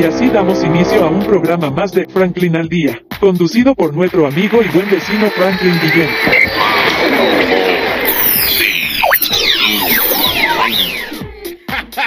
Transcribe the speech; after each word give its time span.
Y 0.00 0.04
así 0.04 0.30
damos 0.30 0.64
inicio 0.64 1.04
a 1.04 1.10
un 1.10 1.22
programa 1.26 1.68
más 1.70 1.92
de 1.92 2.06
Franklin 2.06 2.56
al 2.56 2.70
Día, 2.70 3.02
conducido 3.20 3.74
por 3.74 3.92
nuestro 3.92 4.26
amigo 4.26 4.62
y 4.62 4.68
buen 4.68 4.88
vecino 4.88 5.28
Franklin 5.28 5.74
Guillén. 5.78 6.08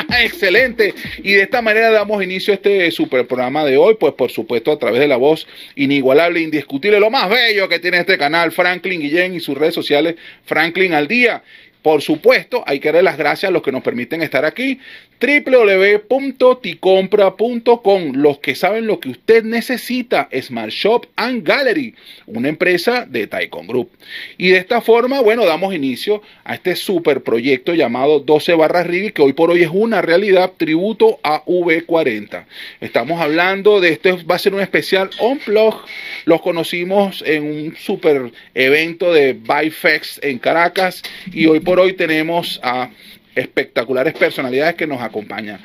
Excelente. 0.24 0.96
Y 1.20 1.34
de 1.34 1.44
esta 1.44 1.62
manera 1.62 1.92
damos 1.92 2.24
inicio 2.24 2.54
a 2.54 2.56
este 2.56 2.90
super 2.90 3.28
programa 3.28 3.64
de 3.64 3.78
hoy, 3.78 3.96
pues 4.00 4.14
por 4.14 4.32
supuesto 4.32 4.72
a 4.72 4.80
través 4.80 5.00
de 5.00 5.08
la 5.08 5.18
voz 5.18 5.46
inigualable, 5.76 6.42
indiscutible, 6.42 7.00
lo 7.00 7.12
más 7.12 7.30
bello 7.30 7.70
que 7.70 7.78
tiene 7.78 8.00
este 8.00 8.18
canal, 8.18 8.52
Franklin 8.52 9.02
Guillén 9.02 9.36
y 9.36 9.40
sus 9.40 9.56
redes 9.56 9.76
sociales, 9.76 10.16
Franklin 10.46 10.96
al 10.96 11.08
Día. 11.08 11.44
Por 11.84 12.02
supuesto, 12.02 12.64
hay 12.66 12.80
que 12.80 12.88
darle 12.88 13.04
las 13.04 13.18
gracias 13.18 13.50
a 13.50 13.52
los 13.52 13.62
que 13.62 13.72
nos 13.72 13.84
permiten 13.84 14.24
estar 14.24 14.46
aquí. 14.46 14.80
www.ticompra.com. 15.20 18.12
Los 18.14 18.40
que 18.40 18.56
saben 18.56 18.88
lo 18.88 19.00
que 19.00 19.10
usted 19.10 19.44
necesita, 19.44 20.28
Smart 20.42 20.72
Shop 20.72 21.06
and 21.16 21.48
Gallery, 21.48 21.94
una 22.26 22.50
empresa 22.50 23.06
de 23.06 23.28
Taikon 23.28 23.68
Group. 23.68 23.92
Y 24.38 24.50
de 24.50 24.58
esta 24.58 24.82
forma, 24.82 25.22
bueno, 25.22 25.46
damos 25.46 25.74
inicio 25.74 26.22
a 26.44 26.56
este 26.56 26.76
super 26.76 27.22
proyecto 27.22 27.74
llamado 27.74 28.20
12 28.20 28.56
barras 28.56 28.88
Rigi, 28.88 29.12
que 29.12 29.22
hoy 29.22 29.34
por 29.34 29.52
hoy 29.52 29.64
es 29.64 29.70
una 29.72 30.02
realidad, 30.02 30.54
tributo 30.58 31.20
a 31.24 31.44
V40. 31.46 32.46
Estamos 32.82 33.22
hablando 33.22 33.80
de 33.80 33.90
esto, 33.90 34.18
va 34.30 34.36
a 34.36 34.40
ser 34.40 34.54
un 34.54 34.62
especial 34.62 35.10
on 35.20 35.40
blog. 35.46 35.86
Los 36.26 36.42
conocimos 36.42 37.24
en 37.26 37.44
un 37.44 37.76
super 37.78 38.32
evento 38.54 39.14
de 39.14 39.34
Bifex 39.34 40.20
en 40.24 40.40
Caracas 40.40 41.04
y 41.32 41.46
hoy 41.46 41.60
por 41.60 41.80
hoy 41.80 41.94
tenemos 41.94 42.60
a 42.64 42.90
espectaculares 43.36 44.14
personalidades 44.14 44.76
que 44.76 44.88
nos 44.88 45.02
acompañan. 45.02 45.60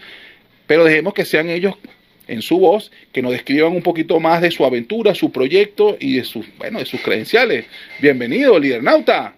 Pero 0.67 0.85
dejemos 0.85 1.15
que 1.15 1.25
sean 1.25 1.49
ellos 1.49 1.75
en 2.27 2.43
su 2.43 2.59
voz, 2.59 2.93
que 3.13 3.23
nos 3.23 3.33
describan 3.33 3.73
un 3.73 3.83
poquito 3.83 4.21
más 4.21 4.43
de 4.43 4.51
su 4.51 4.65
aventura, 4.65 5.15
su 5.15 5.33
proyecto 5.33 5.97
y 5.99 6.17
de 6.17 6.25
sus, 6.25 6.47
bueno, 6.59 6.79
de 6.79 6.87
sus 6.87 7.01
credenciales. 7.01 7.65
Bienvenido, 8.01 8.59
líder 8.59 8.83
nauta. 8.83 9.35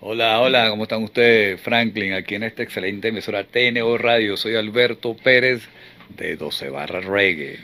Hola, 0.00 0.40
hola, 0.40 0.70
¿cómo 0.70 0.84
están 0.84 1.02
ustedes? 1.02 1.60
Franklin, 1.60 2.12
aquí 2.14 2.34
en 2.34 2.42
esta 2.42 2.62
excelente 2.62 3.08
emisora 3.08 3.44
TNO 3.44 3.98
Radio. 3.98 4.36
Soy 4.36 4.54
Alberto 4.54 5.14
Pérez 5.14 5.62
de 6.16 6.36
12 6.36 6.70
barras 6.70 7.04
reggae. 7.04 7.58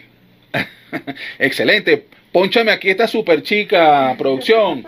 Excelente. 1.39 2.07
Pónchame 2.33 2.73
aquí 2.73 2.91
esta 2.91 3.07
super 3.07 3.43
chica 3.43 4.15
producción. 4.19 4.85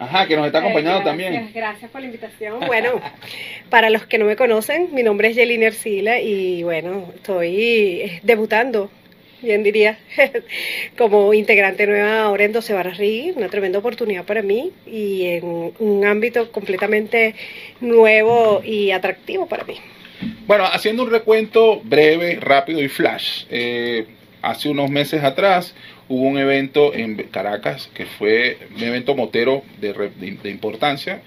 Ajá, 0.00 0.26
que 0.26 0.36
nos 0.36 0.46
está 0.46 0.60
acompañando 0.60 1.02
también. 1.02 1.50
Gracias 1.52 1.90
por 1.90 2.00
la 2.00 2.06
invitación. 2.06 2.60
Bueno, 2.66 3.00
para 3.68 3.90
los 3.90 4.06
que 4.06 4.18
no 4.18 4.26
me 4.26 4.36
conocen, 4.36 4.88
mi 4.92 5.02
nombre 5.02 5.28
es 5.28 5.36
Yelina 5.36 5.66
Ercila 5.66 6.20
y 6.20 6.62
bueno, 6.62 7.10
estoy 7.14 8.00
eh, 8.02 8.20
debutando, 8.22 8.90
bien 9.42 9.64
diría, 9.64 9.98
como 10.98 11.34
integrante 11.34 11.86
nueva 11.86 12.22
ahora 12.22 12.44
en 12.44 12.52
12 12.52 12.72
Barras 12.74 12.98
Rigi, 12.98 13.32
una 13.32 13.48
tremenda 13.48 13.80
oportunidad 13.80 14.24
para 14.24 14.42
mí 14.42 14.72
y 14.86 15.26
en 15.26 15.72
un 15.80 16.04
ámbito 16.06 16.52
completamente 16.52 17.34
nuevo 17.80 18.62
y 18.64 18.92
atractivo 18.92 19.46
para 19.46 19.64
mí. 19.64 19.74
Bueno, 20.46 20.64
haciendo 20.64 21.02
un 21.02 21.10
recuento 21.10 21.80
breve, 21.82 22.38
rápido 22.40 22.80
y 22.80 22.88
flash. 22.88 23.46
Eh, 23.50 24.06
hace 24.42 24.68
unos 24.68 24.90
meses 24.90 25.24
atrás 25.24 25.74
hubo 26.08 26.22
un 26.26 26.38
evento 26.38 26.94
en 26.94 27.16
Caracas 27.30 27.88
que 27.94 28.06
fue 28.06 28.58
un 28.74 28.82
evento 28.82 29.14
motero 29.14 29.62
de, 29.80 30.10
de, 30.42 30.50
importancia. 30.50 31.22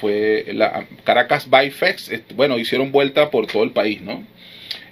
Fue 0.00 0.44
la 0.52 0.86
Caracas 1.04 1.48
Bifex. 1.50 2.10
Bueno, 2.34 2.58
hicieron 2.58 2.92
vuelta 2.92 3.30
por 3.30 3.46
todo 3.46 3.64
el 3.64 3.70
país, 3.70 4.02
¿no? 4.02 4.24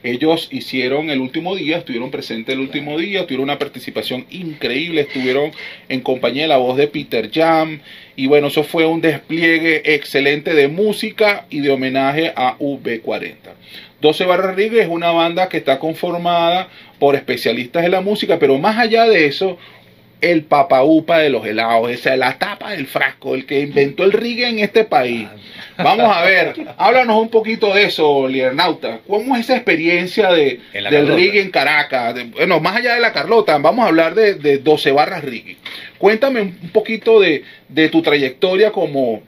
Ellos 0.05 0.49
hicieron 0.51 1.09
el 1.09 1.21
último 1.21 1.57
día, 1.57 1.79
estuvieron 1.79 2.11
presentes 2.11 2.55
el 2.55 2.61
último 2.61 2.99
día, 2.99 3.23
tuvieron 3.23 3.45
una 3.45 3.59
participación 3.59 4.27
increíble, 4.31 5.01
estuvieron 5.01 5.51
en 5.89 6.03
compañía 6.03 6.43
de 6.43 6.49
la 6.49 6.59
voz 6.59 6.77
de 6.77 6.89
Peter 6.89 7.31
Jam. 7.33 7.81
Y 8.15 8.27
bueno, 8.27 8.49
eso 8.49 8.65
fue 8.65 8.85
un 8.85 9.01
despliegue 9.01 9.95
excelente 9.95 10.53
de 10.53 10.69
música 10.69 11.47
y 11.49 11.61
de 11.61 11.71
homenaje 11.71 12.35
a 12.37 12.59
V40. 12.59 13.35
12 14.05 14.27
Barra 14.27 14.55
es 14.55 14.87
una 14.87 15.13
banda 15.13 15.49
que 15.49 15.57
está 15.57 15.79
conformada 15.79 16.69
por 16.99 17.15
especialistas 17.15 17.85
de 17.85 17.89
la 17.89 18.03
música, 18.03 18.39
pero 18.39 18.59
más 18.59 18.77
allá 18.77 19.07
de 19.07 19.25
eso, 19.25 19.57
el 20.21 20.45
papaupa 20.45 21.21
de 21.21 21.31
los 21.31 21.47
helados, 21.47 21.91
esa 21.91 22.13
es 22.13 22.19
la 22.19 22.37
tapa 22.39 22.73
del 22.73 22.87
frasco, 22.87 23.35
el 23.35 23.47
que 23.47 23.61
inventó 23.61 24.05
el 24.05 24.13
reggae 24.13 24.51
en 24.51 24.59
este 24.59 24.85
país. 24.85 25.27
Vamos 25.79 26.15
a 26.15 26.23
ver, 26.23 26.55
háblanos 26.77 27.17
un 27.17 27.31
poquito 27.31 27.73
de 27.73 27.85
eso, 27.85 28.29
Liernauta. 28.29 29.01
¿Cómo 29.07 29.37
es 29.37 29.45
esa 29.45 29.57
experiencia 29.57 30.31
de, 30.31 30.61
del 30.75 31.09
reggae 31.09 31.41
en 31.41 31.51
Caracas? 31.51 32.15
bueno, 32.33 32.61
más 32.61 32.77
allá 32.77 32.97
de 32.97 33.01
la 33.01 33.15
Carlota, 33.15 33.57
vamos 33.57 33.87
a 33.87 33.89
hablar 33.89 34.15
de, 34.15 34.35
de 34.35 34.59
12 34.59 34.93
barras 34.93 35.25
reggae. 35.25 35.57
Cuéntame 35.97 36.43
un 36.43 36.71
poquito 36.75 37.21
de, 37.21 37.43
de 37.71 37.89
tu 37.89 38.03
trayectoria 38.03 38.71
como 38.71 39.23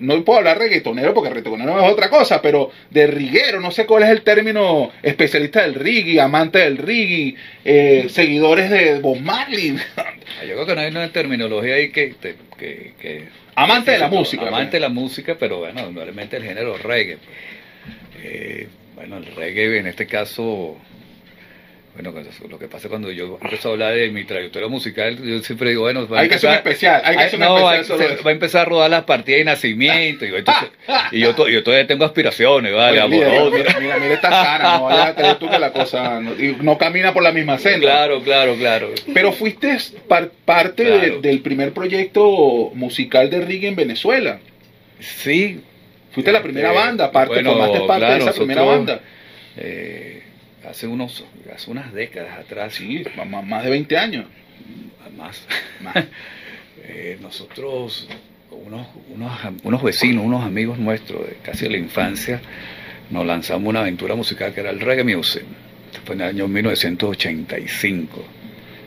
no 0.00 0.24
puedo 0.24 0.38
hablar 0.38 0.58
reggaetonero 0.58 1.14
porque 1.14 1.30
reggaetonero 1.30 1.78
es 1.78 1.92
otra 1.92 2.10
cosa, 2.10 2.42
pero 2.42 2.70
de 2.90 3.06
riguero, 3.06 3.60
no 3.60 3.70
sé 3.70 3.86
cuál 3.86 4.02
es 4.02 4.08
el 4.08 4.22
término 4.22 4.90
especialista 5.02 5.62
del 5.62 5.74
reggae, 5.74 6.20
amante 6.20 6.58
del 6.58 6.78
reggae, 6.78 7.36
eh, 7.64 8.06
seguidores 8.08 8.70
de 8.70 8.98
Bob 8.98 9.20
Marley. 9.20 9.76
Yo 10.42 10.54
creo 10.54 10.66
que 10.66 10.74
no 10.74 10.80
hay 10.80 10.90
una 10.90 11.12
terminología 11.12 11.74
ahí 11.74 11.90
que... 11.90 12.14
que, 12.58 13.28
amante 13.54 13.92
de 13.92 13.98
la 13.98 14.08
música. 14.08 14.48
Amante 14.48 14.64
pues. 14.64 14.72
de 14.72 14.80
la 14.80 14.88
música, 14.88 15.36
pero 15.38 15.58
bueno, 15.58 15.82
normalmente 15.82 16.36
el 16.36 16.44
género 16.44 16.76
reggae. 16.78 17.18
Eh, 18.22 18.68
bueno, 18.94 19.18
el 19.18 19.26
reggae 19.26 19.78
en 19.78 19.86
este 19.86 20.06
caso 20.06 20.76
bueno, 22.02 22.30
lo 22.48 22.58
que 22.58 22.68
pasa 22.68 22.88
cuando 22.88 23.10
yo 23.10 23.38
empiezo 23.42 23.68
a 23.68 23.72
hablar 23.72 23.94
de 23.94 24.08
mi 24.10 24.24
trayectoria 24.24 24.68
musical, 24.68 25.22
yo 25.22 25.42
siempre 25.42 25.70
digo, 25.70 25.82
bueno, 25.82 26.06
hay 26.12 26.28
que 26.28 26.36
hacer 26.36 26.50
un 26.50 26.56
especial, 26.56 27.02
hay 27.04 27.16
que 27.16 27.22
hacer 27.24 27.38
no, 27.38 27.72
especial 27.72 28.18
va 28.26 28.30
a 28.30 28.32
empezar 28.32 28.62
a 28.62 28.64
rodar 28.64 28.90
las 28.90 29.04
partidas 29.04 29.38
de 29.38 29.44
nacimiento, 29.44 30.24
y, 30.24 30.30
yo, 31.20 31.48
yo, 31.48 31.62
todavía 31.62 31.86
tengo 31.86 32.04
aspiraciones, 32.04 32.74
¿vale? 32.74 33.06
mira, 33.08 33.28
mira, 33.78 33.98
mira, 33.98 34.14
esta 34.14 34.30
cara, 34.30 34.78
no 34.78 34.84
vayas 34.84 35.08
a 35.08 35.14
tener 35.14 35.36
tú 35.36 35.50
que 35.50 35.58
la 35.58 35.72
cosa 35.72 36.20
no, 36.20 36.78
camina 36.78 37.12
por 37.12 37.22
la 37.22 37.32
misma 37.32 37.58
senda. 37.58 37.80
Claro, 37.80 38.22
claro, 38.22 38.54
claro. 38.56 38.90
Pero 39.12 39.32
fuiste 39.32 39.76
parte 40.44 41.18
del 41.20 41.40
primer 41.40 41.72
proyecto 41.72 42.70
musical 42.74 43.28
de 43.28 43.40
reggae 43.40 43.68
en 43.68 43.76
Venezuela. 43.76 44.40
Sí. 45.00 45.60
Fuiste 46.12 46.32
la 46.32 46.42
primera 46.42 46.68
este, 46.68 46.80
banda, 46.80 47.12
parte, 47.12 47.44
formaste 47.44 47.80
parte 47.86 48.06
de 48.06 48.18
esa 48.18 48.32
primera 48.32 48.62
banda. 48.62 49.00
Eh, 49.56 50.22
hace 50.68 50.86
unos 50.86 51.24
hace 51.54 51.70
unas 51.70 51.92
décadas 51.92 52.38
atrás. 52.38 52.74
Sí, 52.74 53.04
más, 53.26 53.64
de 53.64 53.70
20 53.70 53.96
años. 53.96 54.26
Más. 55.16 55.46
Eh, 56.82 57.18
nosotros, 57.20 58.08
unos, 58.50 58.88
unos, 59.14 59.32
unos, 59.62 59.82
vecinos, 59.82 60.24
unos 60.24 60.42
amigos 60.42 60.76
nuestros 60.78 61.24
de 61.24 61.36
casi 61.42 61.66
de 61.66 61.72
la 61.72 61.76
infancia, 61.76 62.40
nos 63.10 63.24
lanzamos 63.24 63.68
una 63.68 63.80
aventura 63.80 64.16
musical 64.16 64.52
que 64.52 64.60
era 64.60 64.70
el 64.70 64.80
Reggae 64.80 65.04
Music. 65.04 65.44
Fue 66.04 66.16
en 66.16 66.22
el 66.22 66.28
año 66.28 66.48
1985 66.48 68.24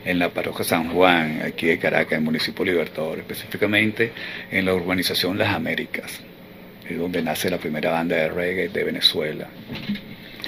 en 0.04 0.18
la 0.18 0.28
parroquia 0.28 0.64
San 0.64 0.90
Juan, 0.90 1.40
aquí 1.46 1.66
de 1.66 1.78
Caracas, 1.78 2.12
en 2.12 2.18
el 2.18 2.24
municipio 2.24 2.62
Libertador, 2.62 3.20
específicamente 3.20 4.12
en 4.50 4.66
la 4.66 4.74
urbanización 4.74 5.38
Las 5.38 5.54
Américas, 5.54 6.20
es 6.86 6.98
donde 6.98 7.22
nace 7.22 7.48
la 7.48 7.58
primera 7.58 7.90
banda 7.90 8.16
de 8.16 8.28
reggae 8.28 8.68
de 8.68 8.84
Venezuela 8.84 9.48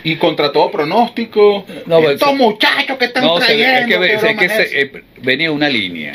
y 0.07 0.15
contra 0.19 0.53
todo 0.53 0.71
pronóstico, 0.71 1.67
no, 1.87 1.99
estos 2.09 2.37
muchachos 2.37 2.97
que 2.97 3.07
están 3.07 3.25
trayendo. 3.41 4.05
Es 4.05 4.37
que, 4.37 4.81
eh, 4.81 5.03
venía 5.21 5.51
una 5.51 5.69
línea. 5.69 6.15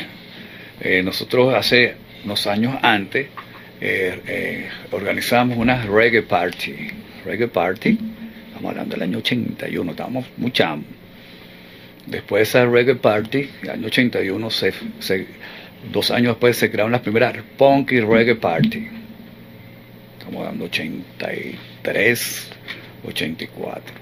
Eh, 0.80 1.02
nosotros 1.02 1.54
hace 1.54 1.96
unos 2.24 2.46
años 2.46 2.74
antes 2.80 3.26
eh, 3.82 4.66
organizamos 4.92 5.58
una 5.58 5.82
reggae 5.82 6.22
party. 6.22 6.74
Reggae 7.26 7.48
party, 7.48 7.98
estamos 8.46 8.70
hablando 8.70 8.94
del 8.94 9.02
año 9.02 9.18
81, 9.18 9.90
estábamos 9.90 10.24
muchamos. 10.38 10.86
Después 12.06 12.40
de 12.40 12.42
esa 12.44 12.64
reggae 12.64 12.94
party, 12.94 13.50
el 13.60 13.70
año 13.72 13.88
81, 13.88 14.50
se, 14.50 14.72
dos 15.92 16.10
años 16.10 16.28
después 16.28 16.56
se 16.56 16.70
crearon 16.70 16.92
las 16.92 17.02
primeras 17.02 17.34
punk 17.58 17.92
y 17.92 18.00
reggae 18.00 18.36
party. 18.36 18.88
Estamos 20.18 20.40
hablando 20.46 20.64
83, 20.64 22.52
84. 23.04 23.94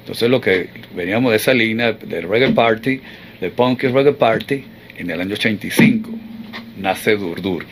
Entonces 0.00 0.30
lo 0.30 0.40
que 0.40 0.68
veníamos 0.94 1.32
de 1.32 1.36
esa 1.36 1.52
línea 1.52 1.92
del 1.92 2.28
reggae 2.28 2.52
party, 2.52 3.00
del 3.40 3.50
punk 3.50 3.84
y 3.84 3.88
reggae 3.88 4.12
party, 4.12 4.64
en 4.98 5.10
el 5.10 5.20
año 5.20 5.34
85 5.34 6.10
nace 6.78 7.16
Durdur 7.16 7.64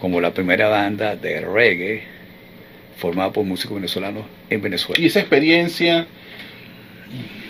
como 0.00 0.20
la 0.20 0.32
primera 0.32 0.68
banda 0.68 1.16
de 1.16 1.40
reggae 1.40 2.02
formada 2.96 3.32
por 3.32 3.44
músicos 3.44 3.76
venezolanos 3.76 4.24
en 4.48 4.62
Venezuela. 4.62 5.02
¿Y 5.02 5.06
esa 5.06 5.20
experiencia 5.20 6.06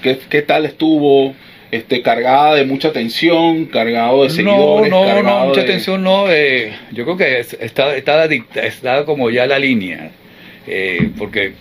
qué, 0.03 0.19
qué 0.29 0.43
tal 0.43 0.67
estuvo? 0.67 1.35
Este, 1.71 2.01
cargada 2.01 2.55
de 2.55 2.65
mucha 2.65 2.93
tensión, 2.93 3.67
cargado 3.67 4.23
de 4.23 4.31
seguidores. 4.31 4.91
No, 4.91 5.05
no, 5.05 5.23
no, 5.23 5.47
mucha 5.47 5.67
tensión 5.67 6.03
no. 6.03 6.31
Eh, 6.31 6.73
yo 6.93 7.05
creo 7.05 7.17
que 7.17 7.41
estaba, 7.41 7.95
estaba 7.97 9.05
como 9.05 9.31
ya 9.31 9.47
la 9.47 9.59
línea, 9.59 10.13
eh, 10.67 11.11
porque 11.19 11.55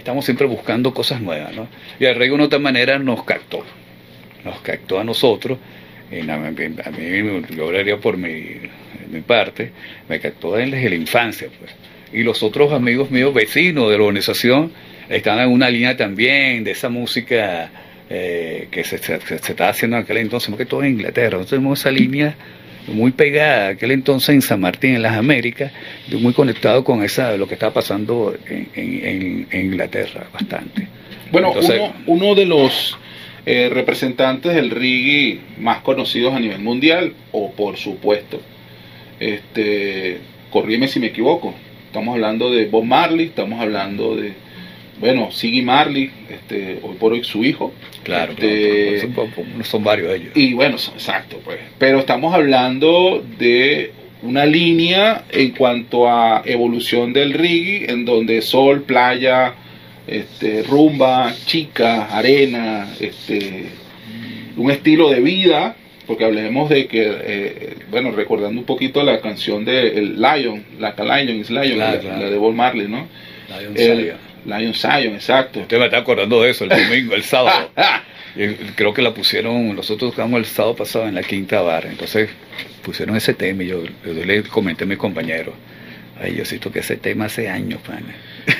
estamos 0.00 0.24
siempre 0.24 0.46
buscando 0.46 0.92
cosas 0.92 1.20
nuevas, 1.20 1.54
¿no? 1.54 1.68
Y 1.98 2.04
el 2.04 2.14
reggae 2.14 2.30
de 2.30 2.34
una 2.34 2.44
otra 2.44 2.58
manera 2.58 2.98
nos 2.98 3.22
captó, 3.24 3.64
nos 4.44 4.60
captó 4.60 4.98
a 4.98 5.04
nosotros, 5.04 5.58
y 6.10 6.28
a, 6.28 6.36
mí, 6.36 7.42
yo 7.56 7.66
hablaría 7.66 7.96
por 7.98 8.16
mi, 8.16 8.56
parte, 9.26 9.70
me 10.08 10.18
captó 10.18 10.56
desde 10.56 10.88
la 10.88 10.96
infancia, 10.96 11.48
pues. 11.58 11.72
Y 12.12 12.24
los 12.24 12.42
otros 12.42 12.72
amigos 12.72 13.10
míos, 13.10 13.32
vecinos 13.32 13.88
de 13.90 13.96
la 13.96 14.02
organización, 14.02 14.72
estaban 15.08 15.44
en 15.44 15.52
una 15.52 15.70
línea 15.70 15.96
también 15.96 16.64
de 16.64 16.72
esa 16.72 16.88
música 16.88 17.70
eh, 18.08 18.66
que 18.70 18.82
se, 18.82 18.98
se, 18.98 19.14
estaba 19.14 19.70
haciendo 19.70 19.96
en 19.96 20.02
aquel 20.02 20.16
entonces, 20.16 20.52
que 20.56 20.66
todo 20.66 20.82
en 20.82 20.94
Inglaterra, 20.94 21.38
nosotros 21.38 21.50
tenemos 21.50 21.78
esa 21.78 21.92
línea 21.92 22.34
muy 22.90 23.12
pegada 23.12 23.68
aquel 23.68 23.90
entonces 23.92 24.34
en 24.34 24.42
San 24.42 24.60
Martín, 24.60 24.94
en 24.94 25.02
las 25.02 25.16
Américas, 25.16 25.72
muy 26.18 26.32
conectado 26.32 26.84
con 26.84 27.02
esa 27.02 27.36
lo 27.36 27.46
que 27.48 27.54
estaba 27.54 27.72
pasando 27.72 28.34
en, 28.46 29.46
Inglaterra 29.52 30.26
bastante. 30.32 30.88
Bueno, 31.32 31.52
uno, 31.52 31.92
uno, 32.06 32.34
de 32.34 32.46
los 32.46 32.98
eh, 33.46 33.70
representantes 33.72 34.54
del 34.54 34.70
reggae 34.70 35.40
más 35.58 35.78
conocidos 35.78 36.34
a 36.34 36.40
nivel 36.40 36.60
mundial, 36.60 37.14
o 37.32 37.52
por 37.52 37.76
supuesto, 37.76 38.40
este, 39.18 40.18
corríeme 40.50 40.88
si 40.88 41.00
me 41.00 41.06
equivoco, 41.06 41.54
estamos 41.86 42.14
hablando 42.14 42.50
de 42.50 42.66
Bob 42.66 42.84
Marley, 42.84 43.26
estamos 43.26 43.60
hablando 43.60 44.16
de 44.16 44.32
bueno, 45.00 45.30
Siggy 45.32 45.62
Marley, 45.62 46.10
este, 46.28 46.78
hoy 46.82 46.94
por 46.96 47.12
hoy 47.12 47.24
su 47.24 47.42
hijo. 47.42 47.72
Claro, 48.02 48.32
este, 48.32 49.08
son, 49.64 49.82
varios 49.82 50.14
ellos. 50.14 50.32
Y 50.34 50.52
bueno, 50.52 50.76
exacto, 50.76 51.40
pues. 51.42 51.58
Pero 51.78 52.00
estamos 52.00 52.34
hablando 52.34 53.24
de 53.38 53.92
una 54.22 54.44
línea 54.44 55.24
en 55.30 55.52
cuanto 55.52 56.08
a 56.08 56.42
evolución 56.44 57.14
del 57.14 57.32
reggae, 57.32 57.90
en 57.90 58.04
donde 58.04 58.42
sol, 58.42 58.82
playa, 58.82 59.54
este, 60.06 60.62
rumba, 60.64 61.34
chica, 61.46 62.04
arena, 62.06 62.86
este, 63.00 63.66
un 64.56 64.70
estilo 64.70 65.08
de 65.08 65.20
vida, 65.20 65.76
porque 66.06 66.24
hablemos 66.26 66.68
de 66.68 66.86
que, 66.86 67.10
eh, 67.22 67.76
bueno, 67.90 68.10
recordando 68.10 68.60
un 68.60 68.66
poquito 68.66 69.02
la 69.02 69.20
canción 69.20 69.64
de 69.64 69.98
el 69.98 70.20
Lion, 70.20 70.62
la 70.78 70.94
Lion 70.98 71.38
is 71.38 71.50
Lion, 71.50 71.78
la, 71.78 71.96
de 71.96 72.36
Bob 72.36 72.54
Marley, 72.54 72.88
¿no? 72.88 73.08
Lion 73.48 74.18
Lion 74.44 74.74
Zion, 74.74 75.14
exacto. 75.14 75.60
Usted 75.60 75.78
me 75.78 75.86
está 75.86 75.98
acordando 75.98 76.42
de 76.42 76.50
eso 76.50 76.64
el 76.64 76.70
domingo, 76.70 77.14
el 77.14 77.22
sábado. 77.22 77.70
creo 78.76 78.94
que 78.94 79.02
la 79.02 79.12
pusieron, 79.12 79.74
nosotros 79.74 80.12
tocamos 80.12 80.38
el 80.38 80.46
sábado 80.46 80.76
pasado 80.76 81.08
en 81.08 81.14
la 81.14 81.22
quinta 81.22 81.60
barra, 81.62 81.90
entonces 81.90 82.30
pusieron 82.82 83.16
ese 83.16 83.34
tema 83.34 83.64
y 83.64 83.68
yo, 83.68 83.82
le 84.04 84.42
comenté 84.44 84.84
a 84.84 84.86
mis 84.86 84.98
compañeros. 84.98 85.54
Ay, 86.22 86.36
yo 86.36 86.44
siento 86.44 86.70
que 86.70 86.80
ese 86.80 86.96
tema 86.96 87.26
hace 87.26 87.48
años, 87.48 87.80
pan. 87.80 88.04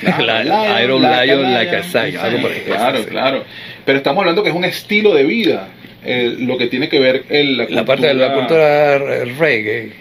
la, 0.25 0.83
Iron 0.83 1.01
Lion, 1.01 1.53
like 1.53 1.75
a 1.75 1.83
Zion, 1.83 2.17
algo 2.17 2.41
por 2.41 2.51
Claro, 2.51 3.05
claro. 3.05 3.45
Pero 3.85 3.97
estamos 3.99 4.21
hablando 4.21 4.43
que 4.43 4.49
es 4.49 4.55
un 4.55 4.65
estilo 4.65 5.13
de 5.13 5.23
vida, 5.23 5.69
eh, 6.03 6.35
lo 6.39 6.57
que 6.57 6.67
tiene 6.67 6.89
que 6.89 6.99
ver 6.99 7.25
el, 7.29 7.57
la, 7.57 7.65
la 7.69 7.85
parte 7.85 8.07
de 8.07 8.15
la 8.15 8.33
cultura 8.33 8.97
reggae 8.97 10.00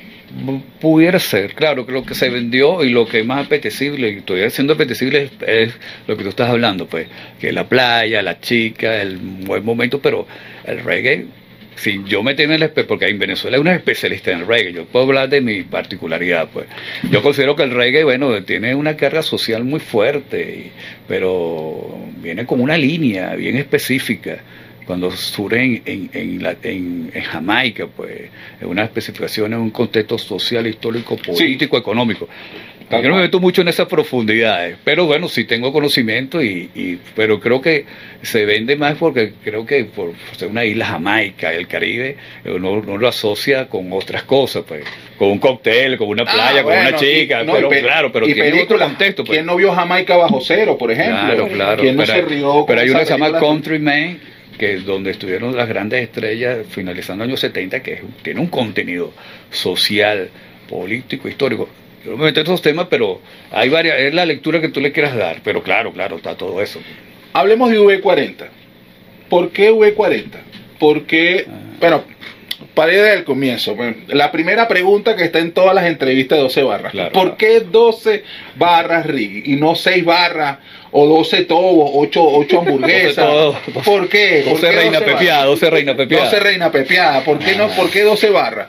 Pudiera 0.80 1.18
ser, 1.18 1.54
claro, 1.54 1.86
que 1.86 1.92
lo 1.92 2.04
que 2.04 2.14
se 2.14 2.30
vendió 2.30 2.84
y 2.84 2.90
lo 2.90 3.06
que 3.06 3.20
es 3.20 3.26
más 3.26 3.46
apetecible, 3.46 4.10
y 4.10 4.20
todavía 4.20 4.48
siendo 4.50 4.74
apetecible, 4.74 5.28
es, 5.46 5.74
lo 6.06 6.16
que 6.16 6.22
tú 6.22 6.28
estás 6.28 6.50
hablando, 6.50 6.86
pues, 6.86 7.08
que 7.40 7.52
la 7.52 7.68
playa, 7.68 8.22
la 8.22 8.40
chica, 8.40 9.02
el 9.02 9.16
buen 9.18 9.64
momento, 9.64 10.00
pero 10.00 10.26
el 10.64 10.84
reggae, 10.84 11.26
si 11.74 12.00
yo 12.04 12.22
me 12.22 12.34
tengo 12.34 12.54
el 12.54 12.70
porque 12.70 13.08
en 13.08 13.18
Venezuela 13.18 13.56
hay 13.56 13.60
una 13.60 13.74
especialista 13.74 14.30
en 14.30 14.40
el 14.40 14.46
reggae, 14.46 14.72
yo 14.72 14.84
puedo 14.84 15.06
hablar 15.06 15.28
de 15.28 15.40
mi 15.40 15.62
particularidad, 15.62 16.48
pues. 16.52 16.66
Yo 17.10 17.22
considero 17.22 17.56
que 17.56 17.64
el 17.64 17.72
reggae, 17.72 18.04
bueno, 18.04 18.42
tiene 18.44 18.74
una 18.74 18.96
carga 18.96 19.22
social 19.22 19.64
muy 19.64 19.80
fuerte, 19.80 20.70
pero 21.08 21.98
viene 22.22 22.46
como 22.46 22.62
una 22.62 22.76
línea 22.76 23.34
bien 23.34 23.56
específica 23.56 24.38
cuando 24.90 25.08
surge 25.12 25.82
en, 25.84 26.10
en, 26.12 27.12
Jamaica, 27.22 27.86
pues, 27.86 28.22
en 28.60 28.66
una 28.66 28.82
especificación 28.82 29.52
en 29.52 29.60
un 29.60 29.70
contexto 29.70 30.18
social, 30.18 30.66
histórico, 30.66 31.16
político, 31.16 31.78
económico. 31.78 32.28
Yo 32.90 33.08
no 33.08 33.14
me 33.14 33.22
meto 33.22 33.38
mucho 33.38 33.62
en 33.62 33.68
esas 33.68 33.86
profundidades, 33.86 34.76
pero 34.82 35.06
bueno, 35.06 35.28
sí 35.28 35.44
tengo 35.44 35.72
conocimiento, 35.72 36.42
y, 36.42 36.98
pero 37.14 37.38
creo 37.38 37.60
que 37.60 37.84
se 38.20 38.44
vende 38.44 38.74
más 38.74 38.96
porque 38.96 39.34
creo 39.44 39.64
que 39.64 39.84
por 39.84 40.12
ser 40.36 40.48
una 40.48 40.64
isla 40.64 40.86
Jamaica, 40.86 41.52
el 41.52 41.68
Caribe, 41.68 42.16
uno, 42.46 42.80
lo 42.80 43.06
asocia 43.06 43.68
con 43.68 43.92
otras 43.92 44.24
cosas, 44.24 44.64
pues, 44.66 44.84
con 45.16 45.28
un 45.28 45.38
cóctel, 45.38 45.98
con 45.98 46.08
una 46.08 46.24
ah, 46.26 46.32
playa, 46.32 46.64
con 46.64 46.72
una 46.72 46.96
chica, 46.96 47.44
pero, 47.46 47.68
claro, 47.68 48.10
pero 48.10 48.26
tiene 48.26 48.60
otro 48.60 48.76
contexto. 48.76 49.22
Pues. 49.22 49.36
¿Quién 49.36 49.46
no 49.46 49.54
vio 49.54 49.72
Jamaica 49.72 50.16
bajo 50.16 50.40
cero, 50.40 50.76
por 50.76 50.90
ejemplo? 50.90 51.26
Claro, 51.26 51.46
claro. 51.46 51.82
¿Quién 51.82 51.94
no 51.94 52.04
se 52.04 52.22
rió 52.22 52.64
pero 52.66 52.80
hay 52.80 52.90
una 52.90 53.00
que 53.00 53.06
se 53.06 53.12
llama 53.12 53.38
Countryman, 53.38 54.18
que 54.60 54.76
donde 54.80 55.12
estuvieron 55.12 55.56
las 55.56 55.66
grandes 55.66 56.02
estrellas 56.02 56.66
finalizando 56.68 57.24
años 57.24 57.40
70, 57.40 57.82
que 57.82 58.02
tiene 58.20 58.40
un 58.40 58.48
contenido 58.48 59.10
social, 59.50 60.28
político, 60.68 61.28
histórico. 61.30 61.66
Yo 62.04 62.10
no 62.10 62.18
me 62.18 62.24
meto 62.24 62.40
en 62.40 62.46
esos 62.46 62.60
temas, 62.60 62.86
pero 62.90 63.22
hay 63.52 63.70
varias, 63.70 63.98
es 63.98 64.12
la 64.12 64.26
lectura 64.26 64.60
que 64.60 64.68
tú 64.68 64.82
le 64.82 64.92
quieras 64.92 65.16
dar, 65.16 65.40
pero 65.42 65.62
claro, 65.62 65.94
claro, 65.94 66.16
está 66.16 66.36
todo 66.36 66.60
eso. 66.60 66.78
Hablemos 67.32 67.70
de 67.70 67.78
V40. 67.80 68.48
¿Por 69.30 69.48
qué 69.50 69.72
V40? 69.72 70.26
Porque, 70.78 71.46
ah. 71.48 71.52
bueno, 71.80 72.04
para 72.74 72.92
ir 72.92 73.00
del 73.00 73.24
comienzo, 73.24 73.74
la 74.08 74.30
primera 74.30 74.68
pregunta 74.68 75.16
que 75.16 75.24
está 75.24 75.38
en 75.38 75.52
todas 75.52 75.74
las 75.74 75.86
entrevistas 75.86 76.36
de 76.36 76.42
12 76.42 76.62
barras. 76.64 76.92
¿Por 77.14 77.38
qué 77.38 77.60
12 77.60 78.24
barras 78.56 79.06
Riggy 79.06 79.54
y 79.54 79.56
no 79.56 79.74
6 79.74 80.04
barras 80.04 80.58
o 80.92 81.06
12 81.06 81.44
tobos, 81.44 81.90
8, 81.94 82.20
8 82.22 82.58
hamburguesas? 82.58 83.56
¿Por 83.84 84.08
qué? 84.08 84.42
12 84.48 84.72
reina 84.72 85.00
pepiada, 85.00 85.44
12 85.46 85.70
reina 85.70 85.96
pepiada. 85.96 86.24
12 86.24 86.40
reina 86.40 86.72
pepiada, 86.72 87.24
¿por 87.24 87.38
qué 87.38 87.56
no? 87.56 87.68
¿Por 87.68 87.90
qué 87.90 88.02
12 88.02 88.30
barras? 88.30 88.68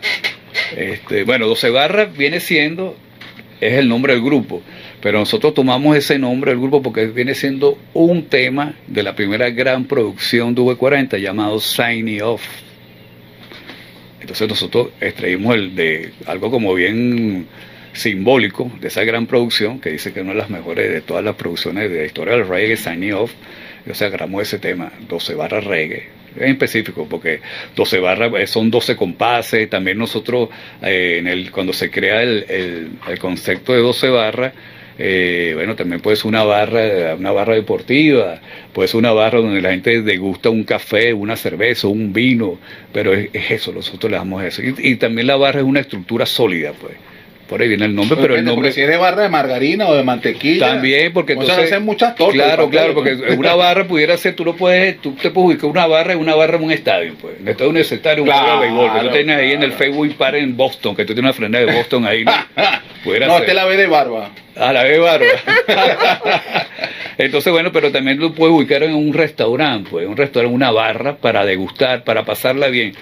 Este, 0.76 1.24
bueno, 1.24 1.48
12 1.48 1.70
barras 1.70 2.16
viene 2.16 2.40
siendo 2.40 2.96
es 3.60 3.74
el 3.74 3.88
nombre 3.88 4.14
del 4.14 4.24
grupo, 4.24 4.62
pero 5.02 5.20
nosotros 5.20 5.54
tomamos 5.54 5.96
ese 5.96 6.18
nombre 6.18 6.52
del 6.52 6.60
grupo 6.60 6.82
porque 6.82 7.06
viene 7.08 7.36
siendo 7.36 7.78
un 7.94 8.26
tema 8.26 8.74
de 8.88 9.04
la 9.04 9.16
primera 9.16 9.50
gran 9.50 9.86
producción 9.86 10.56
de 10.56 10.62
V40 10.62 11.20
llamado 11.20 11.60
Signy 11.60 12.22
Off 12.22 12.42
entonces 14.22 14.48
nosotros 14.48 14.90
extraímos 15.02 15.56
el 15.56 15.76
de 15.76 16.14
algo 16.28 16.52
como 16.52 16.74
bien 16.74 17.48
simbólico 17.94 18.72
de 18.80 18.88
esa 18.88 19.04
gran 19.04 19.28
producción 19.28 19.80
que 19.80 19.92
dice 19.92 20.14
que 20.14 20.20
es 20.20 20.24
una 20.24 20.34
de 20.34 20.40
las 20.40 20.50
mejores 20.50 20.92
de 20.92 21.02
todas 21.02 21.24
las 21.24 21.36
producciones 21.36 21.90
de 21.90 22.00
la 22.00 22.06
historia 22.06 22.36
del 22.36 22.48
reggae, 22.48 22.78
Signing 22.78 23.14
Off. 23.14 23.34
O 23.90 23.94
sea, 23.94 24.08
agarramos 24.08 24.42
ese 24.44 24.60
tema, 24.60 24.92
12 25.08 25.36
barras 25.36 25.64
reggae, 25.64 26.10
en 26.38 26.52
específico, 26.52 27.08
porque 27.10 27.42
12 27.76 28.00
barras 28.00 28.32
eh, 28.38 28.48
son 28.48 28.70
12 28.70 28.96
compases. 28.96 29.70
También 29.70 29.98
nosotros, 29.98 30.50
eh, 30.82 31.18
en 31.20 31.28
el, 31.28 31.52
cuando 31.52 31.74
se 31.74 31.90
crea 31.90 32.22
el, 32.22 32.46
el, 32.48 32.90
el 33.08 33.20
concepto 33.20 33.74
de 33.74 33.80
12 33.80 34.10
barras, 34.10 34.54
eh, 35.04 35.54
bueno, 35.56 35.76
también 35.76 36.00
puede 36.00 36.16
ser 36.16 36.28
una 36.28 36.44
barra, 36.44 37.16
una 37.16 37.32
barra 37.32 37.56
deportiva, 37.56 38.40
puede 38.72 38.88
ser 38.88 39.00
una 39.00 39.12
barra 39.12 39.40
donde 39.40 39.60
la 39.60 39.72
gente 39.72 40.04
degusta 40.04 40.52
un 40.52 40.64
café, 40.64 41.12
una 41.12 41.36
cerveza, 41.36 41.88
un 41.88 42.14
vino, 42.14 42.60
pero 42.94 43.14
es, 43.14 43.30
eso, 43.34 43.72
nosotros 43.72 44.12
le 44.12 44.18
damos 44.18 44.44
eso. 44.44 44.62
Y, 44.62 44.96
también 44.98 45.26
la 45.26 45.38
barra 45.38 45.62
es 45.62 45.66
una 45.66 45.80
estructura 45.80 46.28
sólida, 46.28 46.74
pues. 46.80 46.94
Por 47.52 47.62
ahí 47.62 47.68
viene 47.68 47.84
el 47.84 47.94
nombre, 47.94 48.18
pero 48.22 48.38
el 48.38 48.46
nombre. 48.46 48.72
si 48.72 48.80
es 48.80 48.88
de 48.88 48.96
barra 48.96 49.24
de 49.24 49.28
margarina 49.28 49.86
o 49.90 49.94
de 49.94 50.04
mantequilla. 50.04 50.70
También, 50.70 51.12
porque 51.12 51.34
entonces. 51.34 51.66
hacen 51.66 51.84
muchas 51.84 52.16
tortas. 52.16 52.34
Claro, 52.34 52.70
claro, 52.70 52.94
porque 52.94 53.14
una 53.38 53.56
barra 53.56 53.84
pudiera 53.90 54.16
ser, 54.16 54.38
tú 54.38 54.46
lo 54.46 54.56
puedes, 54.56 55.02
tú 55.02 55.18
te 55.22 55.32
puedes 55.32 55.50
ubicar 55.50 55.70
una 55.70 55.86
barra 55.86 56.14
y 56.14 56.16
una 56.16 56.34
barra 56.34 56.56
en 56.56 56.64
un 56.64 56.72
estadio, 56.72 57.14
pues. 57.20 57.42
En 57.42 57.50
estadio 57.50 57.72
universitario, 57.72 58.24
un 58.24 58.30
claro, 58.30 58.62
de 58.62 58.68
béisbol. 58.68 58.94
Que 58.94 59.00
tú 59.06 59.14
tienes 59.14 59.38
ahí 59.38 59.52
en 59.52 59.64
el 59.64 59.74
Facebook 59.74 60.16
Par 60.16 60.34
en 60.38 60.56
Boston, 60.56 60.96
que 60.96 61.04
tú 61.04 61.14
tienes 61.14 61.26
una 61.26 61.34
frena 61.34 61.60
de 61.60 61.66
Boston 61.76 62.06
ahí, 62.06 62.24
¿no? 62.24 62.32
no, 63.28 63.38
este 63.40 63.54
la 63.54 63.66
ve 63.66 63.76
de 63.76 63.88
barba. 63.88 64.32
Ah, 64.56 64.72
la 64.72 64.84
ve 64.84 64.92
de 64.92 65.00
barba. 65.00 65.26
Entonces, 67.18 67.52
bueno, 67.52 67.74
pero 67.74 67.92
también 67.92 68.18
lo 68.18 68.34
puedes 68.34 68.56
ubicar 68.56 68.82
en 68.84 68.96
un 68.96 69.12
restaurante, 69.12 69.90
pues, 69.92 70.08
un 70.08 70.16
restaurante, 70.16 70.56
una 70.56 70.72
barra 70.72 71.18
para 71.18 71.44
degustar, 71.44 72.06
para 72.06 72.24
pasarla 72.24 72.70
bien. 72.70 72.94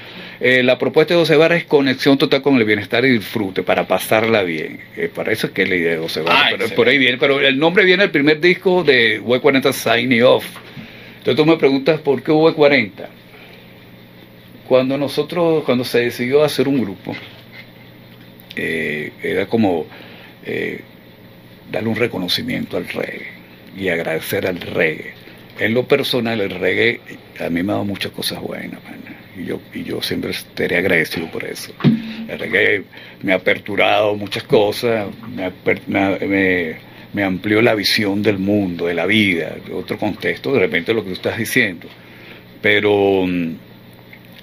Eh, 0.42 0.64
la 0.64 0.78
propuesta 0.78 1.14
de 1.14 1.20
12 1.20 1.36
barras 1.36 1.58
es 1.60 1.66
conexión 1.66 2.18
total 2.18 2.42
con 2.42 2.56
el 2.56 2.64
bienestar 2.64 3.04
y 3.04 3.10
disfrute, 3.10 3.62
para 3.62 3.86
pasarla 3.88 4.44
bien. 4.44 4.80
Eh, 4.96 5.12
para 5.14 5.34
eso 5.34 5.48
es 5.48 5.54
que 5.54 5.64
es 5.64 5.70
la 5.70 5.76
idea 5.76 5.92
de 5.92 5.98
12 5.98 6.22
barras. 6.22 6.44
Ah, 6.46 6.56
pero, 6.58 6.76
por 6.76 6.88
ahí 6.88 6.98
viene, 6.98 7.18
pero 7.18 7.42
el 7.42 7.60
nombre 7.60 7.84
viene 7.84 8.04
del 8.04 8.12
primer 8.12 8.40
disco 8.40 8.84
de 8.84 9.22
V40 9.22 9.74
Signing 9.74 10.24
Off. 10.24 10.46
Entonces 11.18 11.36
tú 11.36 11.46
me 11.46 11.58
preguntas 11.58 12.00
por 12.00 12.24
qué 12.24 12.32
V40. 12.32 12.90
Cuando 14.66 14.98
nosotros, 14.98 15.64
cuando 15.66 15.84
se 15.84 16.00
decidió 16.00 16.44
hacer 16.44 16.68
un 16.70 16.82
grupo, 16.82 17.16
eh, 18.56 19.12
era 19.22 19.46
como 19.48 19.88
darle 21.70 21.90
un 21.90 21.96
reconocimiento 21.96 22.78
al 22.78 22.88
reggae 22.88 23.28
y 23.78 23.90
agradecer 23.90 24.48
al 24.48 24.60
reggae. 24.60 25.14
En 25.60 25.74
lo 25.74 25.86
personal, 25.88 26.40
el 26.40 26.52
reggae 26.52 27.02
a 27.40 27.50
mí 27.50 27.62
me 27.62 27.72
ha 27.72 27.76
dado 27.76 27.86
muchas 27.86 28.12
cosas 28.14 28.40
buenas, 28.42 28.80
y 29.40 29.46
yo, 29.46 29.62
y 29.74 29.84
yo 29.84 30.02
siempre 30.02 30.32
estaré 30.32 30.78
agradecido 30.78 31.30
por 31.32 31.46
eso. 31.46 31.74
El 31.84 32.38
reggae 32.40 32.84
me 33.24 33.34
ha 33.34 33.36
aperturado 33.36 34.16
muchas 34.16 34.44
cosas, 34.44 35.08
me, 35.36 36.76
me 37.14 37.24
amplió 37.24 37.62
la 37.62 37.76
visión 37.76 38.22
del 38.22 38.38
mundo, 38.38 38.86
de 38.86 38.94
la 38.94 39.06
vida, 39.06 39.56
de 39.66 39.74
otro 39.74 39.98
contexto, 39.98 40.54
de 40.54 40.60
repente 40.60 40.94
lo 40.94 41.04
que 41.04 41.10
tú 41.10 41.14
estás 41.14 41.38
diciendo. 41.38 41.88
Pero, 42.62 43.26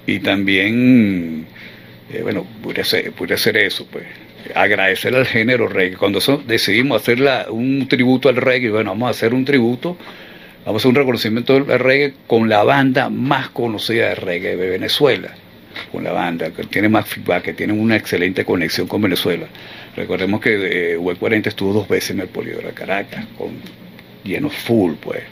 y 0.05 0.19
también, 0.19 1.45
eh, 2.11 2.21
bueno, 2.23 2.45
puede 2.61 2.83
ser, 2.83 3.13
ser 3.37 3.57
eso, 3.57 3.87
pues, 3.89 4.05
agradecer 4.55 5.15
al 5.15 5.25
género 5.25 5.67
reggae. 5.67 5.97
Cuando 5.97 6.19
decidimos 6.45 7.01
hacer 7.01 7.19
un 7.49 7.87
tributo 7.87 8.29
al 8.29 8.35
reggae, 8.35 8.69
bueno, 8.69 8.91
vamos 8.91 9.07
a 9.07 9.11
hacer 9.11 9.33
un 9.33 9.45
tributo, 9.45 9.97
vamos 10.67 10.81
a 10.81 10.83
hacer 10.83 10.89
un 10.89 10.95
reconocimiento 10.95 11.53
del 11.53 11.79
reggae 11.79 12.13
con 12.27 12.49
la 12.49 12.61
banda 12.63 13.09
más 13.09 13.49
conocida 13.51 14.09
de 14.09 14.15
reggae 14.15 14.57
de 14.57 14.69
Venezuela, 14.69 15.29
con 15.93 16.03
la 16.03 16.11
banda 16.11 16.51
que 16.51 16.63
tiene 16.65 16.89
más 16.89 17.07
feedback, 17.07 17.43
que 17.43 17.53
tiene 17.53 17.71
una 17.71 17.95
excelente 17.95 18.43
conexión 18.43 18.85
con 18.85 19.01
Venezuela. 19.01 19.47
Recordemos 19.95 20.41
que 20.41 20.95
eh, 20.95 20.97
40 20.97 21.47
estuvo 21.47 21.71
dos 21.71 21.87
veces 21.87 22.11
en 22.11 22.19
el 22.19 22.27
Poliedro 22.27 22.67
de 22.67 22.73
Caracas, 22.73 23.25
con 23.37 23.51
lleno 24.25 24.49
full, 24.49 24.95
pues. 24.99 25.23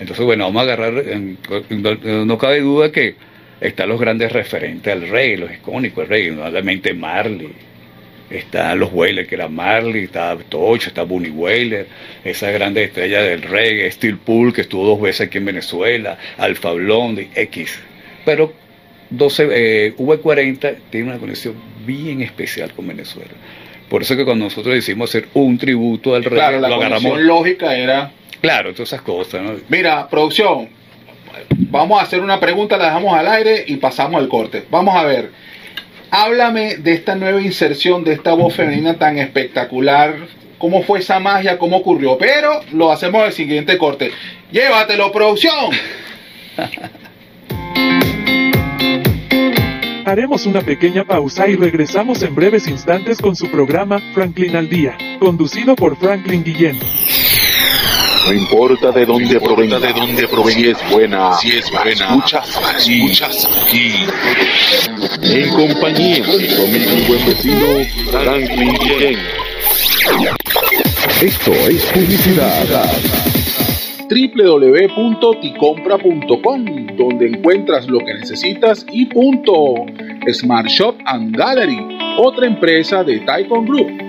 Entonces, 0.00 0.24
bueno, 0.24 0.44
vamos 0.44 0.60
a 0.60 0.72
agarrar, 0.72 1.04
no 2.24 2.38
cabe 2.38 2.60
duda 2.60 2.90
que 2.90 3.14
están 3.60 3.90
los 3.90 4.00
grandes 4.00 4.32
referentes 4.32 4.90
al 4.90 5.06
reggae, 5.06 5.36
los 5.36 5.52
icónicos 5.52 6.08
del 6.08 6.08
reggae, 6.08 6.30
normalmente 6.30 6.94
Marley, 6.94 7.52
está 8.30 8.74
los 8.74 8.90
Whalers, 8.92 9.28
que 9.28 9.34
era 9.34 9.48
Marley, 9.48 10.04
está 10.04 10.36
Tocho, 10.36 10.88
está 10.88 11.02
Bunny 11.02 11.30
Whaler, 11.30 11.86
esa 12.24 12.50
grande 12.50 12.84
estrella 12.84 13.22
del 13.22 13.42
reggae, 13.42 13.90
Steel 13.90 14.18
Pool, 14.18 14.52
que 14.52 14.62
estuvo 14.62 14.84
dos 14.86 15.00
veces 15.00 15.28
aquí 15.28 15.38
en 15.38 15.46
Venezuela, 15.46 16.18
Alfa 16.36 16.72
Blondy, 16.72 17.28
X. 17.34 17.80
Pero 18.24 18.52
12, 19.10 19.48
eh, 19.50 19.94
V40 19.96 20.76
tiene 20.90 21.10
una 21.10 21.18
conexión 21.18 21.54
bien 21.86 22.20
especial 22.20 22.72
con 22.72 22.86
Venezuela. 22.86 23.30
Por 23.88 24.02
eso 24.02 24.16
que 24.16 24.24
cuando 24.24 24.44
nosotros 24.44 24.74
decidimos 24.74 25.10
hacer 25.10 25.28
un 25.34 25.56
tributo 25.56 26.14
al 26.14 26.24
reggae, 26.24 26.60
la 26.60 26.68
lo 26.68 26.74
agarramos. 26.74 27.20
lógica 27.20 27.74
era. 27.74 28.12
Claro, 28.42 28.72
todas 28.72 28.90
esas 28.92 29.02
cosas, 29.02 29.42
¿no? 29.42 29.52
Mira, 29.68 30.08
producción, 30.08 30.68
vamos 31.56 31.98
a 31.98 32.04
hacer 32.04 32.20
una 32.20 32.38
pregunta, 32.38 32.76
la 32.76 32.86
dejamos 32.86 33.14
al 33.14 33.26
aire 33.26 33.64
y 33.66 33.76
pasamos 33.76 34.20
al 34.20 34.28
corte. 34.28 34.64
Vamos 34.70 34.94
a 34.94 35.04
ver. 35.04 35.30
Háblame 36.10 36.76
de 36.76 36.94
esta 36.94 37.14
nueva 37.14 37.40
inserción 37.42 38.02
de 38.02 38.14
esta 38.14 38.32
voz 38.32 38.54
femenina 38.54 38.98
tan 38.98 39.18
espectacular. 39.18 40.14
¿Cómo 40.56 40.82
fue 40.82 41.00
esa 41.00 41.20
magia? 41.20 41.58
¿Cómo 41.58 41.76
ocurrió? 41.76 42.16
Pero 42.16 42.62
lo 42.72 42.90
hacemos 42.90 43.20
en 43.20 43.26
el 43.26 43.32
siguiente 43.32 43.76
corte. 43.76 44.10
Llévatelo, 44.50 45.12
producción. 45.12 45.70
Haremos 50.06 50.46
una 50.46 50.62
pequeña 50.62 51.04
pausa 51.04 51.46
y 51.48 51.56
regresamos 51.56 52.22
en 52.22 52.34
breves 52.34 52.66
instantes 52.66 53.18
con 53.18 53.36
su 53.36 53.50
programa 53.50 54.00
Franklin 54.14 54.56
al 54.56 54.70
Día, 54.70 54.96
conducido 55.18 55.76
por 55.76 55.98
Franklin 55.98 56.42
Guillén. 56.42 56.78
No 58.28 58.34
importa 58.34 58.92
de 58.92 59.06
dónde 59.06 59.40
provenga, 59.40 59.80
de 59.80 59.90
dónde 59.90 60.28
provenga, 60.28 60.60
si 60.60 60.68
es 60.68 60.76
buena, 60.90 61.32
si 61.32 61.48
es 61.48 61.70
buena, 61.70 61.92
escuchas 61.92 62.60
aquí, 62.62 63.00
escuchas 63.00 63.46
aquí. 63.46 63.94
En 65.22 65.48
compañía 65.54 66.26
de 66.26 66.46
tu 66.46 66.62
amigo 66.62 66.92
y 66.92 67.00
buen 67.08 67.24
vecino, 67.24 67.86
Franklin 68.10 68.76
Guillén. 68.82 69.18
Esto 71.22 71.52
es 71.52 71.86
publicidad 71.86 72.90
www.ticompra.com, 74.10 76.64
donde 76.98 77.28
encuentras 77.28 77.88
lo 77.88 78.00
que 78.00 78.12
necesitas 78.12 78.84
y 78.92 79.06
punto. 79.06 79.86
Smart 80.30 80.68
Shop 80.68 80.96
and 81.06 81.34
Gallery, 81.34 81.80
otra 82.18 82.46
empresa 82.46 83.02
de 83.02 83.20
Taikon 83.20 83.64
Group. 83.64 84.08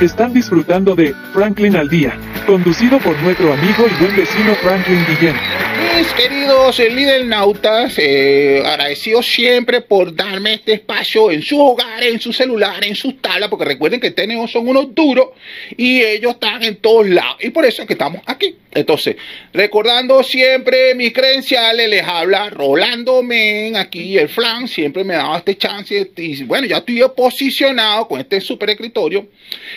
Están 0.00 0.34
disfrutando 0.34 0.94
de 0.94 1.14
Franklin 1.32 1.74
al 1.74 1.88
Día, 1.88 2.18
conducido 2.46 2.98
por 2.98 3.18
nuestro 3.22 3.50
amigo 3.50 3.86
y 3.86 3.98
buen 3.98 4.14
vecino 4.14 4.54
Franklin 4.56 5.02
Guillén. 5.06 5.34
Mis 5.96 6.12
queridos 6.12 6.78
líder 6.78 7.24
nautas, 7.24 7.94
eh, 7.96 8.62
agradecidos 8.66 9.24
siempre 9.24 9.80
por 9.80 10.14
darme 10.14 10.52
este 10.52 10.74
espacio 10.74 11.30
en 11.30 11.40
su 11.40 11.58
hogar, 11.58 12.02
en 12.02 12.20
su 12.20 12.34
celular, 12.34 12.84
en 12.84 12.94
sus 12.94 13.22
tablas, 13.22 13.48
porque 13.48 13.64
recuerden 13.64 13.98
que 13.98 14.10
tenemos 14.10 14.50
son 14.50 14.68
unos 14.68 14.94
duros 14.94 15.28
y 15.78 16.02
ellos 16.02 16.32
están 16.32 16.62
en 16.62 16.76
todos 16.76 17.08
lados. 17.08 17.36
Y 17.40 17.48
por 17.48 17.64
eso 17.64 17.80
es 17.80 17.88
que 17.88 17.94
estamos 17.94 18.20
aquí. 18.26 18.54
Entonces, 18.76 19.16
recordando 19.54 20.22
siempre 20.22 20.94
mis 20.94 21.12
credenciales, 21.12 21.88
les 21.88 22.02
habla 22.02 22.50
Rolando 22.50 23.22
Men, 23.22 23.74
aquí 23.76 24.18
el 24.18 24.28
flan, 24.28 24.68
siempre 24.68 25.02
me 25.02 25.14
daba 25.14 25.38
este 25.38 25.56
chance. 25.56 26.10
Y 26.16 26.44
bueno, 26.44 26.66
ya 26.66 26.78
estoy 26.78 27.02
posicionado 27.16 28.06
con 28.06 28.20
este 28.20 28.40
super 28.40 28.68
escritorio. 28.68 29.28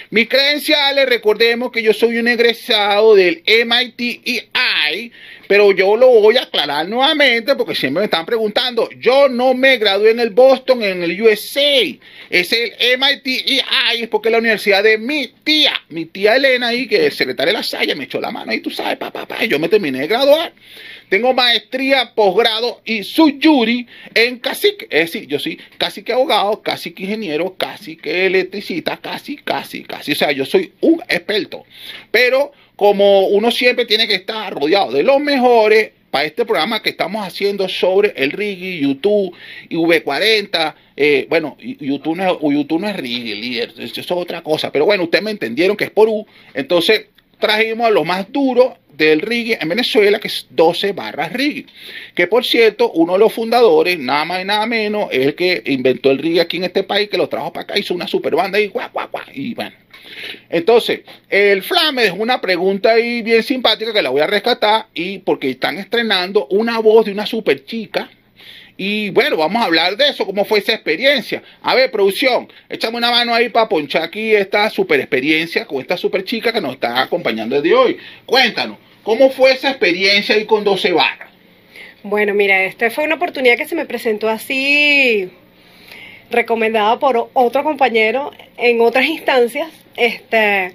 Mis 0.10 0.28
credenciales, 0.28 1.08
recordemos 1.08 1.72
que 1.72 1.82
yo 1.82 1.94
soy 1.94 2.18
un 2.18 2.28
egresado 2.28 3.16
del 3.16 3.42
MIT 3.46 4.02
EI 4.26 5.12
pero 5.50 5.72
yo 5.72 5.98
lo 5.98 6.10
voy 6.22 6.38
a 6.38 6.44
aclarar 6.44 6.88
nuevamente 6.88 7.56
porque 7.56 7.74
siempre 7.74 8.02
me 8.02 8.06
están 8.06 8.24
preguntando. 8.24 8.88
Yo 9.00 9.28
no 9.30 9.56
me 9.56 9.78
gradué 9.78 10.12
en 10.12 10.20
el 10.20 10.30
Boston, 10.30 10.84
en 10.84 11.02
el 11.02 11.20
USA. 11.20 11.72
Es 12.30 12.54
el 12.54 12.72
MIT 13.00 13.26
y 13.26 13.60
es 14.00 14.08
porque 14.10 14.30
es 14.30 14.34
la 14.34 14.38
universidad 14.38 14.84
de 14.84 15.00
mi 15.00 15.28
tía, 15.44 15.74
mi 15.90 16.06
tía 16.06 16.36
Elena 16.36 16.68
ahí, 16.68 16.88
que 16.88 17.08
es 17.08 17.16
secretaria 17.16 17.52
de 17.52 17.58
la 17.58 17.64
Salle, 17.64 17.96
me 17.96 18.04
echó 18.04 18.22
la 18.22 18.30
mano 18.30 18.54
y 18.54 18.60
tú 18.60 18.70
sabes, 18.70 18.89
papá, 18.98 19.26
papá, 19.26 19.46
yo 19.46 19.60
me 19.60 19.70
terminé 19.70 20.00
de 20.00 20.08
graduar. 20.08 20.54
Tengo 21.10 21.34
maestría, 21.34 22.14
posgrado 22.14 22.82
y 22.86 23.04
su 23.04 23.40
jury 23.42 23.88
en 24.14 24.38
cacique. 24.38 24.88
Es 24.90 25.12
decir, 25.12 25.28
yo 25.28 25.40
soy 25.40 25.60
casi 25.78 26.04
que 26.04 26.14
abogado, 26.14 26.62
casi 26.62 26.92
que 26.92 27.04
ingeniero, 27.04 27.56
casi 27.58 27.96
que 27.96 28.28
electricista, 28.28 28.98
casi, 28.98 29.36
casi, 29.38 29.84
casi. 29.84 30.12
O 30.12 30.16
sea, 30.16 30.32
yo 30.32 30.46
soy 30.46 30.72
un 30.82 31.02
experto. 31.08 31.66
Pero 32.12 32.52
como 32.76 33.28
uno 33.28 33.52
siempre 33.52 33.86
tiene 33.86 34.08
que 34.08 34.16
estar 34.16 34.54
rodeado 34.54 34.92
de 34.92 35.04
los 35.04 35.20
mejores 35.20 35.92
para 36.12 36.26
este 36.26 36.46
programa 36.46 36.82
que 36.82 36.90
estamos 36.90 37.26
haciendo 37.26 37.68
sobre 37.70 38.14
el 38.16 38.32
Rigi, 38.32 38.80
YouTube 38.80 39.36
y 39.68 39.76
V40. 39.76 40.76
Eh, 40.96 41.28
bueno, 41.30 41.58
YouTube 41.60 42.18
no, 42.18 42.24
es, 42.24 42.40
YouTube 42.40 42.82
no 42.82 42.88
es 42.88 42.96
Rigi, 42.96 43.60
eso 43.60 44.02
es 44.02 44.12
otra 44.12 44.42
cosa. 44.42 44.72
Pero 44.72 44.86
bueno, 44.86 45.04
ustedes 45.04 45.24
me 45.24 45.32
entendieron 45.32 45.76
que 45.76 45.86
es 45.86 45.92
por 45.92 46.08
U. 46.08 46.26
Entonces 46.54 47.08
trajimos 47.40 47.88
a 47.88 47.92
lo 47.92 48.04
más 48.04 48.32
duro 48.32 48.78
del 49.00 49.22
Rigi 49.22 49.54
en 49.60 49.70
Venezuela, 49.70 50.20
que 50.20 50.28
es 50.28 50.46
12 50.50 50.92
barras 50.92 51.34
Rigi. 51.34 51.66
Que 52.14 52.28
por 52.28 52.46
cierto, 52.46 52.92
uno 52.92 53.14
de 53.14 53.20
los 53.20 53.34
fundadores, 53.34 53.98
nada 53.98 54.26
más 54.26 54.42
y 54.42 54.46
nada 54.46 54.66
menos, 54.66 55.08
es 55.12 55.28
el 55.28 55.36
que 55.36 55.64
inventó 55.66 56.12
el 56.12 56.20
Rigi 56.20 56.40
aquí 56.40 56.58
en 56.58 56.66
este 56.66 56.84
país, 56.84 57.10
que 57.10 57.18
lo 57.18 57.30
trajo 57.30 57.52
para 57.52 57.64
acá, 57.64 57.80
hizo 57.80 57.94
una 57.94 58.08
super 58.08 58.36
banda 58.36 58.60
y 58.60 58.68
guau, 58.68 58.90
guau, 58.92 59.08
guau. 59.10 59.24
Y 59.34 59.54
bueno, 59.54 59.76
entonces, 60.50 61.02
el 61.30 61.64
Flam 61.64 61.96
me 61.96 62.04
dejó 62.04 62.18
una 62.18 62.42
pregunta 62.42 62.92
ahí 62.92 63.22
bien 63.22 63.44
simpática 63.44 63.94
que 63.94 64.02
la 64.02 64.10
voy 64.10 64.22
a 64.22 64.28
rescatar 64.28 64.88
y 64.94 65.20
porque 65.20 65.50
están 65.50 65.78
estrenando 65.78 66.48
una 66.48 66.80
voz 66.80 67.06
de 67.06 67.12
una 67.12 67.26
super 67.26 67.64
chica. 67.66 68.10
Y 68.82 69.10
bueno, 69.10 69.36
vamos 69.36 69.62
a 69.62 69.66
hablar 69.66 69.98
de 69.98 70.08
eso, 70.08 70.26
cómo 70.26 70.46
fue 70.46 70.60
esa 70.60 70.72
experiencia. 70.72 71.44
A 71.62 71.76
ver, 71.76 71.92
producción, 71.92 72.48
échame 72.70 72.96
una 72.96 73.12
mano 73.12 73.34
ahí 73.34 73.50
para 73.50 73.68
ponchar 73.68 74.04
aquí 74.04 74.34
esta 74.34 74.70
super 74.70 75.02
experiencia 75.02 75.66
con 75.66 75.82
esta 75.82 75.98
super 75.98 76.24
chica 76.24 76.54
que 76.54 76.62
nos 76.62 76.76
está 76.76 77.02
acompañando 77.02 77.62
desde 77.62 77.76
hoy. 77.76 77.98
Cuéntanos, 78.26 78.78
¿cómo 79.04 79.32
fue 79.32 79.52
esa 79.52 79.72
experiencia 79.72 80.36
ahí 80.36 80.46
con 80.46 80.64
12 80.64 80.94
barras? 80.94 81.30
Bueno, 82.04 82.34
mira, 82.34 82.64
esta 82.64 82.90
fue 82.90 83.04
una 83.04 83.16
oportunidad 83.16 83.58
que 83.58 83.68
se 83.68 83.76
me 83.76 83.86
presentó 83.86 84.30
así 84.30 85.30
recomendada 86.32 87.00
por 87.00 87.30
otro 87.34 87.66
compañero 87.66 88.32
en 88.56 88.80
otras 88.80 89.08
instancias 89.08 89.68
este, 89.98 90.74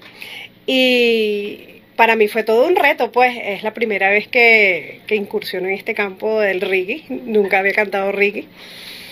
y 0.66 1.73
para 1.96 2.16
mí 2.16 2.28
fue 2.28 2.42
todo 2.42 2.66
un 2.66 2.76
reto, 2.76 3.12
pues 3.12 3.36
es 3.42 3.62
la 3.62 3.72
primera 3.72 4.10
vez 4.10 4.28
que, 4.28 5.00
que 5.06 5.14
incursiono 5.14 5.68
en 5.68 5.74
este 5.74 5.94
campo 5.94 6.40
del 6.40 6.60
reggae, 6.60 7.04
nunca 7.08 7.58
había 7.58 7.72
cantado 7.72 8.12
reggae. 8.12 8.46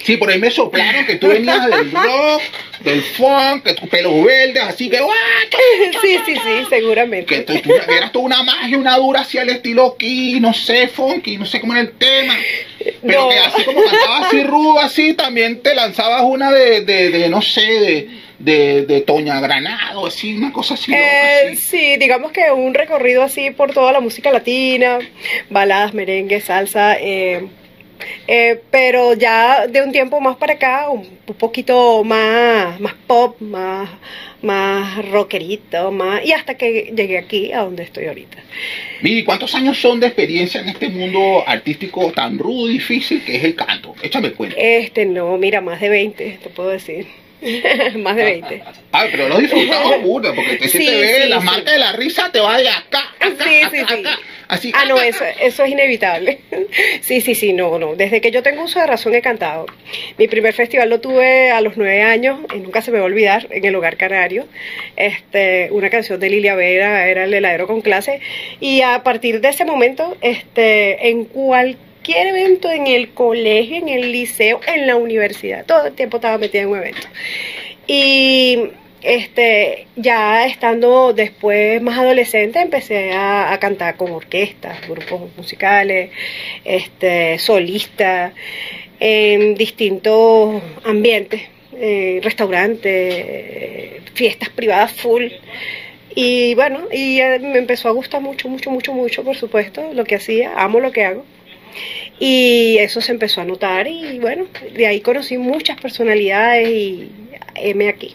Sí, 0.04 0.16
por 0.16 0.30
ahí 0.30 0.38
me 0.38 0.50
soplaron 0.50 1.06
que 1.06 1.14
tú 1.14 1.28
venías 1.28 1.64
del 1.64 1.92
rock, 1.92 2.42
del 2.80 3.02
funk, 3.02 3.62
que 3.62 3.74
tus 3.74 3.88
pelos 3.88 4.24
verdes, 4.24 4.62
así 4.64 4.90
que 4.90 4.98
Sí, 6.02 6.18
sí, 6.26 6.34
sí, 6.34 6.66
seguramente. 6.68 7.44
Que 7.44 7.60
tú, 7.60 7.72
eras 7.88 8.10
toda 8.10 8.24
una 8.24 8.42
magia, 8.42 8.76
una 8.78 8.96
dura 8.96 9.20
hacia 9.20 9.42
el 9.42 9.50
estilo 9.50 9.94
aquí, 9.94 10.40
no 10.40 10.52
sé, 10.52 10.88
funky, 10.88 11.36
no 11.36 11.46
sé 11.46 11.60
cómo 11.60 11.74
era 11.74 11.82
el 11.82 11.92
tema. 11.92 12.34
Pero 13.06 13.28
que 13.28 13.38
así 13.38 13.64
como 13.64 13.80
cantabas 13.80 14.26
así 14.26 14.42
rudo, 14.42 14.80
así, 14.80 15.14
también 15.14 15.60
te 15.60 15.74
lanzabas 15.74 16.22
una 16.22 16.50
de, 16.50 16.80
de, 16.80 17.10
de 17.10 17.28
no 17.28 17.40
sé, 17.40 17.60
de 17.60 18.21
de, 18.42 18.84
de 18.86 19.00
Toña 19.02 19.40
Granado, 19.40 20.06
así, 20.06 20.34
una 20.36 20.52
cosa 20.52 20.74
así, 20.74 20.92
eh, 20.92 21.54
Sí, 21.56 21.96
digamos 21.96 22.32
que 22.32 22.50
un 22.50 22.74
recorrido 22.74 23.22
así 23.22 23.50
por 23.50 23.72
toda 23.72 23.92
la 23.92 24.00
música 24.00 24.32
latina, 24.32 24.98
baladas, 25.48 25.94
merengue, 25.94 26.40
salsa, 26.40 26.96
eh, 26.98 27.46
eh, 28.26 28.60
pero 28.70 29.14
ya 29.14 29.68
de 29.68 29.80
un 29.80 29.92
tiempo 29.92 30.20
más 30.20 30.36
para 30.36 30.54
acá, 30.54 30.90
un, 30.90 31.06
poquito 31.38 32.02
más, 32.02 32.80
más 32.80 32.94
pop, 33.06 33.40
más, 33.40 33.88
más 34.42 35.08
rockerito, 35.08 35.92
más, 35.92 36.24
y 36.24 36.32
hasta 36.32 36.56
que 36.56 36.92
llegué 36.96 37.18
aquí 37.18 37.52
a 37.52 37.60
donde 37.60 37.84
estoy 37.84 38.06
ahorita. 38.06 38.38
Miri, 39.02 39.22
¿cuántos 39.22 39.54
años 39.54 39.78
son 39.78 40.00
de 40.00 40.08
experiencia 40.08 40.60
en 40.60 40.68
este 40.68 40.88
mundo 40.88 41.44
artístico 41.46 42.10
tan 42.10 42.38
rudo 42.38 42.68
y 42.68 42.74
difícil 42.74 43.24
que 43.24 43.36
es 43.36 43.44
el 43.44 43.54
canto? 43.54 43.94
Échame 44.02 44.32
cuenta. 44.32 44.56
Este, 44.58 45.06
no, 45.06 45.38
mira, 45.38 45.60
más 45.60 45.80
de 45.80 45.88
20, 45.88 46.38
te 46.42 46.48
puedo 46.50 46.70
decir. 46.70 47.21
Más 47.98 48.16
de 48.16 48.24
20. 48.24 48.62
Ay, 48.92 49.08
pero 49.10 49.28
lo 49.28 49.38
disfrutamos 49.38 50.00
mucho, 50.02 50.34
porque 50.34 50.56
te, 50.56 50.68
si 50.68 50.78
Sí, 50.78 50.86
te 50.86 50.96
ve 51.00 51.22
sí, 51.24 51.28
la 51.28 51.40
sí. 51.40 51.46
marca 51.46 51.72
de 51.72 51.78
la 51.78 51.92
risa, 51.92 52.30
te 52.32 52.40
va 52.40 52.56
de 52.58 52.68
acá, 52.68 53.02
acá, 53.18 53.44
Sí, 53.44 53.62
acá, 53.62 53.70
sí, 53.70 53.76
sí. 53.88 54.00
acá. 54.00 54.18
Así, 54.48 54.70
Ah, 54.74 54.84
no, 54.86 55.00
eso, 55.00 55.24
eso 55.40 55.64
es 55.64 55.70
inevitable. 55.70 56.40
Sí, 57.02 57.20
sí, 57.20 57.34
sí, 57.34 57.52
no, 57.52 57.78
no. 57.78 57.94
Desde 57.96 58.20
que 58.20 58.30
yo 58.30 58.42
tengo 58.42 58.62
uso 58.64 58.78
de 58.80 58.86
razón 58.86 59.14
he 59.14 59.20
cantado. 59.22 59.66
Mi 60.18 60.28
primer 60.28 60.54
festival 60.54 60.88
lo 60.88 61.00
tuve 61.00 61.50
a 61.50 61.60
los 61.60 61.76
nueve 61.76 62.02
años, 62.02 62.38
y 62.54 62.58
nunca 62.58 62.80
se 62.80 62.90
me 62.90 62.98
va 62.98 63.04
a 63.04 63.06
olvidar, 63.06 63.46
en 63.50 63.64
el 63.64 63.74
Hogar 63.74 63.96
Canario. 63.96 64.46
Este, 64.96 65.68
una 65.70 65.90
canción 65.90 66.18
de 66.20 66.30
Lilia 66.30 66.54
Vera, 66.54 67.08
era 67.08 67.24
el 67.24 67.34
heladero 67.34 67.66
con 67.66 67.80
clase. 67.82 68.20
Y 68.60 68.82
a 68.82 69.02
partir 69.02 69.40
de 69.40 69.48
ese 69.48 69.64
momento, 69.64 70.16
este, 70.20 71.08
en 71.08 71.24
cualquier 71.24 71.91
evento, 72.06 72.70
en 72.70 72.86
el 72.86 73.10
colegio, 73.12 73.76
en 73.76 73.88
el 73.88 74.12
liceo, 74.12 74.60
en 74.66 74.86
la 74.86 74.96
universidad, 74.96 75.64
todo 75.64 75.86
el 75.86 75.92
tiempo 75.94 76.16
estaba 76.16 76.38
metida 76.38 76.62
en 76.62 76.68
un 76.68 76.78
evento. 76.78 77.08
Y 77.86 78.70
este, 79.02 79.86
ya 79.96 80.46
estando 80.46 81.12
después 81.12 81.82
más 81.82 81.98
adolescente, 81.98 82.60
empecé 82.60 83.12
a, 83.12 83.56
cantar 83.60 83.96
con 83.96 84.12
orquestas, 84.12 84.86
grupos 84.88 85.22
musicales, 85.36 86.10
este, 86.64 87.38
solista, 87.38 88.32
en 89.00 89.54
distintos 89.54 90.62
ambientes, 90.84 91.42
eh, 91.74 92.20
restaurantes, 92.22 94.02
fiestas 94.14 94.48
privadas 94.50 94.92
full. 94.92 95.24
Y 96.14 96.54
bueno, 96.54 96.80
y 96.92 97.20
me 97.40 97.58
empezó 97.58 97.88
a 97.88 97.92
gustar 97.92 98.20
mucho, 98.20 98.48
mucho, 98.48 98.70
mucho, 98.70 98.92
mucho, 98.92 99.24
por 99.24 99.36
supuesto, 99.36 99.92
lo 99.92 100.04
que 100.04 100.16
hacía, 100.16 100.52
amo 100.56 100.78
lo 100.78 100.92
que 100.92 101.04
hago. 101.04 101.24
Y 102.18 102.78
eso 102.78 103.00
se 103.00 103.12
empezó 103.12 103.40
a 103.40 103.44
notar 103.44 103.86
y 103.88 104.18
bueno, 104.18 104.46
de 104.74 104.86
ahí 104.86 105.00
conocí 105.00 105.38
muchas 105.38 105.80
personalidades 105.80 106.68
y 106.68 107.10
heme 107.54 107.88
aquí. 107.88 108.14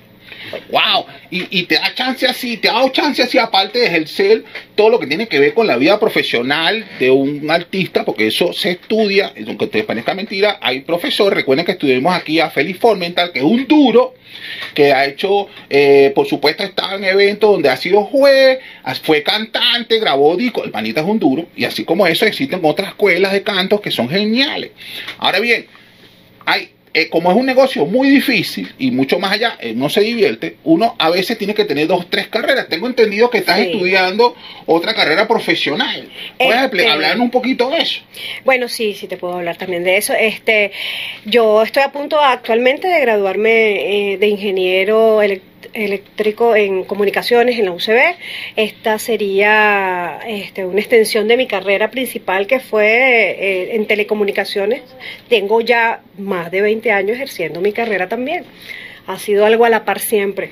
Wow, 0.69 1.05
y, 1.29 1.63
te 1.63 1.75
da 1.75 1.93
chance 1.93 2.25
así, 2.25 2.57
te 2.57 2.69
ha 2.69 2.73
dado 2.73 2.89
chance 2.89 3.21
así, 3.21 3.37
aparte 3.37 3.79
de 3.79 3.87
ejercer 3.87 4.43
todo 4.75 4.89
lo 4.89 4.99
que 4.99 5.07
tiene 5.07 5.27
que 5.27 5.39
ver 5.39 5.53
con 5.53 5.67
la 5.67 5.77
vida 5.77 5.99
profesional 5.99 6.85
de 6.99 7.11
un 7.11 7.49
artista, 7.49 8.05
porque 8.05 8.27
eso 8.27 8.53
se 8.53 8.71
estudia, 8.71 9.33
aunque 9.45 9.67
te 9.67 9.83
parezca 9.83 10.13
mentira, 10.13 10.59
hay 10.61 10.81
profesores, 10.81 11.35
recuerden 11.35 11.65
que 11.65 11.73
estuvimos 11.73 12.15
aquí 12.15 12.39
a 12.39 12.49
Félix 12.49 12.79
Formental, 12.79 13.31
que 13.31 13.39
es 13.39 13.45
un 13.45 13.67
duro, 13.67 14.13
que 14.73 14.93
ha 14.93 15.05
hecho, 15.05 15.47
eh, 15.69 16.11
por 16.15 16.27
supuesto, 16.27 16.63
está 16.63 16.95
en 16.95 17.03
eventos 17.03 17.51
donde 17.51 17.69
ha 17.69 17.77
sido 17.77 18.03
juez, 18.05 18.59
fue 19.03 19.23
cantante, 19.23 19.99
grabó 19.99 20.35
disco, 20.35 20.63
el 20.63 20.71
panita 20.71 21.01
es 21.01 21.07
un 21.07 21.19
duro, 21.19 21.47
y 21.55 21.65
así 21.65 21.83
como 21.83 22.07
eso 22.07 22.25
existen 22.25 22.59
otras 22.63 22.89
escuelas 22.89 23.31
de 23.31 23.43
cantos 23.43 23.81
que 23.81 23.91
son 23.91 24.09
geniales. 24.09 24.71
Ahora 25.17 25.39
bien, 25.39 25.67
hay, 26.45 26.69
eh, 26.93 27.09
como 27.09 27.29
es 27.31 27.37
un 27.37 27.45
negocio 27.45 27.85
muy 27.85 28.09
difícil 28.09 28.73
y 28.79 28.91
mucho 28.91 29.19
más 29.19 29.31
allá, 29.33 29.57
eh, 29.59 29.73
no 29.75 29.89
se 29.89 30.01
divierte, 30.01 30.57
uno 30.63 30.95
a 30.97 31.09
veces 31.09 31.37
tiene 31.37 31.53
que 31.53 31.65
tener 31.65 31.87
dos, 31.87 32.09
tres 32.09 32.27
carreras. 32.27 32.67
Tengo 32.69 32.87
entendido 32.87 33.29
que 33.29 33.39
estás 33.39 33.57
Sí. 33.59 33.65
estudiando 33.71 34.35
otra 34.65 34.93
carrera 34.93 35.27
profesional. 35.27 36.07
¿Puedes 36.37 36.63
Este- 36.63 36.87
hablar 36.87 37.19
un 37.19 37.29
poquito 37.29 37.69
de 37.69 37.77
eso? 37.79 38.01
Bueno, 38.45 38.67
sí, 38.67 38.93
sí 38.93 39.07
te 39.07 39.17
puedo 39.17 39.35
hablar 39.35 39.57
también 39.57 39.83
de 39.83 39.97
eso. 39.97 40.13
Este, 40.13 40.71
yo 41.25 41.61
estoy 41.63 41.83
a 41.83 41.91
punto 41.91 42.19
actualmente 42.21 42.87
de 42.87 42.99
graduarme 43.01 44.13
eh, 44.13 44.17
de 44.17 44.27
ingeniero 44.27 45.21
elec- 45.21 45.41
eléctrico 45.73 46.55
en 46.55 46.83
comunicaciones 46.83 47.59
en 47.59 47.65
la 47.65 47.71
UCB. 47.71 48.15
Esta 48.55 48.99
sería 48.99 50.19
este, 50.27 50.65
una 50.65 50.79
extensión 50.79 51.27
de 51.27 51.37
mi 51.37 51.47
carrera 51.47 51.91
principal 51.91 52.47
que 52.47 52.59
fue 52.59 52.85
eh, 52.85 53.75
en 53.75 53.85
telecomunicaciones. 53.85 54.81
Tengo 55.29 55.61
ya 55.61 56.01
más 56.17 56.51
de 56.51 56.61
20 56.61 56.91
años 56.91 57.15
ejerciendo 57.15 57.61
mi 57.61 57.73
carrera 57.73 58.07
también. 58.07 58.45
Ha 59.05 59.19
sido 59.19 59.45
algo 59.45 59.65
a 59.65 59.69
la 59.69 59.85
par 59.85 59.99
siempre. 59.99 60.51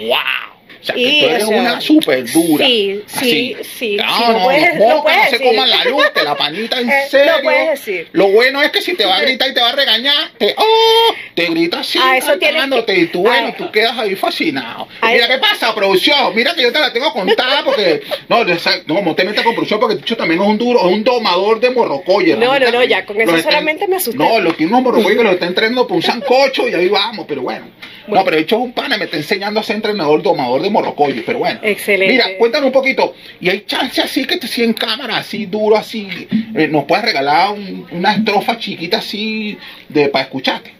¡Wow! 0.00 0.49
O 0.80 0.84
sea, 0.84 0.94
que 0.94 1.02
tú 1.20 1.26
eres 1.26 1.44
o 1.44 1.48
sea, 1.48 1.60
una 1.60 1.80
súper 1.80 2.32
dura. 2.32 2.64
sí, 2.66 3.02
sí, 3.06 3.56
Así. 3.60 3.64
sí, 3.78 3.96
No, 3.96 4.16
sí, 4.16 4.22
no, 4.32 4.44
puedes- 4.44 4.70
puedes 5.02 5.18
no 5.32 5.38
se 5.38 5.40
coman 5.44 5.70
la 5.70 5.84
luz, 5.84 6.04
te 6.14 6.22
la 6.22 6.36
panita 6.36 6.80
en 6.80 6.90
serio. 7.10 7.32
lo 7.36 7.42
puedes 7.42 7.70
decir. 7.70 8.08
Lo 8.12 8.28
bueno 8.28 8.62
es 8.62 8.70
que 8.70 8.80
si 8.82 8.94
te 8.94 9.04
va 9.04 9.16
a 9.16 9.20
gritar 9.22 9.50
y 9.50 9.54
te 9.54 9.60
va 9.60 9.68
a 9.70 9.72
regañar, 9.72 10.30
te, 10.38 10.54
oh, 10.56 11.14
te 11.34 11.46
grita 11.46 11.80
así, 11.80 11.98
Ah, 12.02 12.16
eso 12.16 12.38
que- 12.38 12.50
y 12.96 13.06
tú, 13.06 13.20
bueno, 13.22 13.48
ah. 13.52 13.54
tú 13.56 13.70
quedas 13.70 13.98
ahí 13.98 14.14
fascinado. 14.16 14.88
Mira, 15.02 15.28
¿qué 15.28 15.38
pasa, 15.38 15.74
producción? 15.74 16.34
Mira 16.34 16.54
que 16.54 16.62
yo 16.62 16.72
te 16.72 16.80
la 16.80 16.92
tengo 16.92 17.12
contada 17.12 17.62
porque, 17.64 18.02
no, 18.28 18.44
no, 18.44 18.54
no, 18.86 19.02
no 19.02 19.14
te 19.14 19.24
metas 19.24 19.44
con 19.44 19.54
producción 19.54 19.80
porque 19.80 19.96
Ticho 19.96 20.16
también 20.16 20.40
es 20.40 20.46
un 20.46 20.58
duro, 20.58 20.80
es 20.80 20.86
un 20.86 21.04
domador 21.04 21.60
de 21.60 21.70
morrocoye. 21.70 22.36
No, 22.36 22.58
no, 22.58 22.70
no, 22.70 22.82
ya, 22.84 23.04
con 23.04 23.20
eso 23.20 23.36
está- 23.36 23.50
solamente 23.50 23.86
me 23.86 23.96
asusté. 23.96 24.18
No, 24.18 24.40
lo 24.40 24.52
tiene 24.54 24.72
unos 24.72 24.84
morrocoyes 24.84 25.18
que 25.18 25.24
lo 25.24 25.30
está 25.32 25.46
entrenando 25.46 25.86
por 25.86 25.96
un 25.96 26.02
sancocho 26.02 26.68
y 26.68 26.74
ahí 26.74 26.88
vamos, 26.88 27.26
pero 27.28 27.42
bueno. 27.42 27.66
No, 28.06 28.24
pero 28.24 28.36
de 28.36 28.42
hecho 28.42 28.56
es 28.56 28.62
un 28.62 28.72
pana, 28.72 28.96
me 28.98 29.04
está 29.04 29.18
enseñando 29.18 29.60
a 29.60 29.62
ser 29.62 29.76
entrenador, 29.76 30.20
domador 30.22 30.62
de 30.62 30.69
morrocoye, 30.70 31.22
pero 31.26 31.38
bueno. 31.40 31.60
Excelente. 31.62 32.12
Mira, 32.12 32.26
cuéntanos 32.38 32.66
un 32.68 32.72
poquito. 32.72 33.14
Y 33.40 33.48
hay 33.50 33.60
chance 33.66 34.00
así 34.00 34.24
que 34.24 34.36
te 34.36 34.46
sí 34.46 34.62
en 34.62 34.72
cámara, 34.72 35.18
así 35.18 35.46
duro, 35.46 35.76
así. 35.76 36.08
eh, 36.54 36.68
nos 36.68 36.84
puedes 36.84 37.04
regalar 37.04 37.52
un- 37.52 37.86
una 37.92 38.14
estrofa 38.14 38.58
chiquita 38.58 38.98
así 38.98 39.56
de 39.88 40.08
para 40.08 40.24
escucharte. 40.24 40.79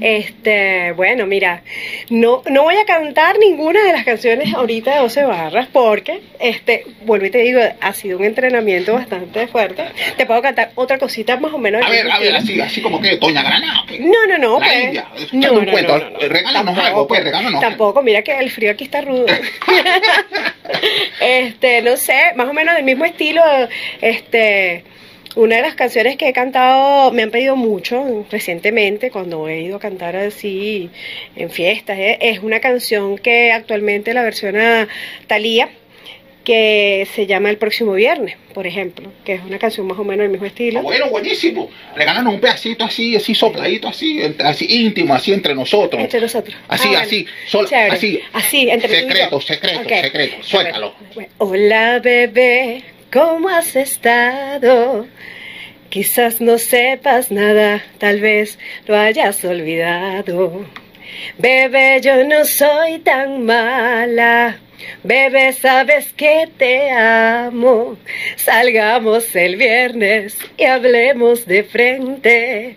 Este, 0.00 0.92
bueno, 0.92 1.26
mira, 1.26 1.62
no, 2.10 2.42
no 2.50 2.64
voy 2.64 2.76
a 2.76 2.84
cantar 2.84 3.38
ninguna 3.38 3.82
de 3.82 3.92
las 3.92 4.04
canciones 4.04 4.54
ahorita 4.54 4.94
de 4.94 5.00
12 5.00 5.24
barras 5.24 5.68
porque, 5.72 6.20
este, 6.38 6.84
vuelvo 7.02 7.26
y 7.26 7.30
te 7.30 7.38
digo, 7.38 7.60
ha 7.80 7.92
sido 7.92 8.18
un 8.18 8.24
entrenamiento 8.24 8.94
bastante 8.94 9.46
fuerte. 9.48 9.84
Te 10.16 10.26
puedo 10.26 10.42
cantar 10.42 10.72
otra 10.74 10.98
cosita 10.98 11.36
más 11.38 11.52
o 11.52 11.58
menos. 11.58 11.84
A 11.84 11.88
ver, 11.88 12.10
a 12.10 12.18
ver, 12.18 12.36
así, 12.36 12.60
así 12.60 12.80
como 12.80 13.00
que 13.00 13.16
Doña 13.16 13.42
Granada. 13.42 13.84
pues. 13.86 14.00
No, 14.00 14.26
no, 14.28 14.38
no. 14.38 14.58
Pues, 14.58 14.84
India, 14.84 15.08
no, 15.32 15.52
un 15.52 15.64
no, 15.66 15.72
cuento, 15.72 15.98
no, 15.98 16.04
no, 16.04 16.10
no. 16.10 16.28
regálanos 16.28 16.78
algo, 16.78 17.08
pues, 17.08 17.24
regálanos. 17.24 17.60
Tampoco, 17.60 18.02
mira 18.02 18.22
que 18.22 18.38
el 18.38 18.50
frío 18.50 18.72
aquí 18.72 18.84
está 18.84 19.00
rudo. 19.00 19.26
este, 21.20 21.82
no 21.82 21.96
sé, 21.96 22.32
más 22.36 22.48
o 22.48 22.52
menos 22.52 22.74
del 22.74 22.84
mismo 22.84 23.04
estilo, 23.04 23.42
este, 24.00 24.84
una 25.36 25.56
de 25.56 25.62
las 25.62 25.74
canciones 25.74 26.16
que 26.16 26.28
he 26.28 26.32
cantado, 26.32 27.12
me 27.12 27.22
han 27.22 27.30
pedido 27.30 27.54
mucho 27.56 28.26
recientemente, 28.30 29.10
cuando 29.10 29.48
he 29.48 29.60
ido 29.60 29.76
a 29.76 29.80
cantar 29.80 30.16
así 30.16 30.90
en 31.36 31.50
fiestas, 31.50 31.98
eh, 31.98 32.18
es 32.20 32.40
una 32.40 32.58
canción 32.60 33.16
que 33.18 33.52
actualmente 33.52 34.12
la 34.14 34.22
versiona 34.24 34.88
Thalía 35.28 35.68
que 36.42 37.08
se 37.12 37.26
llama 37.26 37.50
El 37.50 37.56
próximo 37.58 37.92
viernes, 37.94 38.36
por 38.54 38.68
ejemplo, 38.68 39.10
que 39.24 39.34
es 39.34 39.40
una 39.44 39.58
canción 39.58 39.84
más 39.88 39.98
o 39.98 40.04
menos 40.04 40.22
del 40.22 40.30
mismo 40.30 40.46
estilo. 40.46 40.78
Ah, 40.78 40.82
bueno, 40.82 41.10
buenísimo. 41.10 41.68
Regálanos 41.96 42.34
un 42.34 42.40
pedacito 42.40 42.84
así, 42.84 43.16
así 43.16 43.34
sopladito, 43.34 43.88
así, 43.88 44.20
así 44.38 44.64
íntimo, 44.68 45.12
así 45.12 45.32
entre 45.32 45.56
nosotros. 45.56 46.00
Entre 46.00 46.20
nosotros. 46.20 46.56
Así, 46.68 46.88
Ah, 46.94 47.00
así, 47.00 47.26
sol- 47.48 47.66
Chévere. 47.68 47.90
así. 47.96 48.20
Así, 48.32 48.70
entre. 48.70 48.88
Secreto, 49.00 49.40
secreto, 49.40 49.88
secreto. 49.88 50.36
Suéltalo. 50.42 50.94
Bueno, 51.16 51.30
Hola, 51.38 51.98
bebé, 51.98 52.84
¿cómo 53.12 53.48
has 53.48 53.76
estado? 53.76 55.06
Quizás 55.88 56.40
no 56.40 56.58
sepas 56.58 57.30
nada, 57.30 57.82
tal 57.98 58.20
vez 58.20 58.58
lo 58.86 58.96
hayas 58.96 59.44
olvidado. 59.44 60.66
Bebé, 61.38 62.00
yo 62.02 62.24
no 62.24 62.44
soy 62.44 62.98
tan 62.98 63.44
mala. 63.44 64.58
Bebé, 65.02 65.52
sabes 65.52 66.12
que 66.12 66.48
te 66.58 66.90
amo. 66.90 67.96
Salgamos 68.36 69.34
el 69.34 69.56
viernes 69.56 70.36
y 70.56 70.64
hablemos 70.64 71.46
de 71.46 71.64
frente. 71.64 72.76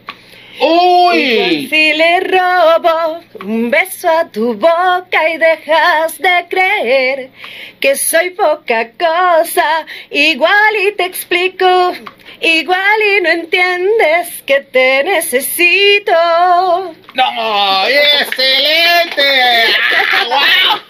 ¡Uy! 0.59 1.67
si 1.69 1.93
le 1.93 2.19
robo 2.21 3.21
un 3.45 3.69
beso 3.71 4.09
a 4.09 4.27
tu 4.29 4.53
boca 4.53 5.29
y 5.29 5.37
dejas 5.37 6.17
de 6.17 6.45
creer 6.49 7.29
que 7.79 7.95
soy 7.95 8.31
poca 8.31 8.91
cosa, 8.91 9.85
igual 10.09 10.75
y 10.87 10.91
te 10.93 11.05
explico, 11.05 11.93
igual 12.41 13.01
y 13.17 13.21
no 13.21 13.29
entiendes 13.29 14.41
que 14.45 14.61
te 14.61 15.03
necesito. 15.03 16.13
¡No! 17.13 17.87
¡Excelente! 17.87 19.63
¡Ah, 20.11 20.25
¡Wow! 20.25 20.81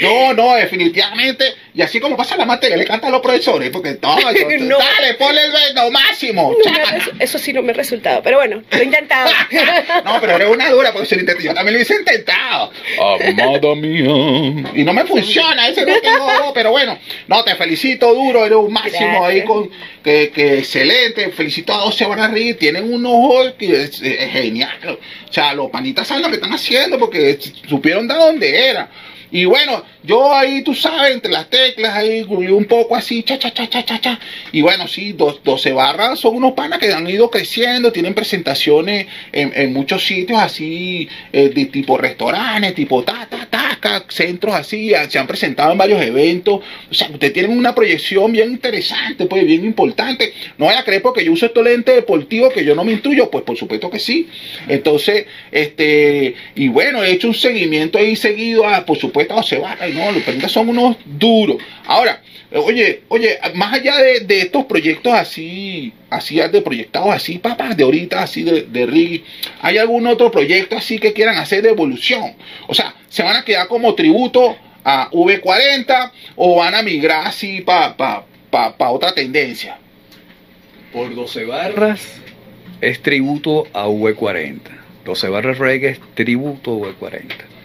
No, 0.00 0.34
no, 0.34 0.54
definitivamente. 0.54 1.44
Y 1.74 1.82
así 1.82 2.00
como 2.00 2.16
pasa 2.16 2.36
la 2.36 2.44
materia, 2.46 2.76
le 2.76 2.84
cantan 2.84 3.08
a 3.08 3.12
los 3.12 3.20
profesores, 3.20 3.70
porque 3.70 3.94
todo, 3.94 4.16
No. 4.60 4.78
dale, 4.78 5.14
ponle 5.14 5.44
el 5.44 5.52
vendo 5.52 5.90
máximo. 5.90 6.52
No 6.52 7.16
eso 7.18 7.38
sí 7.38 7.52
no 7.52 7.62
me 7.62 7.72
ha 7.72 7.74
resultado, 7.74 8.22
pero 8.22 8.38
bueno, 8.38 8.62
lo 8.70 8.78
he 8.78 8.84
intentado. 8.84 9.30
No, 10.04 10.20
pero 10.20 10.36
eres 10.36 10.48
una 10.48 10.70
dura 10.70 10.92
porque 10.92 11.06
se 11.06 11.14
lo 11.16 11.22
intenté. 11.22 11.44
Yo 11.44 11.54
también 11.54 11.76
lo 11.76 11.82
hice 11.82 11.94
intentado. 11.94 12.70
Amada 13.00 13.74
mía. 13.74 14.70
Y 14.74 14.84
no 14.84 14.92
me 14.92 15.04
funciona, 15.04 15.68
ese 15.68 15.84
no 15.84 15.98
tengo 16.00 16.24
voz, 16.24 16.52
pero 16.54 16.70
bueno. 16.70 16.98
No, 17.26 17.42
te 17.44 17.54
felicito 17.56 18.14
duro, 18.14 18.44
eres 18.44 18.58
un 18.58 18.72
máximo 18.72 19.24
ahí 19.24 19.42
con 19.44 19.70
que, 20.02 20.30
que 20.34 20.58
excelente. 20.58 21.30
Felicito 21.30 21.72
a 21.74 21.78
12 21.78 22.06
van 22.06 22.20
a 22.20 22.28
reír, 22.28 22.58
tienen 22.58 22.92
un 22.92 23.04
ojo 23.06 23.56
que 23.58 23.82
es, 23.82 24.00
es 24.02 24.30
genial. 24.32 24.98
O 25.28 25.32
sea, 25.32 25.54
los 25.54 25.70
panitas 25.70 26.06
saben 26.06 26.22
lo 26.22 26.28
que 26.28 26.36
están 26.36 26.52
haciendo 26.52 26.98
porque 26.98 27.38
supieron 27.68 28.06
de 28.08 28.14
dónde 28.14 28.68
era. 28.68 28.88
Y 29.36 29.44
bueno, 29.44 29.82
yo 30.06 30.32
ahí, 30.32 30.62
tú 30.62 30.74
sabes, 30.74 31.12
entre 31.14 31.32
las 31.32 31.50
teclas, 31.50 31.94
ahí 31.96 32.22
un 32.22 32.64
poco 32.66 32.94
así, 32.94 33.22
cha, 33.24 33.38
cha, 33.38 33.52
cha, 33.52 33.68
cha, 33.68 33.84
cha, 33.84 34.00
cha. 34.00 34.18
Y 34.52 34.62
bueno, 34.62 34.86
sí, 34.86 35.12
12 35.12 35.72
barras 35.72 36.20
son 36.20 36.36
unos 36.36 36.52
panas 36.52 36.78
que 36.78 36.92
han 36.92 37.08
ido 37.08 37.28
creciendo, 37.30 37.92
tienen 37.92 38.14
presentaciones 38.14 39.06
en, 39.32 39.72
muchos 39.72 40.06
sitios 40.06 40.38
así, 40.38 41.08
eh, 41.32 41.48
de 41.48 41.64
tipo 41.66 41.98
restaurantes, 41.98 42.74
tipo 42.74 43.02
ta, 43.02 43.26
ta, 43.28 43.46
ta, 43.50 43.66
centros 44.08 44.54
así, 44.54 44.92
se 45.08 45.18
han 45.18 45.26
presentado 45.26 45.72
en 45.72 45.78
varios 45.78 46.02
eventos. 46.02 46.60
O 46.90 46.94
sea, 46.94 47.08
ustedes 47.08 47.32
tienen 47.32 47.56
una 47.56 47.74
proyección 47.74 48.32
bien 48.32 48.50
interesante, 48.50 49.26
pues 49.26 49.46
bien 49.46 49.64
importante. 49.64 50.32
No 50.58 50.66
vaya 50.66 50.80
a 50.80 50.84
creer 50.84 51.02
porque 51.02 51.24
yo 51.24 51.32
uso 51.32 51.46
estos 51.46 51.64
lentes 51.64 51.94
deportivos 51.94 52.52
que 52.52 52.64
yo 52.64 52.74
no 52.74 52.84
me 52.84 52.92
intuyo, 52.92 53.30
pues 53.30 53.44
por 53.44 53.56
supuesto 53.56 53.90
que 53.90 53.98
sí. 53.98 54.28
Entonces, 54.68 55.26
este, 55.50 56.34
y 56.54 56.68
bueno, 56.68 57.02
he 57.02 57.12
hecho 57.12 57.28
un 57.28 57.34
seguimiento 57.34 57.98
ahí 57.98 58.16
seguido 58.16 58.66
a, 58.68 58.84
por 58.84 58.98
supuesto, 58.98 59.34
a 59.34 59.40
Osebarra, 59.40 59.88
y 59.88 59.95
no, 59.96 60.12
los 60.12 60.22
periodistas 60.22 60.52
son 60.52 60.68
unos 60.68 60.96
duros. 61.04 61.56
Ahora, 61.86 62.20
oye, 62.52 63.02
oye, 63.08 63.38
más 63.54 63.74
allá 63.74 63.96
de, 63.96 64.40
estos 64.40 64.64
proyectos 64.66 65.12
así, 65.12 65.92
así 66.10 66.36
de 66.36 66.62
proyectados 66.62 67.14
así, 67.14 67.38
papás, 67.38 67.76
de 67.76 67.84
ahorita, 67.84 68.22
así 68.22 68.42
de, 68.42 68.62
de 68.62 69.22
¿hay 69.60 69.78
algún 69.78 70.06
otro 70.06 70.30
proyecto 70.30 70.76
así 70.76 70.98
que 70.98 71.12
quieran 71.12 71.36
hacer 71.36 71.62
de 71.62 71.70
evolución? 71.70 72.34
O 72.68 72.74
sea, 72.74 72.94
¿se 73.08 73.22
van 73.22 73.36
a 73.36 73.44
quedar 73.44 73.68
como 73.68 73.94
tributo 73.94 74.56
a 74.84 75.10
V40 75.10 76.12
o 76.36 76.56
van 76.56 76.74
a 76.74 76.82
migrar 76.82 77.26
así 77.26 77.60
para 77.60 77.96
pa, 77.96 78.90
otra 78.90 79.12
tendencia? 79.12 79.78
Por 80.92 81.14
12 81.14 81.44
barras 81.44 82.20
es 82.80 83.02
tributo 83.02 83.66
a 83.72 83.86
V40. 83.86 84.60
12 85.04 85.28
barras 85.28 85.58
reggae 85.58 85.90
es 85.90 86.00
tributo 86.14 86.84
a 86.84 86.88
V40. 86.88 87.55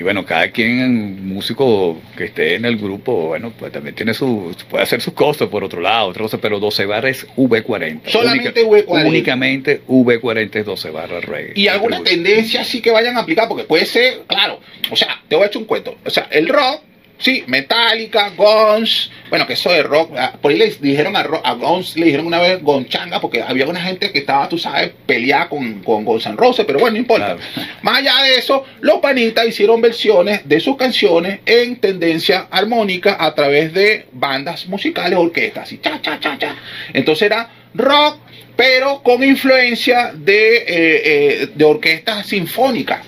Y 0.00 0.02
bueno, 0.02 0.24
cada 0.24 0.50
quien, 0.50 1.28
músico 1.28 2.00
que 2.16 2.24
esté 2.24 2.54
en 2.54 2.64
el 2.64 2.78
grupo, 2.78 3.26
bueno, 3.26 3.52
pues 3.58 3.70
también 3.70 3.94
tiene 3.94 4.14
su, 4.14 4.56
puede 4.70 4.82
hacer 4.82 5.02
sus 5.02 5.12
cosas 5.12 5.48
por 5.50 5.62
otro 5.62 5.78
lado, 5.82 6.08
otra 6.08 6.22
cosa, 6.22 6.38
pero 6.38 6.58
12 6.58 6.86
barras 6.86 7.18
es 7.18 7.26
V40. 7.36 8.08
Solamente 8.08 8.66
V40. 8.66 9.06
Únicamente 9.06 9.82
V40 9.86 10.56
es 10.56 10.64
12 10.64 10.88
barras 10.88 11.22
reggae. 11.26 11.52
¿Y 11.54 11.68
alguna 11.68 12.02
tendencia 12.02 12.62
así 12.62 12.80
que 12.80 12.90
vayan 12.90 13.18
a 13.18 13.20
aplicar? 13.20 13.46
Porque 13.46 13.64
puede 13.64 13.84
ser, 13.84 14.22
claro, 14.26 14.60
o 14.90 14.96
sea, 14.96 15.20
te 15.28 15.36
voy 15.36 15.44
a 15.44 15.48
echar 15.48 15.60
un 15.60 15.68
cuento. 15.68 15.94
O 16.02 16.08
sea, 16.08 16.28
el 16.30 16.48
rock 16.48 16.80
Sí, 17.20 17.44
Metallica, 17.46 18.32
Guns, 18.34 19.10
bueno, 19.28 19.46
que 19.46 19.52
eso 19.52 19.70
de 19.70 19.82
rock, 19.82 20.12
ah, 20.16 20.32
por 20.40 20.50
ahí 20.50 20.56
le 20.56 20.70
dijeron 20.80 21.14
a, 21.16 21.20
a 21.20 21.52
Guns, 21.52 21.94
le 21.96 22.06
dijeron 22.06 22.26
una 22.26 22.40
vez 22.40 22.62
Gonchanga, 22.62 23.20
porque 23.20 23.42
había 23.42 23.66
una 23.66 23.82
gente 23.82 24.10
que 24.10 24.20
estaba, 24.20 24.48
tú 24.48 24.56
sabes, 24.56 24.92
peleada 25.04 25.50
con, 25.50 25.82
con 25.82 26.02
Guns 26.06 26.24
N' 26.24 26.36
Roses, 26.36 26.64
pero 26.64 26.78
bueno, 26.78 26.94
no 26.94 27.00
importa. 27.00 27.36
Más 27.82 27.98
allá 27.98 28.22
de 28.22 28.36
eso, 28.36 28.64
los 28.80 29.00
panitas 29.00 29.46
hicieron 29.46 29.82
versiones 29.82 30.48
de 30.48 30.60
sus 30.60 30.78
canciones 30.78 31.40
en 31.44 31.76
tendencia 31.76 32.48
armónica 32.50 33.18
a 33.20 33.34
través 33.34 33.74
de 33.74 34.06
bandas 34.12 34.66
musicales, 34.66 35.18
orquestas, 35.18 35.70
y 35.72 35.78
cha, 35.78 36.00
cha, 36.00 36.18
cha, 36.18 36.38
cha. 36.38 36.56
Entonces 36.94 37.26
era 37.26 37.50
rock, 37.74 38.16
pero 38.56 39.02
con 39.02 39.22
influencia 39.22 40.12
de, 40.14 40.56
eh, 40.56 40.64
eh, 40.68 41.48
de 41.54 41.64
orquestas 41.64 42.26
sinfónicas. 42.26 43.00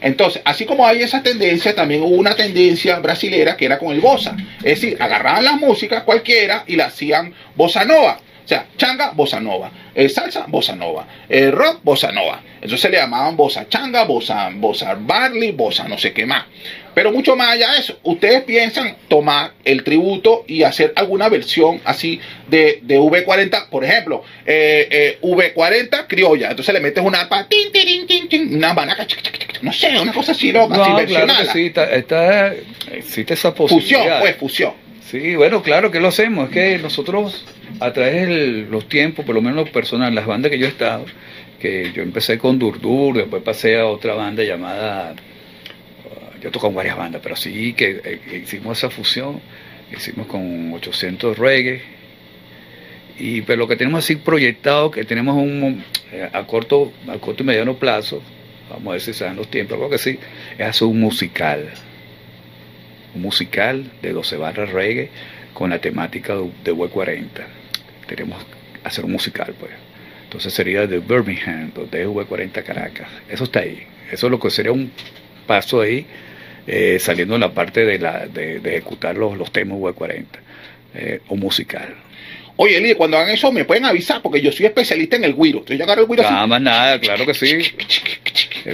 Entonces, 0.00 0.42
así 0.44 0.64
como 0.64 0.86
hay 0.86 1.02
esa 1.02 1.22
tendencia, 1.22 1.74
también 1.74 2.02
hubo 2.02 2.16
una 2.16 2.34
tendencia 2.34 2.98
brasilera 2.98 3.56
que 3.56 3.64
era 3.64 3.78
con 3.78 3.92
el 3.92 4.00
bossa. 4.00 4.36
Es 4.58 4.80
decir, 4.80 4.96
agarraban 5.00 5.44
la 5.44 5.56
música 5.56 6.04
cualquiera 6.04 6.64
y 6.66 6.76
la 6.76 6.86
hacían 6.86 7.34
bossa 7.54 7.84
nova. 7.84 8.20
O 8.46 8.48
sea, 8.48 8.64
changa, 8.76 9.10
bossa 9.10 9.40
nova. 9.40 9.72
Eh, 9.92 10.08
salsa, 10.08 10.44
bossa 10.46 10.76
nova. 10.76 11.04
Eh, 11.28 11.50
rock, 11.50 11.80
bossa 11.82 12.12
nova. 12.12 12.40
Entonces 12.62 12.88
le 12.92 12.96
llamaban 12.96 13.36
bossa 13.36 13.68
changa, 13.68 14.04
bossa, 14.04 14.50
bossa 14.54 14.94
barley, 14.94 15.50
bossa 15.50 15.88
no 15.88 15.98
sé 15.98 16.12
qué 16.12 16.26
más. 16.26 16.44
Pero 16.94 17.10
mucho 17.10 17.34
más 17.34 17.54
allá 17.54 17.72
de 17.72 17.80
eso, 17.80 17.98
ustedes 18.04 18.44
piensan 18.44 18.98
tomar 19.08 19.54
el 19.64 19.82
tributo 19.82 20.44
y 20.46 20.62
hacer 20.62 20.92
alguna 20.94 21.28
versión 21.28 21.80
así 21.84 22.20
de, 22.48 22.78
de 22.82 23.00
V40, 23.00 23.68
por 23.68 23.84
ejemplo, 23.84 24.22
eh, 24.46 25.18
V40 25.22 26.06
criolla. 26.06 26.50
Entonces 26.50 26.72
le 26.72 26.80
metes 26.80 27.02
una 27.04 27.22
arpa, 27.22 27.48
una 28.48 28.72
banaca, 28.74 29.08
no 29.60 29.72
sé, 29.72 29.98
una 29.98 30.12
cosa 30.12 30.30
así 30.30 30.52
loca, 30.52 30.76
no, 30.76 31.04
claro 31.04 31.34
que 31.36 31.46
sí, 31.52 31.72
está, 31.74 32.54
existe 32.92 33.34
esa 33.34 33.52
posibilidad. 33.52 33.98
Fusión, 34.02 34.20
pues, 34.20 34.36
fusión. 34.36 34.86
Sí, 35.10 35.36
bueno, 35.36 35.62
claro 35.62 35.90
que 35.90 36.00
lo 36.00 36.08
hacemos. 36.08 36.48
Es 36.48 36.54
que 36.54 36.78
nosotros, 36.78 37.44
a 37.80 37.92
través 37.92 38.28
de 38.28 38.66
los 38.70 38.88
tiempos, 38.88 39.24
por 39.24 39.34
lo 39.34 39.42
menos 39.42 39.66
lo 39.66 39.72
personal, 39.72 40.14
las 40.14 40.26
bandas 40.26 40.50
que 40.50 40.58
yo 40.58 40.66
he 40.66 40.70
estado, 40.70 41.04
que 41.60 41.92
yo 41.92 42.02
empecé 42.02 42.38
con 42.38 42.58
Durdur, 42.58 43.16
después 43.16 43.42
pasé 43.42 43.78
a 43.78 43.86
otra 43.86 44.14
banda 44.14 44.42
llamada, 44.44 45.14
yo 46.40 46.50
toco 46.50 46.68
en 46.68 46.74
varias 46.74 46.96
bandas, 46.96 47.20
pero 47.22 47.36
sí 47.36 47.72
que, 47.74 48.00
eh, 48.04 48.40
hicimos 48.42 48.78
esa 48.78 48.90
fusión, 48.90 49.40
hicimos 49.94 50.26
con 50.26 50.72
800 50.72 51.38
reggae, 51.38 51.82
y 53.18 53.42
pero 53.42 53.60
lo 53.60 53.68
que 53.68 53.76
tenemos 53.76 54.04
así 54.04 54.16
proyectado, 54.16 54.90
que 54.90 55.04
tenemos 55.04 55.36
un, 55.36 55.82
eh, 56.12 56.28
a, 56.32 56.46
corto, 56.46 56.92
a 57.08 57.18
corto 57.18 57.42
y 57.42 57.46
mediano 57.46 57.74
plazo, 57.74 58.22
vamos 58.70 58.88
a 58.88 58.92
ver 58.92 59.00
si 59.00 59.12
se 59.12 59.24
dan 59.24 59.36
los 59.36 59.50
tiempos, 59.50 59.78
creo 59.78 59.90
que 59.90 59.98
sí, 59.98 60.18
es 60.58 60.66
hacer 60.66 60.88
un 60.88 61.00
musical, 61.00 61.70
un 63.14 63.22
musical 63.22 63.90
de 64.02 64.12
12 64.12 64.36
barras 64.36 64.70
reggae 64.70 65.10
con 65.54 65.70
la 65.70 65.78
temática 65.78 66.34
de, 66.34 66.50
de 66.64 66.72
40 66.74 67.46
queremos 68.06 68.44
hacer 68.84 69.04
un 69.04 69.12
musical, 69.12 69.54
pues. 69.58 69.72
Entonces 70.24 70.52
sería 70.52 70.86
de 70.86 70.98
Birmingham, 70.98 71.72
DV40 71.72 72.62
Caracas. 72.62 73.08
Eso 73.28 73.44
está 73.44 73.60
ahí. 73.60 73.86
Eso 74.10 74.26
es 74.26 74.30
lo 74.30 74.40
que 74.40 74.50
sería 74.50 74.72
un 74.72 74.90
paso 75.46 75.80
ahí, 75.80 76.06
eh, 76.66 76.98
saliendo 77.00 77.34
en 77.34 77.40
la 77.40 77.52
parte 77.52 77.84
de, 77.84 77.98
la, 77.98 78.26
de, 78.26 78.56
ejecutar 78.56 79.16
los, 79.16 79.36
los 79.36 79.52
temas 79.52 79.78
V40 79.78 80.24
eh, 80.94 81.20
o 81.28 81.36
musical. 81.36 81.94
Oye, 82.58 82.78
Eli, 82.78 82.94
cuando 82.94 83.18
hagan 83.18 83.34
eso 83.34 83.52
me 83.52 83.66
pueden 83.66 83.84
avisar 83.84 84.22
porque 84.22 84.40
yo 84.40 84.50
soy 84.50 84.66
especialista 84.66 85.16
en 85.16 85.24
el 85.24 85.34
guiro. 85.34 85.58
Entonces 85.58 85.78
yo 85.78 85.84
agarro 85.84 86.02
el 86.02 86.08
guiro 86.08 86.22
nada 86.22 86.46
más 86.46 86.60
nada, 86.60 86.98
claro 86.98 87.26
que 87.26 87.34
sí. 87.34 87.58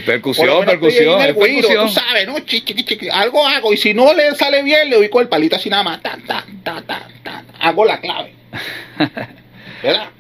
Percusión, 0.07 0.65
percusión. 0.65 1.21
El 1.21 1.35
güiro, 1.35 1.69
percusión. 1.69 1.87
tú 1.87 1.93
sabes, 1.93 2.27
¿no? 2.27 2.39
Chiqui, 2.41 2.75
chiqui, 2.75 3.09
algo 3.11 3.47
hago 3.47 3.73
y 3.73 3.77
si 3.77 3.93
no 3.93 4.15
le 4.15 4.35
sale 4.37 4.63
bien, 4.63 4.89
le 4.89 4.99
ubico 4.99 5.21
el 5.21 5.29
palito 5.29 5.57
así 5.57 5.69
nada 5.69 5.83
más. 5.83 6.01
Ta, 6.01 6.17
ta, 6.27 6.83
ta, 6.87 7.45
hago 7.61 7.85
la 7.85 8.01
clave. 8.01 8.42
¿Verdad? 9.83 10.11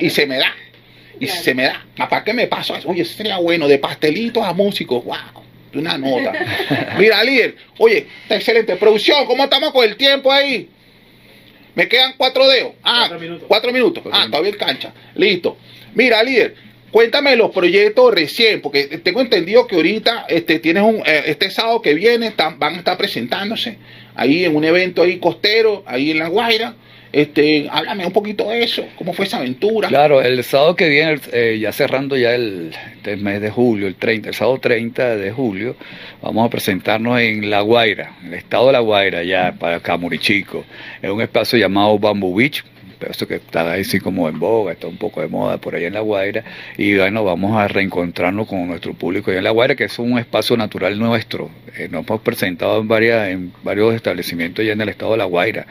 Y 0.00 0.10
se 0.10 0.26
me 0.26 0.36
da. 0.36 0.54
Y 1.20 1.26
se 1.26 1.54
me 1.54 1.64
da. 1.64 1.84
Aparte 1.98 2.30
que 2.30 2.34
me 2.34 2.46
paso, 2.46 2.74
oye, 2.86 3.04
sería 3.04 3.38
bueno, 3.38 3.66
de 3.66 3.78
pastelitos 3.78 4.44
a 4.44 4.52
músicos. 4.52 5.04
¡Wow! 5.04 5.44
Una 5.74 5.98
nota. 5.98 6.32
Mira, 6.98 7.22
líder, 7.22 7.56
oye, 7.78 8.06
está 8.22 8.36
excelente. 8.36 8.76
Producción, 8.76 9.26
¿cómo 9.26 9.44
estamos 9.44 9.72
con 9.72 9.84
el 9.84 9.96
tiempo 9.96 10.32
ahí? 10.32 10.68
Me 11.74 11.88
quedan 11.88 12.14
cuatro 12.16 12.48
dedos. 12.48 12.72
Ah, 12.82 13.06
cuatro 13.08 13.20
minutos. 13.20 13.44
Cuatro 13.48 13.72
minutos. 13.72 14.04
ah, 14.10 14.26
todavía 14.30 14.50
en 14.50 14.56
cancha. 14.56 14.92
Listo. 15.14 15.56
Mira, 15.94 16.22
líder, 16.22 16.54
cuéntame 16.90 17.36
los 17.36 17.50
proyectos 17.50 18.12
recién, 18.12 18.60
porque 18.60 18.84
tengo 18.98 19.20
entendido 19.20 19.66
que 19.66 19.76
ahorita 19.76 20.26
este, 20.28 20.58
tienes 20.58 20.82
un, 20.82 21.02
eh, 21.06 21.24
este 21.26 21.50
sábado 21.50 21.82
que 21.82 21.94
viene 21.94 22.32
van 22.58 22.74
a 22.74 22.78
estar 22.78 22.96
presentándose 22.96 23.78
ahí 24.14 24.44
en 24.44 24.56
un 24.56 24.64
evento 24.64 25.02
ahí 25.02 25.18
costero, 25.18 25.84
ahí 25.86 26.10
en 26.10 26.18
La 26.18 26.28
Guaira. 26.28 26.74
Este, 27.12 27.68
háblame 27.70 28.06
un 28.06 28.12
poquito 28.12 28.50
de 28.50 28.62
eso, 28.62 28.84
cómo 28.96 29.12
fue 29.14 29.24
esa 29.24 29.38
aventura. 29.38 29.88
Claro, 29.88 30.20
el 30.20 30.42
sábado 30.44 30.76
que 30.76 30.88
viene, 30.88 31.18
eh, 31.32 31.58
ya 31.60 31.72
cerrando 31.72 32.16
ya 32.16 32.34
el, 32.34 32.74
este 32.96 33.16
mes 33.16 33.40
de 33.40 33.50
julio, 33.50 33.86
el 33.86 33.94
30, 33.94 34.28
el 34.28 34.34
sábado 34.34 34.58
30 34.58 35.16
de 35.16 35.32
julio, 35.32 35.76
vamos 36.20 36.46
a 36.46 36.50
presentarnos 36.50 37.18
en 37.20 37.48
La 37.48 37.62
Guaira, 37.62 38.16
en 38.22 38.28
el 38.28 38.34
estado 38.34 38.66
de 38.66 38.72
La 38.72 38.80
Guaira, 38.80 39.22
ya 39.22 39.54
para 39.58 39.80
Camurichico, 39.80 40.64
en 41.00 41.12
un 41.12 41.22
espacio 41.22 41.58
llamado 41.58 41.98
Bamboo 41.98 42.34
Beach, 42.34 42.62
esto 43.00 43.26
que 43.26 43.36
está 43.36 43.72
ahí 43.72 43.84
sí 43.84 44.00
como 44.00 44.28
en 44.28 44.38
boga, 44.38 44.72
está 44.72 44.86
un 44.86 44.96
poco 44.96 45.20
de 45.20 45.28
moda 45.28 45.58
por 45.58 45.74
allá 45.74 45.86
en 45.86 45.94
La 45.94 46.00
Guaira, 46.00 46.44
y 46.76 46.96
bueno, 46.96 47.24
vamos 47.24 47.56
a 47.56 47.68
reencontrarnos 47.68 48.46
con 48.46 48.66
nuestro 48.66 48.94
público 48.94 49.30
allá 49.30 49.38
en 49.38 49.44
La 49.44 49.50
Guaira, 49.50 49.76
que 49.76 49.84
es 49.84 49.98
un 49.98 50.18
espacio 50.18 50.56
natural 50.56 50.98
nuestro. 50.98 51.50
Eh, 51.76 51.88
nos 51.90 52.06
hemos 52.06 52.20
presentado 52.22 52.80
en, 52.80 52.88
varias, 52.88 53.28
en 53.28 53.52
varios 53.62 53.94
establecimientos 53.94 54.62
allá 54.62 54.72
en 54.72 54.80
el 54.80 54.88
estado 54.88 55.12
de 55.12 55.18
La 55.18 55.24
Guaira. 55.24 55.66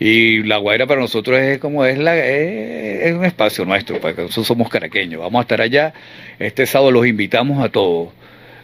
Y 0.00 0.42
La 0.44 0.58
Guaira 0.58 0.86
para 0.86 1.00
nosotros 1.00 1.38
es 1.40 1.58
como 1.58 1.84
es, 1.84 1.98
la, 1.98 2.16
es, 2.16 3.12
un 3.12 3.24
espacio 3.24 3.64
nuestro, 3.64 4.00
porque 4.00 4.22
nosotros 4.22 4.46
somos 4.46 4.68
caraqueños. 4.68 5.20
Vamos 5.20 5.40
a 5.40 5.42
estar 5.42 5.60
allá. 5.60 5.92
Este 6.38 6.66
sábado 6.66 6.92
los 6.92 7.06
invitamos 7.06 7.64
a 7.64 7.68
todos 7.68 8.10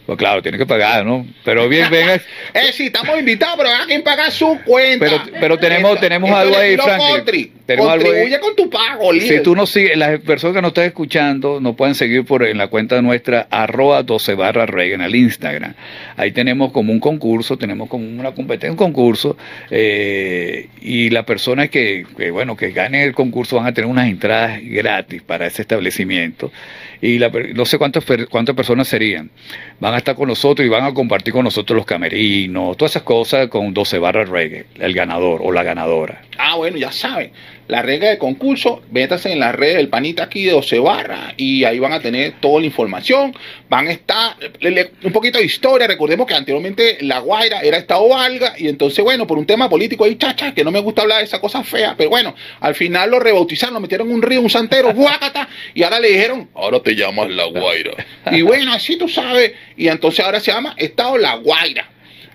pues 0.06 0.18
claro, 0.18 0.42
tiene 0.42 0.58
que 0.58 0.66
pagar, 0.66 1.04
¿no? 1.04 1.26
Pero 1.44 1.68
bien, 1.68 1.88
venga. 1.90 2.14
eh, 2.54 2.72
sí, 2.72 2.86
estamos 2.86 3.18
invitados, 3.18 3.56
pero 3.56 3.70
hay 3.70 3.86
que 3.86 4.00
pagar 4.00 4.30
su 4.30 4.58
cuenta. 4.64 5.06
Pero, 5.06 5.22
pero 5.40 5.58
tenemos, 5.58 5.98
tenemos 5.98 6.30
algo 6.30 6.56
ahí, 6.56 6.76
Franklin. 6.76 7.52
Tenemos 7.64 7.92
Contribuye 7.92 8.38
con 8.40 8.54
tu 8.54 8.68
pago, 8.68 9.10
líder. 9.10 9.38
Si 9.38 9.42
tú 9.42 9.56
no 9.56 9.64
sigues, 9.64 9.96
las 9.96 10.20
personas 10.20 10.56
que 10.56 10.60
nos 10.60 10.68
están 10.68 10.84
escuchando 10.84 11.60
nos 11.60 11.74
pueden 11.74 11.94
seguir 11.94 12.26
por 12.26 12.44
en 12.44 12.58
la 12.58 12.68
cuenta 12.68 13.00
nuestra, 13.00 13.46
arroba 13.50 14.02
12 14.02 14.34
barra 14.34 14.66
en 14.84 15.00
el 15.00 15.14
Instagram. 15.14 15.72
Ahí 16.18 16.32
tenemos 16.32 16.72
como 16.72 16.92
un 16.92 17.00
concurso, 17.00 17.56
tenemos 17.56 17.88
como 17.88 18.06
una 18.06 18.32
competencia, 18.32 18.70
un 18.70 18.76
concurso, 18.76 19.38
eh, 19.70 20.68
y 20.82 21.08
las 21.08 21.24
personas 21.24 21.70
que, 21.70 22.04
que, 22.18 22.30
bueno, 22.30 22.54
que 22.54 22.72
ganen 22.72 23.00
el 23.00 23.14
concurso 23.14 23.56
van 23.56 23.66
a 23.66 23.72
tener 23.72 23.90
unas 23.90 24.08
entradas 24.08 24.60
gratis 24.62 25.22
para 25.22 25.46
ese 25.46 25.62
establecimiento 25.62 26.52
y 27.04 27.18
la, 27.18 27.28
no 27.28 27.66
sé 27.66 27.76
cuántas, 27.76 28.02
cuántas 28.30 28.56
personas 28.56 28.88
serían. 28.88 29.30
Van 29.78 29.92
a 29.92 29.98
estar 29.98 30.16
con 30.16 30.26
nosotros 30.26 30.64
y 30.64 30.70
van 30.70 30.84
a 30.84 30.94
compartir 30.94 31.34
con 31.34 31.44
nosotros 31.44 31.76
los 31.76 31.84
camerinos, 31.84 32.78
todas 32.78 32.92
esas 32.92 33.02
cosas 33.02 33.48
con 33.48 33.74
12 33.74 33.98
barras 33.98 34.30
reggae, 34.30 34.64
el 34.76 34.94
ganador 34.94 35.42
o 35.44 35.52
la 35.52 35.62
ganadora. 35.62 36.22
Ah, 36.38 36.56
bueno, 36.56 36.78
ya 36.78 36.90
saben. 36.90 37.30
La 37.66 37.80
regla 37.82 38.10
de 38.10 38.18
concurso, 38.18 38.82
métanse 38.90 39.32
en 39.32 39.40
la 39.40 39.52
red 39.52 39.76
del 39.76 39.88
panita 39.88 40.24
aquí 40.24 40.44
de 40.44 40.52
12 40.52 40.78
barras 40.80 41.32
y 41.38 41.64
ahí 41.64 41.78
van 41.78 41.92
a 41.92 42.00
tener 42.00 42.34
toda 42.40 42.60
la 42.60 42.66
información. 42.66 43.34
Van 43.70 43.88
a 43.88 43.92
estar 43.92 44.36
le- 44.60 44.70
le- 44.70 44.90
un 45.02 45.12
poquito 45.12 45.38
de 45.38 45.44
historia. 45.46 45.86
Recordemos 45.86 46.26
que 46.26 46.34
anteriormente 46.34 46.98
La 47.00 47.20
Guaira 47.20 47.60
era 47.60 47.78
Estado 47.78 48.06
Valga 48.08 48.52
y 48.58 48.68
entonces, 48.68 49.02
bueno, 49.02 49.26
por 49.26 49.38
un 49.38 49.46
tema 49.46 49.68
político 49.70 50.04
ahí, 50.04 50.16
chacha, 50.16 50.52
que 50.52 50.62
no 50.62 50.70
me 50.70 50.80
gusta 50.80 51.02
hablar 51.02 51.18
de 51.18 51.24
esa 51.24 51.40
cosa 51.40 51.64
fea, 51.64 51.94
pero 51.96 52.10
bueno, 52.10 52.34
al 52.60 52.74
final 52.74 53.10
lo 53.10 53.18
rebautizaron, 53.18 53.74
lo 53.74 53.80
metieron 53.80 54.08
en 54.08 54.14
un 54.14 54.22
río, 54.22 54.40
un 54.42 54.50
santero, 54.50 54.92
guácata, 54.94 55.48
y 55.72 55.82
ahora 55.84 56.00
le 56.00 56.08
dijeron, 56.08 56.50
ahora 56.54 56.80
te 56.80 56.94
llamas 56.94 57.30
La 57.30 57.44
Guaira. 57.46 57.92
Y 58.32 58.42
bueno, 58.42 58.72
así 58.74 58.96
tú 58.96 59.08
sabes, 59.08 59.52
y 59.76 59.88
entonces 59.88 60.24
ahora 60.24 60.40
se 60.40 60.52
llama 60.52 60.74
Estado 60.76 61.16
La 61.18 61.36
Guaira. 61.36 61.88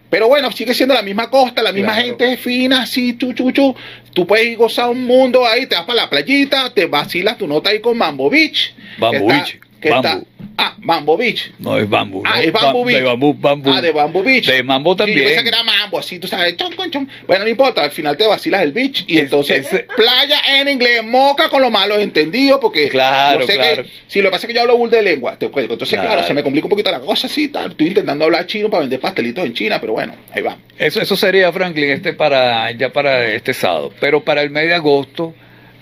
Pero 0.10 0.28
bueno, 0.28 0.52
sigue 0.52 0.74
siendo 0.74 0.96
la 0.96 1.02
misma 1.04 1.30
costa, 1.30 1.62
la 1.62 1.72
misma 1.72 1.94
Claro. 1.94 2.08
gente 2.08 2.38
fina, 2.38 2.82
así, 2.84 3.16
chu, 3.18 3.34
chu, 3.34 3.52
chu. 3.52 3.76
Tú 4.14 4.26
puedes 4.26 4.48
ir 4.48 4.58
gozar 4.58 4.90
un 4.90 5.06
mundo 5.06 5.46
ahí, 5.46 5.68
te 5.68 5.76
vas 5.76 5.86
para 5.86 6.02
la 6.04 6.10
playita, 6.10 6.74
te 6.74 6.86
vacilas 6.88 7.38
tu 7.38 7.48
nota 7.48 7.70
ahí 7.70 7.80
con 7.80 7.96
Mambo 7.98 8.30
Beach. 8.30 8.74
Está- 8.94 9.12
Beach, 9.12 9.60
que 9.82 9.90
está- 9.90 10.22
ah, 10.58 10.76
Mambo 10.80 11.16
Beach. 11.18 11.52
No 11.60 11.78
es 11.78 11.90
bambú. 11.90 12.22
Ah, 12.26 12.36
¿no? 12.38 12.42
es 12.42 12.52
Bamboo 12.52 12.84
Ba- 12.84 13.56
Beach. 13.56 13.64
De. 13.64 13.72
Ah, 13.72 13.82
de 13.82 13.92
Bamboo 13.92 14.24
Beach. 14.24 14.46
De 14.48 14.64
mambo 14.64 14.92
Sí, 14.94 14.98
yo 15.00 15.06
también. 15.06 15.24
pensé 15.28 15.44
que 15.44 15.48
era 15.50 15.64
mambo, 15.64 16.00
así, 16.00 16.20
tú 16.20 16.28
sabes, 16.28 16.56
chon, 16.58 16.74
con, 16.76 16.90
chon. 16.92 17.08
Bueno, 17.28 17.44
no 17.46 17.50
importa, 17.50 17.84
al 17.84 17.92
final 17.92 18.18
te 18.18 18.26
vacilas 18.28 18.62
el 18.64 18.72
beach 18.72 19.04
y 19.08 19.18
Es- 19.18 19.24
entonces 19.24 19.66
ese- 19.68 19.86
playa 19.96 20.40
en 20.60 20.68
inglés, 20.68 21.04
moca 21.04 21.50
con 21.50 21.62
los 21.62 21.72
malos 21.72 22.00
entendidos, 22.00 22.60
porque 22.62 22.90
Claro, 22.90 23.46
sé 23.46 23.56
claro. 23.56 23.84
que, 23.84 23.90
si 24.08 24.20
lo 24.22 24.30
que 24.30 24.32
pasa 24.32 24.46
es 24.46 24.48
que 24.50 24.54
yo 24.56 24.62
hablo 24.62 24.78
bull 24.78 24.90
de 24.90 25.02
lengua, 25.02 25.38
te 25.38 25.50
cuento. 25.50 25.74
entonces 25.74 25.98
claro. 25.98 26.14
Claro. 26.14 26.28
se 26.28 26.34
me 26.34 26.44
complica 26.44 26.66
un 26.66 26.70
poquito 26.72 26.92
la 26.92 27.00
cosa, 27.00 27.28
así, 27.28 27.48
tal. 27.50 27.72
estoy 27.72 27.88
intentando 27.88 28.26
hablar 28.26 28.46
chino 28.48 28.70
para 28.70 28.82
vender 28.82 29.00
pastelitos 29.00 29.46
en 29.46 29.54
China, 29.54 29.80
pero 29.80 29.94
bueno, 29.94 30.14
ahí 30.34 30.42
va. 30.42 30.58
Eso, 30.78 31.02
eso 31.02 31.16
sería, 31.16 31.52
Franklin, 31.52 31.90
este 31.92 32.14
para 32.14 32.72
ya 32.72 32.90
para 32.92 33.26
este 33.28 33.54
sábado. 33.54 33.94
Pero 34.00 34.24
para 34.24 34.42
el 34.42 34.50
mes 34.50 34.68
de 34.68 34.74
agosto 34.74 35.34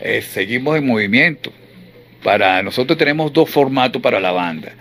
eh, 0.02 0.22
seguimos 0.22 0.78
en 0.78 0.86
movimiento. 0.86 1.52
Para 2.24 2.62
nosotros 2.64 2.98
tenemos 2.98 3.32
dos 3.34 3.50
formatos 3.50 4.02
para 4.02 4.20
la 4.20 4.32
banda. 4.32 4.72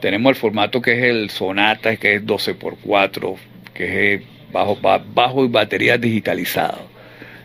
Tenemos 0.00 0.30
el 0.30 0.36
formato 0.36 0.80
que 0.82 0.92
es 0.92 1.04
el 1.04 1.30
Sonata, 1.30 1.96
que 1.96 2.16
es 2.16 2.22
12x4, 2.24 3.36
que 3.72 4.14
es 4.14 4.22
bajo, 4.52 4.76
ba- 4.76 5.02
bajo 5.04 5.44
y 5.44 5.48
batería 5.48 5.96
digitalizado. 5.98 6.88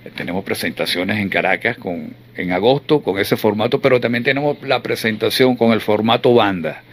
Eh, 0.05 0.11
Tenemos 0.15 0.43
presentaciones 0.43 1.17
en 1.19 1.29
Caracas 1.29 1.77
con, 1.77 2.13
en 2.35 2.51
agosto 2.51 3.01
con 3.01 3.17
ese 3.19 3.37
formato, 3.37 3.79
pero 3.81 3.99
también 3.99 4.23
tenemos 4.23 4.57
la 4.63 4.81
presentación 4.81 5.55
con 5.55 5.71
el 5.71 5.81
formato 5.81 6.33
banda. 6.33 6.83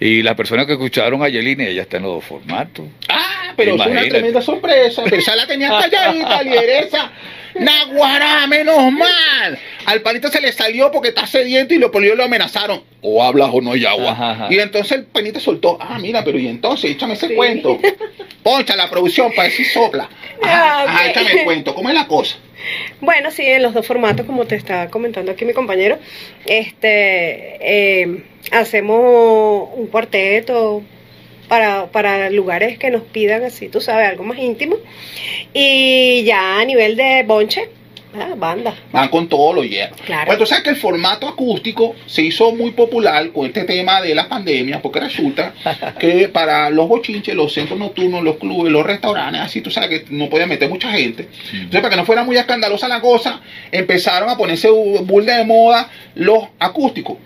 Y 0.00 0.22
las 0.22 0.36
personas 0.36 0.66
que 0.66 0.72
escucharon 0.74 1.22
a 1.24 1.28
Yelini, 1.28 1.64
ella 1.64 1.82
está 1.82 1.96
en 1.96 2.04
los 2.04 2.12
dos 2.14 2.24
formatos. 2.24 2.86
Ah, 3.08 3.52
pero 3.56 3.74
es 3.74 3.80
una 3.86 4.02
tremenda 4.08 4.40
sorpresa. 4.40 5.02
Pero 5.08 5.22
la 5.36 5.46
tenía 5.46 5.68
calladita, 5.90 6.42
lideresa. 6.44 7.10
Naguará, 7.54 8.46
menos 8.46 8.92
mal. 8.92 9.58
Al 9.86 10.02
panita 10.02 10.30
se 10.30 10.40
le 10.40 10.52
salió 10.52 10.90
porque 10.90 11.08
está 11.08 11.26
sediento 11.26 11.74
y 11.74 11.78
los 11.78 11.90
policías 11.90 12.16
lo 12.16 12.24
amenazaron. 12.24 12.82
O 13.00 13.22
hablas 13.22 13.50
o 13.52 13.60
no 13.60 13.72
hay 13.72 13.84
agua. 13.84 14.12
Ajá, 14.12 14.30
ajá. 14.32 14.46
Y 14.50 14.58
entonces 14.58 14.92
el 14.98 15.04
panita 15.04 15.40
soltó. 15.40 15.78
Ah, 15.80 15.98
mira, 16.00 16.24
pero 16.24 16.38
y 16.38 16.46
entonces, 16.48 16.90
échame 16.90 17.14
ese 17.14 17.28
Sí. 17.28 17.34
cuento. 17.34 17.78
Poncha 18.42 18.76
la 18.76 18.88
producción 18.90 19.32
para 19.34 19.48
decir 19.48 19.66
sopla. 19.66 20.08
Ah, 20.42 20.84
ok. 20.86 21.10
échame 21.10 21.32
el 21.40 21.44
cuento. 21.44 21.74
¿Cómo 21.74 21.88
es 21.88 21.94
la 21.94 22.06
cosa? 22.06 22.36
Bueno, 23.00 23.30
sí, 23.30 23.46
en 23.46 23.62
los 23.62 23.72
dos 23.72 23.86
formatos, 23.86 24.26
como 24.26 24.44
te 24.46 24.56
estaba 24.56 24.88
comentando 24.88 25.30
aquí 25.32 25.44
mi 25.44 25.52
compañero, 25.52 25.98
este, 26.44 27.56
eh, 28.02 28.24
hacemos 28.50 29.68
un 29.74 29.86
cuarteto 29.86 30.82
para, 31.48 31.86
para 31.86 32.30
lugares 32.30 32.78
que 32.78 32.90
nos 32.90 33.02
pidan 33.02 33.42
así, 33.44 33.68
tú 33.68 33.80
sabes, 33.80 34.08
algo 34.08 34.24
más 34.24 34.38
íntimo. 34.38 34.76
Y 35.52 36.22
ya 36.24 36.60
a 36.60 36.64
nivel 36.64 36.96
de 36.96 37.24
bonche, 37.26 37.68
ah, 38.14 38.34
banda. 38.36 38.74
Van 38.92 39.08
con 39.08 39.28
todo 39.28 39.54
lo 39.54 39.64
hierro. 39.64 39.96
Claro. 40.04 40.26
Bueno, 40.26 40.38
tú 40.38 40.46
sabes 40.46 40.64
que 40.64 40.70
el 40.70 40.76
formato 40.76 41.26
acústico 41.26 41.94
se 42.06 42.22
hizo 42.22 42.52
muy 42.52 42.72
popular 42.72 43.30
con 43.32 43.46
este 43.46 43.64
tema 43.64 44.02
de 44.02 44.14
las 44.14 44.26
pandemias, 44.26 44.80
porque 44.80 45.00
resulta 45.00 45.54
que 45.98 46.28
para 46.28 46.70
los 46.70 46.86
bochinches, 46.88 47.34
los 47.34 47.52
centros 47.52 47.78
nocturnos, 47.78 48.22
los 48.22 48.36
clubes, 48.36 48.70
los 48.70 48.84
restaurantes, 48.84 49.40
así 49.40 49.60
tú 49.60 49.70
sabes 49.70 49.88
que 49.88 50.04
no 50.10 50.28
podía 50.28 50.46
meter 50.46 50.68
mucha 50.68 50.90
gente. 50.92 51.28
Entonces, 51.52 51.80
para 51.80 51.90
que 51.90 51.96
no 51.96 52.04
fuera 52.04 52.24
muy 52.24 52.36
escandalosa 52.36 52.88
la 52.88 53.00
cosa, 53.00 53.40
empezaron 53.72 54.28
a 54.28 54.36
ponerse 54.36 54.68
burda 54.70 55.38
de 55.38 55.44
moda 55.44 55.88
los 56.14 56.44
acústicos. 56.58 57.16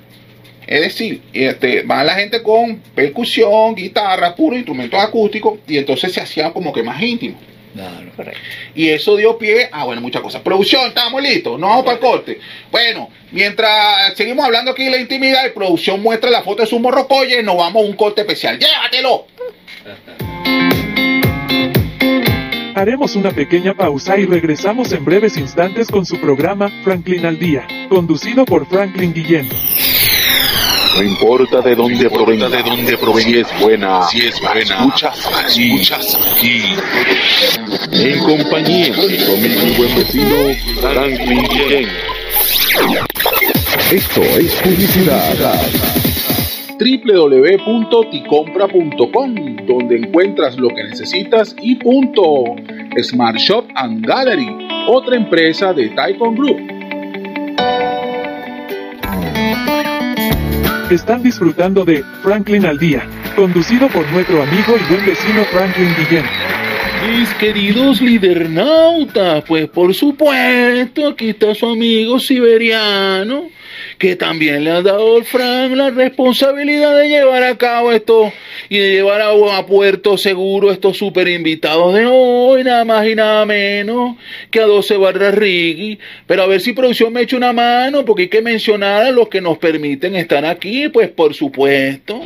Es 0.66 0.81
decir, 0.81 1.22
este, 1.33 1.83
van 1.83 2.07
la 2.07 2.14
gente 2.14 2.42
con 2.42 2.77
percusión, 2.94 3.75
guitarra, 3.75 4.35
puro 4.35 4.57
instrumentos 4.57 5.01
acústicos, 5.01 5.59
y 5.66 5.79
entonces 5.79 6.12
se 6.12 6.20
hacían 6.20 6.53
como 6.53 6.72
que 6.72 6.83
más 6.83 7.01
íntimos. 7.03 7.40
Claro. 7.75 8.11
Correcto. 8.14 8.40
Y 8.75 8.88
eso 8.88 9.16
dio 9.16 9.38
pie 9.38 9.68
a, 9.72 9.85
bueno, 9.85 10.03
muchas 10.03 10.20
cosas. 10.20 10.42
Producción, 10.42 10.88
estamos 10.88 11.22
listos, 11.22 11.59
no 11.59 11.68
vamos 11.68 11.85
para 11.85 11.94
el 11.96 12.01
corte. 12.01 12.38
Bueno, 12.70 13.09
mientras 13.31 14.14
seguimos 14.14 14.44
hablando 14.44 14.72
aquí 14.72 14.85
de 14.85 14.90
la 14.90 14.98
intimidad, 14.98 15.46
y 15.46 15.51
producción 15.51 16.03
muestra 16.03 16.31
la 16.31 16.42
foto 16.42 16.62
de 16.62 16.68
su 16.68 16.79
morrocoye, 16.79 17.42
nos 17.42 17.57
vamos 17.57 17.83
a 17.83 17.87
un 17.87 17.96
corte 17.96 18.20
especial. 18.20 18.59
¡Llévatelo! 18.59 19.27
Haremos 22.75 23.16
una 23.16 23.31
pequeña 23.31 23.75
pausa 23.75 24.16
y 24.16 24.25
regresamos 24.25 24.92
en 24.92 25.05
breves 25.05 25.37
instantes 25.37 25.88
con 25.88 26.07
su 26.07 26.18
programa 26.18 26.70
Franklin 26.83 27.27
al 27.27 27.38
Día, 27.38 27.66
conducido 27.90 28.46
por 28.46 28.66
Franklin 28.66 29.12
Guillén. 29.12 29.48
No 30.96 31.02
importa 31.02 31.61
de 31.62 31.74
dónde 31.74 32.11
provenga, 32.11 32.50
de 32.50 32.62
dónde 32.62 32.98
provenga, 32.98 33.30
si 33.30 33.38
es 33.38 33.48
buena, 33.61 34.02
si 34.02 34.26
es 34.26 34.38
buena, 34.40 34.61
escuchas 34.61 35.26
aquí, 35.26 35.72
escuchas 35.72 36.18
aquí. 36.37 36.62
En 37.92 38.18
compañía 38.18 38.94
de 38.94 39.16
y 39.16 39.74
buen 39.76 39.96
vecino, 39.96 40.52
Franklin 40.80 41.42
Guillén. 41.48 41.88
Esto 43.90 44.20
es 44.22 44.54
publicidad. 44.56 45.62
www.ticompra.com, 46.78 49.35
donde 49.66 49.96
encuentras 49.96 50.58
lo 50.58 50.68
que 50.68 50.85
necesitas 50.85 51.56
y 51.61 51.76
punto. 51.76 52.44
Smart 53.02 53.38
Shop 53.38 53.64
and 53.76 54.04
Gallery, 54.06 54.68
otra 54.88 55.16
empresa 55.16 55.72
de 55.72 55.88
Taikon 55.90 56.35
Group. 56.35 56.61
Están 60.92 61.22
disfrutando 61.22 61.87
de 61.87 62.05
Franklin 62.22 62.66
al 62.66 62.78
Día, 62.78 63.02
conducido 63.35 63.88
por 63.88 64.07
nuestro 64.12 64.42
amigo 64.42 64.74
y 64.76 64.92
buen 64.92 65.07
vecino 65.07 65.42
Franklin 65.44 65.88
Guillén. 65.96 66.24
Mis 67.09 67.31
queridos 67.37 68.02
lidernautas, 68.02 69.42
pues 69.48 69.70
por 69.70 69.94
supuesto, 69.94 71.09
aquí 71.09 71.31
está 71.31 71.55
su 71.55 71.66
amigo 71.66 72.20
siberiano, 72.20 73.44
que 73.98 74.16
también 74.16 74.64
le 74.64 74.70
ha 74.70 74.82
dado 74.82 75.16
al 75.16 75.24
Frank 75.24 75.72
la 75.72 75.90
responsabilidad 75.90 76.96
de 76.96 77.08
llevar 77.08 77.42
a 77.42 77.56
cabo 77.56 77.92
esto 77.92 78.32
y 78.68 78.78
de 78.78 78.92
llevar 78.92 79.20
a, 79.20 79.30
a 79.30 79.66
puerto 79.66 80.16
seguro 80.16 80.70
estos 80.70 80.96
super 80.96 81.28
invitados 81.28 81.94
de 81.94 82.06
hoy, 82.06 82.64
nada 82.64 82.85
más 82.85 83.06
y 83.06 83.14
nada 83.14 83.44
menos 83.44 84.16
que 84.50 84.61
a 84.61 84.66
12 84.66 84.96
barras 84.96 85.35
Riggy. 85.35 85.98
Pero 86.26 86.42
a 86.42 86.46
ver 86.46 86.61
si 86.61 86.72
producción 86.72 87.12
me 87.12 87.22
echa 87.22 87.37
una 87.37 87.52
mano, 87.52 88.04
porque 88.04 88.22
hay 88.22 88.28
que 88.28 88.42
mencionar 88.42 89.04
a 89.04 89.11
los 89.11 89.28
que 89.28 89.40
nos 89.40 89.58
permiten 89.58 90.14
estar 90.16 90.44
aquí, 90.44 90.88
pues 90.88 91.11
por 91.11 91.35
supuesto, 91.35 92.20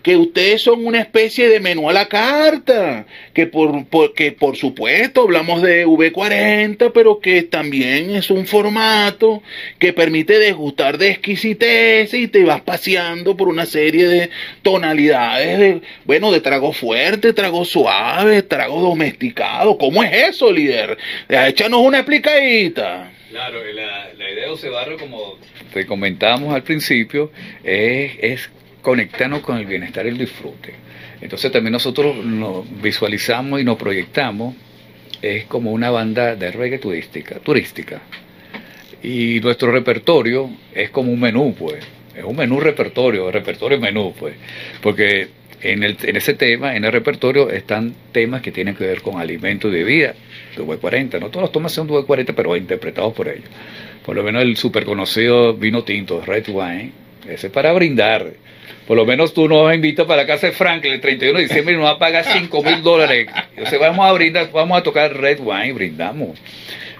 que 0.02 0.16
ustedes 0.18 0.62
son 0.62 0.86
una 0.86 1.00
especie 1.00 1.48
de 1.50 1.60
menú 1.60 1.90
a 1.90 1.94
la 1.94 2.08
carta, 2.08 3.06
que 3.34 3.48
por, 3.48 3.86
por- 3.88 4.14
por 4.38 4.56
supuesto 4.58 5.22
hablamos 5.22 5.62
de 5.62 5.86
V40, 5.86 6.92
pero 6.94 7.20
que 7.20 7.44
también 7.44 8.12
es 8.16 8.30
un 8.30 8.46
formato 8.48 9.42
que 9.80 9.94
permite 9.94 10.40
degustar 10.40 10.98
de 10.98 11.10
exquisitez 11.10 12.14
y 12.14 12.28
te 12.28 12.44
vas 12.44 12.62
paseando 12.62 13.36
por 13.38 13.48
una 13.48 13.66
serie 13.66 14.08
de 14.08 14.30
tonalidades 14.62 15.60
de, 15.60 15.82
bueno, 16.06 16.32
de 16.32 16.42
trago 16.42 16.72
fuerte, 16.74 17.09
trago 17.18 17.66
suave, 17.66 18.44
trago 18.44 18.82
domesticado. 18.82 19.78
¿Cómo 19.78 20.04
es 20.04 20.30
eso, 20.30 20.52
líder? 20.52 20.98
Échanos 21.28 21.82
una 21.82 22.00
explicadita. 22.00 23.12
Claro, 23.30 23.60
la, 23.74 24.32
idea 24.32 24.46
de 24.46 24.50
Ocebarro, 24.52 24.98
como 24.98 25.38
te 25.74 25.86
comentamos 25.86 26.54
al 26.54 26.64
principio, 26.64 27.32
es, 27.64 28.14
es 28.22 28.50
conectarnos 28.82 29.42
con 29.42 29.58
el 29.58 29.66
bienestar 29.66 30.06
y 30.06 30.10
el 30.10 30.18
disfrute. 30.18 30.74
Entonces 31.22 31.52
también 31.52 31.74
nosotros 31.74 32.16
nos 32.16 32.66
visualizamos 32.82 33.60
y 33.60 33.64
nos 33.64 33.78
proyectamos 33.78 34.56
es 35.22 35.46
como 35.46 35.72
una 35.72 35.90
banda 35.90 36.36
de 36.36 36.52
reggae 36.52 36.80
turística, 36.80 37.40
turística. 37.40 38.02
Y 39.04 39.40
nuestro 39.42 39.72
repertorio 39.72 40.50
es 40.74 40.90
como 40.90 41.12
un 41.12 41.20
menú, 41.20 41.56
pues. 41.58 41.86
Es 42.16 42.24
un 42.24 42.36
menú 42.36 42.60
repertorio, 42.60 43.32
repertorio 43.32 43.80
menú, 43.80 44.14
pues. 44.18 44.36
Porque 44.82 45.28
en, 45.62 45.84
el, 45.84 45.98
en 46.02 46.16
ese 46.16 46.34
tema, 46.34 46.76
en 46.76 46.86
el 46.86 46.92
repertorio, 46.92 47.50
están 47.50 47.94
temas 48.12 48.42
que 48.42 48.52
tienen 48.52 48.76
que 48.76 48.86
ver 48.86 49.02
con 49.02 49.20
alimentos 49.20 49.72
y 49.72 49.76
bebida, 49.76 50.14
V40. 50.58 51.20
No 51.20 51.30
todos 51.30 51.44
los 51.44 51.52
temas 51.52 51.72
son 51.72 51.88
V40, 51.88 52.34
pero 52.36 52.56
interpretados 52.56 53.14
por 53.14 53.28
ellos. 53.28 53.50
Por 54.06 54.16
lo 54.16 54.24
menos 54.24 54.44
el 54.44 54.58
súper 54.58 54.86
conocido 54.86 55.54
vino 55.54 55.84
tinto, 55.84 56.22
Red 56.26 56.50
Wine, 56.50 56.92
ese 57.28 57.48
es 57.48 57.54
para 57.54 57.74
brindar. 57.74 58.28
Por 58.88 58.98
lo 58.98 59.06
menos 59.06 59.34
tú 59.34 59.48
nos 59.48 59.74
invitas 59.74 60.08
para 60.08 60.24
la 60.24 60.28
casa 60.28 60.48
de 60.48 60.54
Franklin 60.54 60.94
el 60.94 61.02
31 61.02 61.38
de 61.38 61.44
diciembre 61.44 61.76
y 61.76 61.78
nos 61.78 61.86
va 61.86 61.92
a 61.92 62.00
pagar 62.00 62.26
5 62.26 62.64
mil 62.64 62.82
dólares. 62.82 63.28
Entonces 63.52 63.80
vamos 63.80 64.04
a 64.06 64.12
brindar, 64.14 64.52
vamos 64.52 64.80
a 64.80 64.84
tocar 64.84 65.16
Red 65.16 65.40
Wine, 65.42 65.74
brindamos 65.74 66.40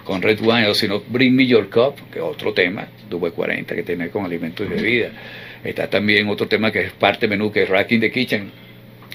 con 0.04 0.22
Red 0.22 0.40
Wine, 0.40 0.68
o 0.68 0.74
si 0.74 0.88
no, 0.88 1.02
Bring 1.08 1.34
Me 1.34 1.46
Your 1.46 1.68
Cup, 1.68 1.94
que 2.12 2.18
es 2.18 2.24
otro 2.24 2.52
tema, 2.52 2.86
V40, 3.10 3.64
que 3.66 3.82
tiene 3.82 4.08
con 4.08 4.24
alimentos 4.24 4.66
y 4.66 4.68
bebidas. 4.68 5.12
Está 5.64 5.88
también 5.88 6.28
otro 6.28 6.48
tema 6.48 6.72
que 6.72 6.80
es 6.80 6.92
parte 6.92 7.28
menú, 7.28 7.52
que 7.52 7.62
es 7.62 7.68
Racking 7.68 8.00
the 8.00 8.10
Kitchen. 8.10 8.50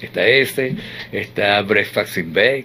Está 0.00 0.26
este, 0.26 0.74
está 1.12 1.62
Breakfast 1.62 2.18
in 2.18 2.32
Bed, 2.32 2.64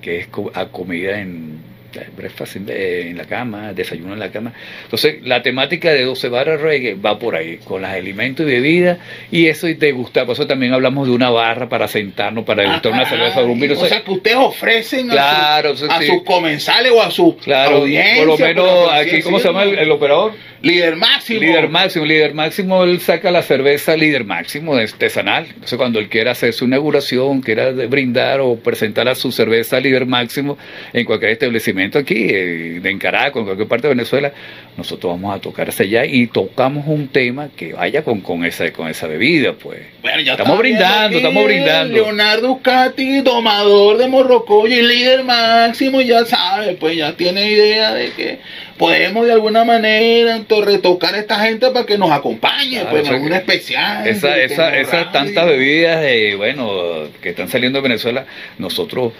que 0.00 0.18
es 0.18 0.28
a 0.54 0.66
comida 0.66 1.20
en 1.20 1.72
breakfast 2.16 2.56
en 2.56 3.16
la 3.16 3.24
cama, 3.24 3.72
desayuno 3.72 4.14
en 4.14 4.18
la 4.18 4.30
cama. 4.30 4.52
Entonces, 4.84 5.16
la 5.22 5.42
temática 5.42 5.90
de 5.90 6.04
12 6.04 6.28
barras 6.28 6.60
reggae 6.60 6.94
va 6.94 7.18
por 7.18 7.36
ahí, 7.36 7.58
con 7.58 7.82
los 7.82 7.90
alimentos 7.90 8.46
y 8.46 8.50
bebidas, 8.50 8.98
y 9.30 9.46
eso 9.46 9.68
y 9.68 9.74
te 9.74 9.92
gusta. 9.92 10.24
Por 10.24 10.34
eso 10.34 10.46
también 10.46 10.72
hablamos 10.72 11.06
de 11.06 11.14
una 11.14 11.30
barra 11.30 11.68
para 11.68 11.88
sentarnos, 11.88 12.44
para 12.44 12.62
degustar 12.62 12.92
una 12.92 13.08
cerveza 13.08 13.40
o 13.40 13.46
un 13.46 13.60
vino. 13.60 13.74
O 13.78 13.86
sea, 13.86 14.02
que 14.02 14.10
ustedes 14.10 14.36
ofrecen 14.36 15.08
claro, 15.08 15.72
a, 15.72 16.02
sus 16.02 16.22
comensales 16.24 16.92
o 16.92 17.02
a 17.02 17.10
su 17.10 17.36
claro. 17.36 17.80
Por 17.80 18.26
lo 18.26 18.38
menos, 18.38 18.92
aquí, 18.92 19.22
¿cómo 19.22 19.38
se 19.38 19.48
llama 19.48 19.64
el 19.64 19.90
operador? 19.90 20.32
Líder 20.62 20.94
máximo. 20.94 21.40
Líder 21.40 21.68
máximo, 21.68 22.04
líder 22.04 22.34
máximo, 22.34 22.84
él 22.84 23.00
saca 23.00 23.32
la 23.32 23.42
cerveza 23.42 23.96
líder 23.96 24.24
máximo 24.24 24.76
artesanal. 24.76 25.46
Entonces 25.48 25.76
cuando 25.76 25.98
él 25.98 26.08
quiera 26.08 26.30
hacer 26.30 26.52
su 26.52 26.66
inauguración, 26.66 27.40
quiera 27.40 27.72
brindar 27.72 28.40
o 28.40 28.54
presentar 28.56 29.08
a 29.08 29.16
su 29.16 29.32
cerveza 29.32 29.80
líder 29.80 30.06
máximo 30.06 30.56
en 30.92 31.04
cualquier 31.04 31.32
establecimiento 31.32 31.98
aquí, 31.98 32.28
eh, 32.30 32.80
en 32.82 32.98
Caracas, 32.98 33.38
en 33.38 33.44
cualquier 33.44 33.66
parte 33.66 33.88
de 33.88 33.94
Venezuela, 33.94 34.32
nosotros 34.76 35.12
vamos 35.12 35.36
a 35.36 35.40
tocar 35.40 35.68
hacia 35.68 35.84
allá 35.84 36.06
y 36.06 36.26
tocamos 36.26 36.86
un 36.86 37.08
tema 37.08 37.50
que 37.54 37.74
vaya 37.74 38.02
con, 38.02 38.20
con, 38.20 38.44
esa, 38.44 38.72
con 38.72 38.88
esa 38.88 39.06
bebida, 39.06 39.52
pues. 39.52 39.80
Bueno, 40.00 40.20
ya 40.22 40.32
estamos 40.32 40.58
brindando, 40.58 41.18
estamos 41.18 41.44
brindando. 41.44 41.94
Leonardo 41.94 42.60
Cati, 42.62 43.20
domador 43.20 43.98
de 43.98 44.08
Morrocoy 44.08 44.72
y 44.72 44.82
líder 44.82 45.24
máximo, 45.24 46.00
ya 46.00 46.24
sabe, 46.24 46.74
pues 46.74 46.96
ya 46.96 47.14
tiene 47.16 47.50
idea 47.50 47.92
de 47.92 48.12
que 48.12 48.38
podemos 48.78 49.26
de 49.26 49.32
alguna 49.32 49.64
manera 49.64 50.40
retocar 50.64 51.14
a 51.14 51.18
esta 51.18 51.38
gente 51.40 51.70
para 51.70 51.84
que 51.84 51.98
nos 51.98 52.10
acompañe, 52.10 52.84
pues 52.90 53.06
en 53.06 53.14
alguna 53.14 53.36
especial. 53.36 54.06
Esa, 54.06 54.38
esa, 54.38 54.76
esas 54.76 55.12
tantas 55.12 55.46
bebidas 55.46 56.00
de, 56.00 56.34
bueno, 56.36 57.08
que 57.20 57.30
están 57.30 57.48
saliendo 57.48 57.78
de 57.78 57.82
Venezuela, 57.82 58.26
nosotros 58.58 59.12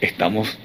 estamos 0.00 0.58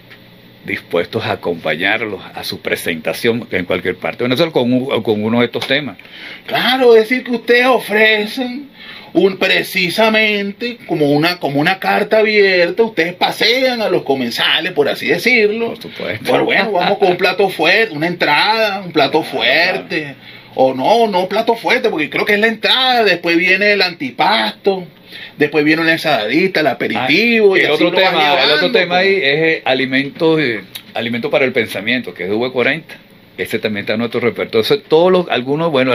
dispuestos 0.65 1.23
a 1.25 1.33
acompañarlos 1.33 2.21
a 2.33 2.43
su 2.43 2.59
presentación 2.59 3.47
en 3.51 3.65
cualquier 3.65 3.95
parte 3.95 4.19
de 4.19 4.29
Venezuela 4.29 4.51
con, 4.51 5.03
con 5.03 5.23
uno 5.23 5.39
de 5.39 5.45
estos 5.45 5.67
temas. 5.67 5.97
Claro, 6.45 6.95
es 6.95 7.07
decir, 7.07 7.23
que 7.23 7.31
ustedes 7.31 7.65
ofrecen 7.67 8.69
un, 9.13 9.37
precisamente 9.37 10.77
como 10.87 11.11
una, 11.11 11.39
como 11.39 11.59
una 11.61 11.79
carta 11.79 12.19
abierta, 12.19 12.83
ustedes 12.83 13.13
pasean 13.13 13.81
a 13.81 13.89
los 13.89 14.03
comensales, 14.03 14.73
por 14.73 14.89
así 14.89 15.07
decirlo. 15.07 15.67
Por 15.67 15.81
supuesto. 15.81 16.25
Pero 16.31 16.45
bueno, 16.45 16.71
vamos 16.73 16.97
con 16.97 17.11
un 17.11 17.17
plato 17.17 17.47
fuerte, 17.49 17.95
una 17.95 18.07
entrada, 18.07 18.81
un 18.81 18.91
plato 18.91 19.23
fuerte. 19.23 20.15
O 20.57 20.73
no, 20.73 21.07
no 21.07 21.27
plato 21.27 21.55
fuerte, 21.55 21.89
porque 21.89 22.09
creo 22.09 22.25
que 22.25 22.33
es 22.33 22.39
la 22.39 22.47
entrada, 22.47 23.03
después 23.03 23.37
viene 23.37 23.73
el 23.73 23.81
antipasto. 23.81 24.85
Después 25.37 25.63
viene 25.65 25.83
la 25.83 25.93
ensaladita, 25.93 26.59
el 26.61 26.67
aperitivo. 26.67 27.55
Ah, 27.55 27.59
y 27.59 27.61
el, 27.61 27.71
otro 27.71 27.91
tema, 27.91 28.43
el 28.43 28.51
otro 28.51 28.71
tema 28.71 28.97
ahí 28.97 29.19
es 29.21 29.61
alimentos, 29.65 30.39
alimento 30.93 31.29
para 31.29 31.45
el 31.45 31.51
pensamiento, 31.51 32.13
que 32.13 32.25
es 32.25 32.29
V40 32.29 32.83
ese 33.37 33.59
también 33.59 33.83
está 33.83 33.93
en 33.93 33.99
nuestro 33.99 34.19
repertorio. 34.19 34.79
todos 34.87 35.11
los, 35.11 35.29
algunos, 35.29 35.71
bueno, 35.71 35.93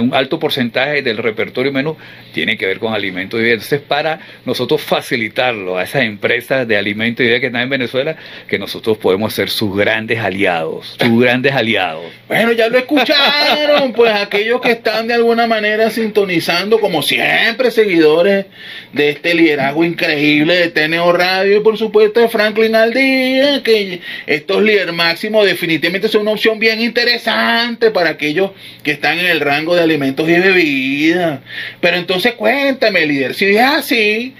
un 0.00 0.14
alto 0.14 0.38
porcentaje 0.38 1.02
del 1.02 1.18
repertorio 1.18 1.72
menú 1.72 1.96
tiene 2.32 2.56
que 2.56 2.66
ver 2.66 2.78
con 2.78 2.94
alimentos 2.94 3.38
y 3.38 3.42
bebidas. 3.42 3.64
Entonces, 3.64 3.86
para 3.86 4.20
nosotros 4.44 4.80
facilitarlo 4.80 5.78
a 5.78 5.84
esas 5.84 6.02
empresas 6.02 6.66
de 6.66 6.76
alimentos 6.76 7.20
y 7.20 7.24
bebidas 7.24 7.40
que 7.40 7.46
están 7.48 7.62
en 7.62 7.70
Venezuela, 7.70 8.16
que 8.48 8.58
nosotros 8.58 8.98
podemos 8.98 9.32
ser 9.34 9.50
sus 9.50 9.76
grandes 9.76 10.18
aliados, 10.18 10.96
sus 10.98 11.20
grandes 11.20 11.52
aliados. 11.52 12.04
Bueno, 12.28 12.52
ya 12.52 12.68
lo 12.68 12.78
escucharon, 12.78 13.92
pues 13.92 14.12
aquellos 14.12 14.60
que 14.60 14.72
están 14.72 15.08
de 15.08 15.14
alguna 15.14 15.46
manera 15.46 15.90
sintonizando, 15.90 16.80
como 16.80 17.02
siempre, 17.02 17.70
seguidores 17.70 18.46
de 18.92 19.10
este 19.10 19.34
liderazgo 19.34 19.84
increíble 19.84 20.54
de 20.56 20.68
TNO 20.68 21.12
Radio 21.12 21.58
y 21.58 21.60
por 21.60 21.76
supuesto 21.76 22.20
de 22.20 22.28
Franklin 22.28 22.74
Aldía, 22.74 23.62
que 23.62 24.00
estos 24.26 24.62
líderes 24.62 24.94
máximos 24.94 25.46
definitivamente 25.46 26.08
son 26.08 26.22
una 26.22 26.32
opción 26.32 26.58
bien 26.62 26.80
interesante 26.80 27.90
para 27.90 28.10
aquellos 28.10 28.52
que 28.84 28.92
están 28.92 29.18
en 29.18 29.26
el 29.26 29.40
rango 29.40 29.74
de 29.74 29.82
alimentos 29.82 30.28
y 30.28 30.32
bebidas. 30.32 31.40
Pero 31.80 31.96
entonces 31.96 32.34
cuéntame, 32.34 33.04
líder, 33.04 33.34
si 33.34 33.46
es 33.56 33.60
así, 33.60 34.34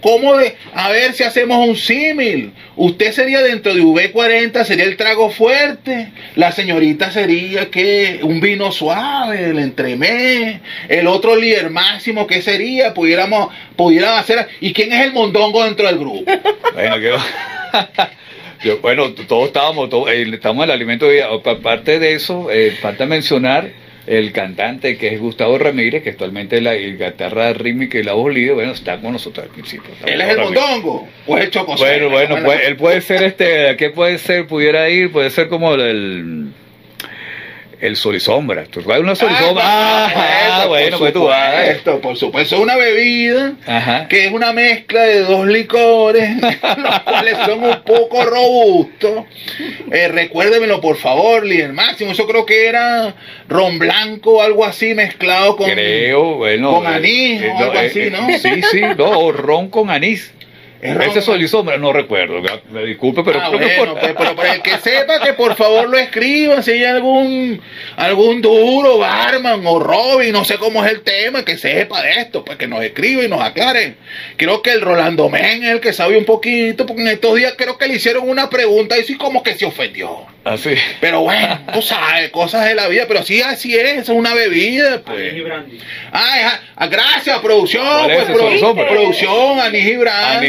¿Cómo 0.00 0.36
de, 0.36 0.54
a 0.74 0.90
ver 0.90 1.12
si 1.12 1.24
hacemos 1.24 1.66
un 1.66 1.76
símil? 1.76 2.52
Usted 2.76 3.10
sería 3.10 3.42
dentro 3.42 3.74
de 3.74 3.82
V40, 3.82 4.64
sería 4.64 4.84
el 4.84 4.96
trago 4.96 5.28
fuerte. 5.28 6.12
La 6.36 6.52
señorita 6.52 7.10
sería 7.10 7.68
que 7.68 8.20
un 8.22 8.40
vino 8.40 8.70
suave, 8.70 9.50
el 9.50 9.58
entremés. 9.58 10.60
El 10.88 11.08
otro 11.08 11.34
líder 11.34 11.70
máximo, 11.70 12.28
¿qué 12.28 12.42
sería? 12.42 12.94
Pudiéramos, 12.94 13.52
pudiéramos 13.74 14.20
hacer. 14.20 14.46
¿Y 14.60 14.72
quién 14.72 14.92
es 14.92 15.04
el 15.04 15.12
mondongo 15.12 15.64
dentro 15.64 15.88
del 15.88 15.98
grupo? 15.98 16.30
Bueno, 16.74 16.96
bueno, 18.82 19.12
todos 19.12 19.48
estábamos, 19.48 19.88
todos, 19.90 20.10
eh, 20.10 20.22
estamos 20.32 20.64
en 20.64 20.70
el 20.70 20.74
alimento. 20.74 21.06
Aparte 21.44 21.98
de 21.98 22.14
eso, 22.14 22.50
eh, 22.50 22.72
falta 22.80 23.06
mencionar 23.06 23.70
el 24.06 24.32
cantante 24.32 24.96
que 24.96 25.08
es 25.08 25.20
Gustavo 25.20 25.58
Ramírez, 25.58 26.02
que 26.02 26.10
actualmente 26.10 26.60
la 26.60 26.74
guitarra 26.74 27.52
rítmica 27.52 27.98
y 27.98 28.02
la 28.02 28.14
voz 28.14 28.32
líder, 28.32 28.54
bueno, 28.54 28.72
está 28.72 28.98
con 29.00 29.12
nosotros 29.12 29.46
al 29.46 29.52
principio. 29.52 29.90
¿Él 30.06 30.20
es 30.20 30.28
el 30.30 30.38
mondongo 30.38 31.06
o 31.26 31.38
es 31.38 31.54
el 31.54 31.62
Bueno, 31.76 32.08
bueno, 32.08 32.36
pues, 32.42 32.60
él 32.66 32.76
puede 32.76 33.00
ser 33.02 33.22
este, 33.22 33.76
¿qué 33.76 33.90
puede 33.90 34.18
ser? 34.18 34.46
Pudiera 34.46 34.88
ir, 34.88 35.12
puede 35.12 35.30
ser 35.30 35.48
como 35.48 35.74
el 35.74 35.80
el 35.80 36.48
sol 37.96 38.16
y 38.16 38.20
sombra. 38.20 38.64
¿Tú 38.64 38.82
vas 38.82 38.98
una 39.00 39.14
sol 39.14 39.30
y 39.32 39.42
sombra? 39.42 39.62
Ah, 39.64 40.62
ah 40.62 40.66
bueno, 40.66 40.98
pues 40.98 41.12
tú 41.12 41.24
vas. 41.24 41.68
Esto, 41.68 42.00
por 42.00 42.16
supuesto, 42.16 42.56
es 42.56 42.62
una 42.62 42.76
bebida 42.76 43.54
que 44.08 44.26
es 44.26 44.32
una 44.32 44.52
mezcla 44.52 45.02
de 45.02 45.20
dos 45.20 45.46
licores, 45.46 46.30
los 46.76 47.00
cuales 47.00 47.36
son 47.44 47.64
un 47.64 47.82
poco 47.82 48.24
robustos. 48.24 49.24
Eh, 49.90 50.08
recuérdemelo, 50.08 50.80
por 50.80 50.96
favor, 50.96 51.44
líder 51.44 51.72
máximo. 51.72 52.12
Eso 52.12 52.26
creo 52.26 52.46
que 52.46 52.66
era 52.66 53.14
ron 53.48 53.78
blanco 53.78 54.38
o 54.38 54.42
algo 54.42 54.64
así 54.64 54.94
mezclado 54.94 55.56
con, 55.56 55.70
creo, 55.70 56.36
bueno, 56.36 56.74
con 56.74 56.86
anís 56.86 57.42
eh, 57.42 57.50
o 57.50 57.58
algo 57.58 57.74
eh, 57.74 57.86
así, 57.86 58.00
eh, 58.00 58.10
¿no? 58.10 58.38
Sí, 58.38 58.62
sí, 58.70 58.80
no, 58.96 59.32
ron 59.32 59.68
con 59.68 59.90
anís. 59.90 60.32
Ese 60.80 61.22
sol 61.22 61.42
y 61.42 61.48
sombra, 61.48 61.76
no 61.76 61.92
recuerdo, 61.92 62.40
me 62.70 62.84
disculpe, 62.84 63.24
pero 63.24 63.40
ah, 63.40 63.48
bueno, 63.50 63.96
pues, 63.98 64.14
pero 64.16 64.36
para 64.36 64.54
el 64.54 64.62
que 64.62 64.78
sepa 64.82 65.18
que 65.20 65.32
por 65.32 65.56
favor 65.56 65.88
lo 65.88 65.98
escriba, 65.98 66.62
si 66.62 66.70
hay 66.70 66.84
algún 66.84 67.60
algún 67.96 68.40
duro, 68.40 68.98
barman 68.98 69.66
o 69.66 69.80
Robin, 69.80 70.32
no 70.32 70.44
sé 70.44 70.56
cómo 70.56 70.84
es 70.84 70.92
el 70.92 71.00
tema, 71.00 71.44
que 71.44 71.58
sepa 71.58 72.00
de 72.02 72.20
esto, 72.20 72.44
pues 72.44 72.58
que 72.58 72.68
nos 72.68 72.82
escriba 72.84 73.24
y 73.24 73.28
nos 73.28 73.40
aclare. 73.40 73.96
Creo 74.36 74.62
que 74.62 74.70
el 74.70 74.80
Rolando 74.80 75.28
Men 75.28 75.64
es 75.64 75.70
el 75.70 75.80
que 75.80 75.92
sabe 75.92 76.16
un 76.16 76.24
poquito, 76.24 76.86
porque 76.86 77.02
en 77.02 77.08
estos 77.08 77.34
días 77.34 77.54
creo 77.56 77.76
que 77.76 77.88
le 77.88 77.94
hicieron 77.94 78.28
una 78.28 78.48
pregunta 78.48 78.96
y 78.98 79.02
sí 79.02 79.16
como 79.16 79.42
que 79.42 79.54
se 79.54 79.66
ofendió. 79.66 80.26
Así. 80.48 80.70
Ah, 80.70 80.96
pero 81.00 81.20
bueno, 81.20 81.60
tú 81.72 81.82
sabes, 81.82 82.30
cosas 82.30 82.64
de 82.64 82.74
la 82.74 82.88
vida, 82.88 83.04
pero 83.06 83.22
sí 83.22 83.42
así 83.42 83.74
es, 83.74 83.98
es 83.98 84.08
una 84.08 84.34
bebida, 84.34 85.02
pues. 85.04 85.34
Ah, 86.12 86.60
ah, 86.76 86.86
gracias, 86.86 87.38
producción, 87.40 87.84
pues, 88.04 88.24
producción, 88.24 88.76
producción, 88.76 89.60
Anís 89.60 89.86
y 89.86 89.96
Brandy. 89.96 90.48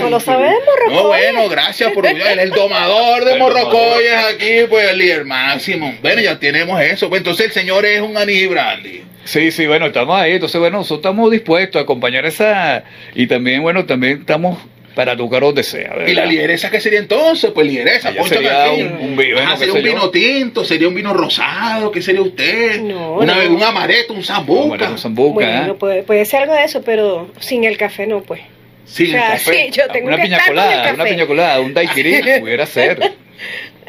No, 0.00 0.10
lo 0.10 0.20
sabemos, 0.20 0.62
No, 0.90 1.06
bueno, 1.08 1.48
gracias 1.48 1.92
por 1.92 2.06
él 2.06 2.20
el 2.20 2.50
domador 2.50 3.24
de 3.24 3.36
morrocoyes 3.38 4.16
aquí, 4.34 4.66
pues 4.68 4.90
el 4.90 4.98
líder 4.98 5.24
máximo. 5.24 5.94
Bueno, 6.02 6.20
ya 6.20 6.38
tenemos 6.38 6.80
eso. 6.80 7.08
Pues 7.08 7.20
entonces 7.20 7.46
el 7.46 7.52
señor 7.52 7.84
es 7.84 8.00
un 8.00 8.16
anís 8.16 8.48
brandy. 8.48 9.02
Sí, 9.24 9.50
sí, 9.52 9.66
bueno, 9.66 9.86
estamos 9.86 10.18
ahí. 10.18 10.32
Entonces, 10.32 10.58
bueno, 10.60 10.78
nosotros 10.78 10.98
estamos 10.98 11.30
dispuestos 11.30 11.80
a 11.80 11.82
acompañar 11.82 12.26
esa. 12.26 12.84
Y 13.14 13.26
también, 13.26 13.62
bueno, 13.62 13.84
también 13.84 14.20
estamos 14.20 14.58
para 15.00 15.16
tocar 15.16 15.40
donde 15.40 15.62
sea. 15.62 15.94
¿Y 16.06 16.12
la 16.12 16.26
lideresa 16.26 16.70
qué 16.70 16.78
sería 16.78 16.98
entonces? 16.98 17.52
Pues 17.52 17.66
lideresa, 17.66 18.12
sería 18.28 18.70
un, 18.70 19.16
un, 19.16 19.58
sería 19.58 19.72
un 19.72 19.82
vino 19.82 20.10
tinto, 20.10 20.62
sería 20.62 20.88
un 20.88 20.94
vino 20.94 21.14
rosado, 21.14 21.90
¿qué 21.90 22.02
sería 22.02 22.20
usted? 22.20 22.82
No, 22.82 23.14
Una, 23.14 23.42
no. 23.46 23.54
Un 23.56 23.62
amareto, 23.62 24.12
un 24.12 24.22
zambuca. 24.22 24.90
Un 24.90 24.98
zambuca. 24.98 25.46
Bueno, 25.60 25.76
puede, 25.78 26.02
puede 26.02 26.26
ser 26.26 26.42
algo 26.42 26.52
de 26.52 26.64
eso, 26.64 26.82
pero 26.82 27.30
sin 27.40 27.64
el 27.64 27.78
café 27.78 28.06
no, 28.06 28.20
pues. 28.20 28.42
Sin 28.84 29.06
O 29.06 29.10
sea, 29.12 29.26
el 29.28 29.32
café. 29.32 29.52
sí, 29.54 29.70
yo 29.70 29.86
tengo 29.88 30.08
una 30.08 30.16
que 30.16 30.22
piña 30.24 30.36
estar 30.36 30.48
con 30.54 30.58
el 30.58 30.64
colada, 30.64 30.82
café. 30.82 30.94
una 30.96 31.04
piña 31.04 31.26
colada, 31.26 31.60
un 31.60 31.72
daiquiri, 31.72 32.20
pudiera 32.40 32.66
ser. 32.66 33.12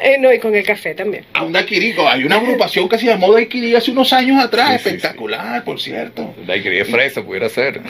Eh, 0.02 0.16
no, 0.18 0.32
y 0.32 0.38
con 0.40 0.54
el 0.54 0.64
café 0.64 0.94
también. 0.94 1.24
A 1.32 1.44
un 1.44 1.52
daiquiri. 1.52 1.94
Hay 2.08 2.24
una 2.24 2.36
agrupación 2.36 2.88
que 2.88 2.98
se 2.98 3.06
llamó 3.06 3.32
Daiquiri 3.32 3.76
hace 3.76 3.92
unos 3.92 4.12
años 4.12 4.42
atrás. 4.42 4.82
Sí, 4.82 4.88
sí, 4.90 4.96
espectacular, 4.96 5.62
por 5.62 5.80
cierto. 5.80 6.34
Daiquiri 6.44 6.78
de 6.78 6.84
fresa, 6.84 7.22
pudiera 7.22 7.48
ser. 7.48 7.80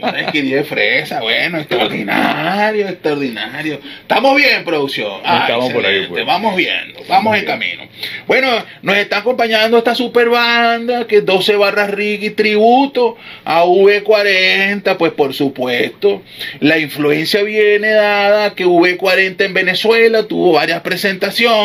Daiquiri 0.00 0.50
de 0.50 0.64
fresa, 0.64 1.20
bueno, 1.20 1.58
extraordinario, 1.58 2.88
extraordinario. 2.88 3.80
Estamos 4.00 4.36
bien, 4.36 4.64
producción. 4.64 5.20
Ah, 5.24 5.40
Estamos 5.42 5.72
por 5.72 5.84
ahí, 5.84 5.96
excelente, 5.96 6.08
pues. 6.14 6.26
Vamos 6.26 6.56
viendo, 6.56 7.00
vamos 7.08 7.36
en 7.36 7.44
camino. 7.44 7.82
Bueno, 8.26 8.48
nos 8.82 8.96
está 8.96 9.18
acompañando 9.18 9.78
esta 9.78 9.94
super 9.94 10.28
banda 10.28 11.06
que 11.06 11.16
es 11.18 11.26
12 11.26 11.56
barras 11.56 11.90
Ricky 11.90 12.30
tributo 12.30 13.16
a 13.44 13.64
V40, 13.64 14.96
pues 14.96 15.12
por 15.12 15.34
supuesto. 15.34 16.22
La 16.60 16.78
influencia 16.78 17.42
viene 17.42 17.90
dada 17.90 18.54
que 18.54 18.66
V40 18.66 19.40
en 19.40 19.54
Venezuela 19.54 20.22
tuvo 20.24 20.52
varias 20.52 20.80
presentaciones 20.82 21.55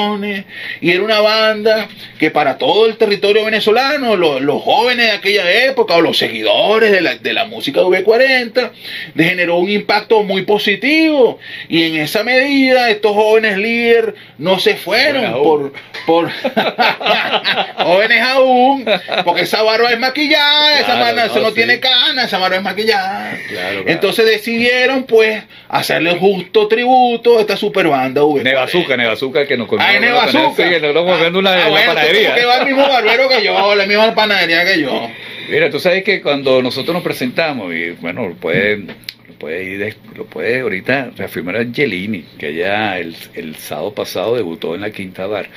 y 0.82 0.92
era 0.92 1.04
una 1.04 1.20
banda 1.20 1.88
que 2.20 2.32
para 2.32 2.58
todo 2.58 2.86
el 2.86 2.98
territorio 2.98 3.46
venezolano, 3.46 4.16
lo- 4.16 4.40
los 4.40 4.62
jóvenes 4.62 5.08
de 5.08 5.12
aquella 5.12 5.66
época 5.66 5.96
o 5.96 6.02
los 6.02 6.18
seguidores 6.18 6.92
de 6.92 7.02
la, 7.02 7.16
de 7.16 7.34
la 7.34 7.46
música 7.46 7.80
de 7.82 7.86
V40, 7.88 8.72
le 9.16 9.24
generó 9.24 9.58
un 9.58 9.70
impacto 9.70 10.24
muy 10.24 10.44
positivo 10.44 11.40
y 11.70 11.84
en 11.84 11.96
esa 11.98 12.24
medida 12.24 12.90
estos 12.90 13.14
jóvenes 13.14 13.58
líderes 13.58 14.16
no 14.38 14.60
se 14.60 14.76
fueron 14.76 15.32
por, 15.34 15.74
por 16.06 16.30
jóvenes 17.78 18.22
aún, 18.22 18.86
porque 19.24 19.42
esa 19.42 19.62
barba 19.64 19.92
es 19.92 20.00
maquillada, 20.00 20.76
esa 20.80 20.86
Claro, 20.86 21.00
barba 21.06 21.22
no, 21.22 21.32
eso 21.32 21.40
no 21.42 21.50
sí. 21.50 21.56
tiene 21.56 21.80
cana, 21.80 22.24
esa 22.26 22.38
barba 22.38 22.58
es 22.58 22.64
maquillada. 22.64 23.32
Claro, 23.50 23.70
claro. 23.78 23.84
Entonces 23.88 24.26
decidieron 24.26 25.04
pues 25.04 25.44
hacerle 25.70 26.18
justo 26.18 26.68
tributo 26.68 27.38
a 27.38 27.42
esta 27.42 27.58
super 27.58 27.88
banda 27.88 28.22
V40. 28.22 28.44
Nevazuca, 28.44 28.98
Nevazuca, 28.98 29.48
que 29.48 29.58
nos 29.58 29.68
comió. 29.82 30.20
Ah, 30.22 30.26
es 30.28 30.34
Nevazuca. 30.34 30.64
Sí, 30.70 30.82
nos 30.82 30.94
lo 30.94 31.06
moviendo 31.06 31.40
una, 31.40 31.52
Ah, 31.52 31.58
en 31.60 31.64
la 31.66 31.70
bueno, 31.70 31.94
panadería. 31.94 32.36
Que 32.36 32.46
va 32.46 32.58
el 32.58 32.66
mismo 32.66 32.88
barbero 32.88 33.30
que 33.30 33.44
yo, 33.44 33.76
la 33.76 33.86
misma 33.86 34.16
panadería 34.16 34.66
que 34.66 34.82
yo. 34.82 35.10
Mira, 35.50 35.70
tú 35.70 35.80
sabes 35.80 36.04
que 36.04 36.22
cuando 36.22 36.62
nosotros 36.62 36.94
nos 36.94 37.04
presentamos, 37.04 37.74
y 37.74 37.92
bueno, 37.92 38.28
lo 38.28 38.36
puede, 38.36 38.78
lo 38.78 39.34
puede, 39.38 39.64
ir 39.64 39.96
lo 40.16 40.26
puede 40.26 40.62
ahorita 40.62 41.12
reafirmar 41.18 41.58
Angelini, 41.58 42.24
que 42.38 42.54
ya 42.54 42.98
el, 42.98 43.16
el 43.34 43.56
sábado 43.58 43.94
pasado 43.94 44.36
debutó 44.36 44.76
en 44.76 44.82
la 44.82 44.92
Quinta 44.92 45.28
Bar. 45.28 45.50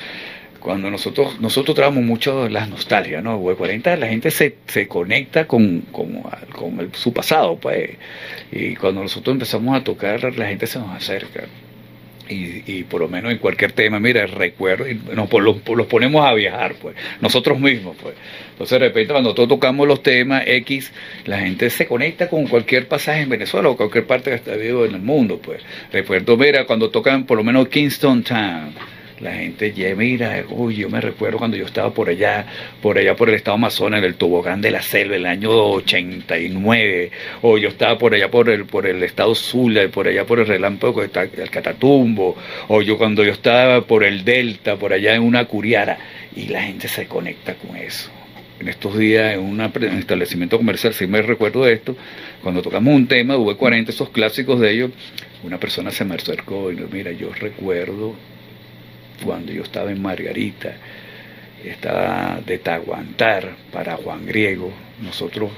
Cuando 0.59 0.89
nosotros, 0.89 1.39
nosotros 1.39 1.75
trabajamos 1.75 2.03
mucho 2.03 2.49
las 2.49 2.67
nostalgias, 2.67 3.21
¿no? 3.23 3.39
V40, 3.39 3.97
la 3.99 4.07
gente 4.07 4.31
se, 4.31 4.55
se 4.65 4.87
conecta 4.87 5.45
con, 5.45 5.81
con, 5.91 6.23
con 6.51 6.79
el- 6.79 6.91
su 6.95 7.13
pasado, 7.13 7.55
pues. 7.57 7.91
Y 8.51 8.75
cuando 8.75 9.03
nosotros 9.03 9.33
empezamos 9.35 9.77
a 9.79 9.83
tocar, 9.83 10.23
la 10.35 10.47
gente 10.47 10.65
se 10.65 10.79
nos 10.79 10.89
acerca. 10.95 11.43
Y, 12.27 12.63
y 12.65 12.83
por 12.83 13.01
lo 13.01 13.07
menos 13.07 13.31
en 13.31 13.37
cualquier 13.37 13.71
tema, 13.71 13.99
mira, 13.99 14.25
recuerdo, 14.25 14.85
nos 15.13 15.31
los, 15.31 15.57
los 15.67 15.87
ponemos 15.87 16.25
a 16.25 16.33
viajar, 16.33 16.75
pues, 16.81 16.95
nosotros 17.21 17.59
mismos, 17.59 17.95
pues. 18.01 18.15
Entonces, 18.51 18.79
de 18.79 18.87
repente, 18.87 19.11
cuando 19.11 19.29
nosotros 19.29 19.49
tocamos 19.49 19.87
los 19.87 20.01
temas 20.01 20.43
X, 20.45 20.91
la 21.25 21.39
gente 21.39 21.69
se 21.69 21.85
conecta 21.85 22.27
con 22.27 22.47
cualquier 22.47 22.87
pasaje 22.87 23.21
en 23.21 23.29
Venezuela 23.29 23.69
o 23.69 23.77
cualquier 23.77 24.07
parte 24.07 24.31
que 24.31 24.37
está 24.37 24.55
vivo 24.55 24.85
en 24.85 24.95
el 24.95 25.01
mundo, 25.01 25.39
pues. 25.43 25.61
Recuerdo, 25.91 26.35
mira, 26.37 26.65
cuando 26.65 26.89
tocan 26.89 27.25
por 27.25 27.37
lo 27.37 27.43
menos 27.43 27.67
Kingston 27.67 28.23
Town, 28.23 28.73
la 29.19 29.33
gente 29.33 29.71
ya 29.71 29.95
mira, 29.95 30.43
uy, 30.49 30.75
yo 30.75 30.89
me 30.89 30.99
recuerdo 30.99 31.37
cuando 31.37 31.55
yo 31.55 31.65
estaba 31.65 31.93
por 31.93 32.09
allá, 32.09 32.45
por 32.81 32.97
allá 32.97 33.15
por 33.15 33.29
el 33.29 33.35
estado 33.35 33.55
Amazonas, 33.55 33.99
en 33.99 34.05
el 34.05 34.15
tobogán 34.15 34.59
de 34.59 34.71
la 34.71 34.81
selva, 34.81 35.15
el 35.15 35.25
año 35.25 35.51
89, 35.51 37.11
o 37.41 37.57
yo 37.57 37.69
estaba 37.69 37.97
por 37.97 38.13
allá 38.13 38.29
por 38.29 38.49
el, 38.49 38.65
por 38.65 38.85
el 38.85 39.01
estado 39.03 39.33
Zulia, 39.33 39.87
por 39.89 40.07
allá 40.07 40.25
por 40.25 40.39
el 40.39 40.47
relámpago 40.47 41.01
del 41.01 41.49
Catatumbo, 41.49 42.35
o 42.67 42.81
yo 42.81 42.97
cuando 42.97 43.23
yo 43.23 43.31
estaba 43.31 43.81
por 43.81 44.03
el 44.03 44.25
Delta, 44.25 44.75
por 44.75 44.91
allá 44.91 45.15
en 45.15 45.23
una 45.23 45.45
curiara, 45.45 45.97
y 46.35 46.47
la 46.47 46.63
gente 46.63 46.89
se 46.89 47.07
conecta 47.07 47.55
con 47.55 47.77
eso. 47.77 48.11
En 48.59 48.67
estos 48.67 48.97
días, 48.97 49.33
en 49.33 49.39
un 49.39 49.61
establecimiento 49.61 50.57
comercial, 50.57 50.93
si 50.93 51.07
me 51.07 51.21
recuerdo 51.21 51.67
esto, 51.67 51.95
cuando 52.43 52.61
tocamos 52.61 52.93
un 52.93 53.07
tema, 53.07 53.37
V40, 53.37 53.89
esos 53.89 54.09
clásicos 54.09 54.59
de 54.59 54.71
ellos, 54.71 54.91
una 55.43 55.57
persona 55.57 55.91
se 55.91 56.03
me 56.03 56.15
acercó 56.15 56.71
y 56.71 56.75
dijo, 56.75 56.89
mira, 56.91 57.11
yo 57.11 57.31
recuerdo 57.33 58.15
cuando 59.23 59.51
yo 59.51 59.63
estaba 59.63 59.91
en 59.91 60.01
Margarita, 60.01 60.75
estaba 61.63 62.39
de 62.45 62.57
Taguantar 62.59 63.55
para 63.71 63.95
Juan 63.97 64.25
Griego, 64.25 64.71
nosotros 65.01 65.51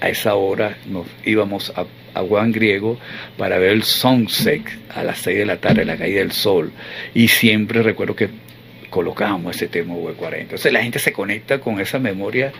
a 0.00 0.08
esa 0.08 0.34
hora 0.34 0.76
nos 0.86 1.06
íbamos 1.24 1.72
a, 1.76 1.86
Juan 2.18 2.50
Griego 2.50 2.98
para 3.36 3.58
ver 3.58 3.70
el 3.70 3.84
sunset 3.84 4.62
a 4.92 5.04
las 5.04 5.18
6 5.18 5.38
de 5.38 5.46
la 5.46 5.58
tarde, 5.58 5.84
la 5.84 5.96
caída 5.96 6.18
del 6.18 6.32
sol, 6.32 6.72
y 7.14 7.28
siempre 7.28 7.80
recuerdo 7.80 8.16
que 8.16 8.28
colocábamos 8.90 9.54
ese 9.54 9.68
tema 9.68 9.94
V40. 9.94 10.40
Entonces 10.40 10.72
la 10.72 10.82
gente 10.82 10.98
se 10.98 11.12
conecta 11.12 11.60
con 11.60 11.80
esa 11.80 12.00
memoria 12.00 12.50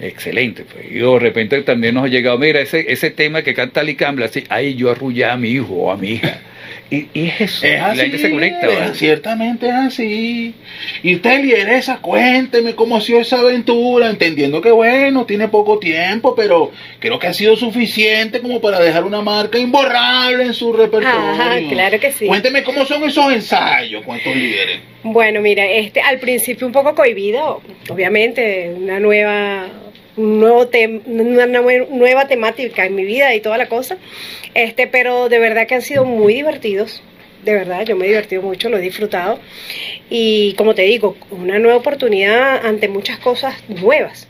excelente. 0.00 0.64
Pues. 0.64 0.90
Y 0.90 0.94
de 0.94 1.18
repente 1.20 1.62
también 1.62 1.94
nos 1.94 2.06
ha 2.06 2.08
llegado, 2.08 2.36
mira, 2.38 2.60
ese, 2.60 2.90
ese 2.92 3.10
tema 3.10 3.42
que 3.42 3.54
canta 3.54 3.80
Ali 3.80 3.94
Campbell, 3.94 4.24
así, 4.24 4.42
ahí 4.48 4.74
yo 4.74 4.90
arrullé 4.90 5.26
a 5.26 5.36
mi 5.36 5.50
hijo 5.50 5.74
o 5.74 5.92
a 5.92 5.96
mi 5.96 6.12
hija. 6.12 6.40
Y, 6.88 7.08
y 7.14 7.26
es 7.26 7.40
eso, 7.40 7.66
Es 7.66 7.72
y 7.72 7.76
la 7.78 7.86
así, 7.88 8.00
gente 8.00 8.18
se 8.18 8.30
conecta. 8.30 8.94
ciertamente 8.94 9.66
es 9.68 9.74
así. 9.74 10.54
Y 11.02 11.16
usted, 11.16 11.42
lideresa, 11.42 11.98
cuénteme 11.98 12.74
cómo 12.76 12.96
ha 12.96 13.00
sido 13.00 13.20
esa 13.20 13.40
aventura, 13.40 14.08
entendiendo 14.08 14.60
que 14.60 14.70
bueno, 14.70 15.26
tiene 15.26 15.48
poco 15.48 15.78
tiempo, 15.80 16.34
pero 16.36 16.70
creo 17.00 17.18
que 17.18 17.26
ha 17.26 17.32
sido 17.32 17.56
suficiente 17.56 18.40
como 18.40 18.60
para 18.60 18.78
dejar 18.78 19.02
una 19.04 19.20
marca 19.20 19.58
imborrable 19.58 20.44
en 20.44 20.54
su 20.54 20.72
repertorio. 20.72 21.08
Ajá, 21.18 21.56
claro 21.68 21.98
que 21.98 22.12
sí. 22.12 22.26
Cuénteme 22.26 22.62
cómo 22.62 22.84
son 22.86 23.02
esos 23.02 23.32
ensayos 23.32 24.04
con 24.04 24.16
estos 24.16 24.36
líderes. 24.36 24.78
Bueno, 25.02 25.40
mira, 25.40 25.64
este 25.66 26.00
al 26.00 26.18
principio 26.20 26.66
un 26.68 26.72
poco 26.72 26.94
cohibido, 26.94 27.62
obviamente, 27.88 28.72
una 28.76 29.00
nueva 29.00 29.66
nuevo 30.16 30.68
tem- 30.68 31.02
una 31.06 31.46
nue- 31.46 31.88
nueva 31.88 32.26
temática 32.28 32.84
en 32.86 32.94
mi 32.94 33.04
vida 33.04 33.34
y 33.34 33.40
toda 33.40 33.58
la 33.58 33.68
cosa. 33.68 33.98
Este, 34.54 34.86
pero 34.86 35.28
de 35.28 35.38
verdad 35.38 35.66
que 35.66 35.74
han 35.74 35.82
sido 35.82 36.04
muy 36.04 36.34
divertidos. 36.34 37.02
De 37.44 37.54
verdad, 37.54 37.84
yo 37.86 37.94
me 37.94 38.06
he 38.06 38.08
divertido 38.08 38.42
mucho, 38.42 38.68
lo 38.68 38.78
he 38.78 38.80
disfrutado. 38.80 39.38
Y 40.10 40.54
como 40.54 40.74
te 40.74 40.82
digo, 40.82 41.16
una 41.30 41.58
nueva 41.60 41.76
oportunidad 41.78 42.64
ante 42.66 42.88
muchas 42.88 43.18
cosas 43.20 43.54
nuevas. 43.68 44.26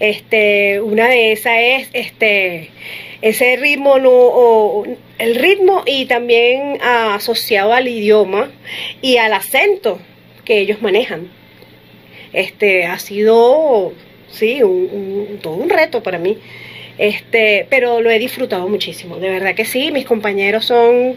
Este, 0.00 0.80
una 0.80 1.08
de 1.08 1.32
esas 1.32 1.54
es 1.58 1.88
este 1.92 2.70
ese 3.22 3.56
ritmo 3.56 3.96
el 5.18 5.34
ritmo 5.36 5.82
y 5.86 6.04
también 6.06 6.78
ah, 6.82 7.14
asociado 7.14 7.72
al 7.72 7.88
idioma 7.88 8.50
y 9.00 9.16
al 9.16 9.32
acento 9.32 9.98
que 10.44 10.58
ellos 10.58 10.82
manejan. 10.82 11.30
Este 12.32 12.84
ha 12.86 12.98
sido 12.98 13.92
sí 14.34 14.62
un, 14.62 14.88
un- 14.92 15.38
todo 15.40 15.54
un 15.54 15.70
reto 15.70 16.02
para 16.02 16.18
mí. 16.18 16.38
Este, 16.96 17.66
pero 17.70 18.00
lo 18.00 18.08
he 18.10 18.20
disfrutado 18.20 18.68
muchísimo, 18.68 19.16
de 19.16 19.28
verdad 19.28 19.56
que 19.56 19.64
sí, 19.64 19.90
mis 19.90 20.04
compañeros 20.04 20.66
son 20.66 21.16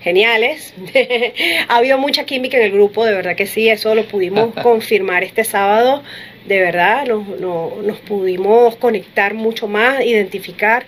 geniales. 0.00 0.72
ha 1.68 1.76
habido 1.78 1.98
mucha 1.98 2.24
química 2.24 2.56
en 2.58 2.62
el 2.64 2.70
grupo, 2.72 3.04
de 3.04 3.12
verdad 3.14 3.34
que 3.34 3.46
sí, 3.46 3.68
eso 3.68 3.94
lo 3.96 4.04
pudimos 4.06 4.54
confirmar 4.62 5.24
este 5.24 5.42
sábado. 5.44 6.02
De 6.46 6.60
verdad, 6.60 7.06
nos, 7.08 7.26
nos, 7.40 7.76
nos 7.82 7.98
pudimos 7.98 8.76
conectar 8.76 9.34
mucho 9.34 9.66
más, 9.66 10.04
identificar, 10.04 10.86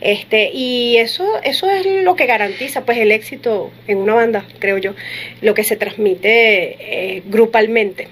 este, 0.00 0.52
y 0.54 0.98
eso, 0.98 1.26
eso 1.42 1.68
es 1.68 1.84
lo 2.04 2.14
que 2.14 2.26
garantiza 2.26 2.84
pues 2.84 2.96
el 2.98 3.10
éxito 3.10 3.72
en 3.88 3.98
una 3.98 4.14
banda, 4.14 4.44
creo 4.60 4.78
yo, 4.78 4.94
lo 5.42 5.52
que 5.54 5.64
se 5.64 5.74
transmite 5.74 6.76
eh, 7.16 7.22
grupalmente. 7.26 8.06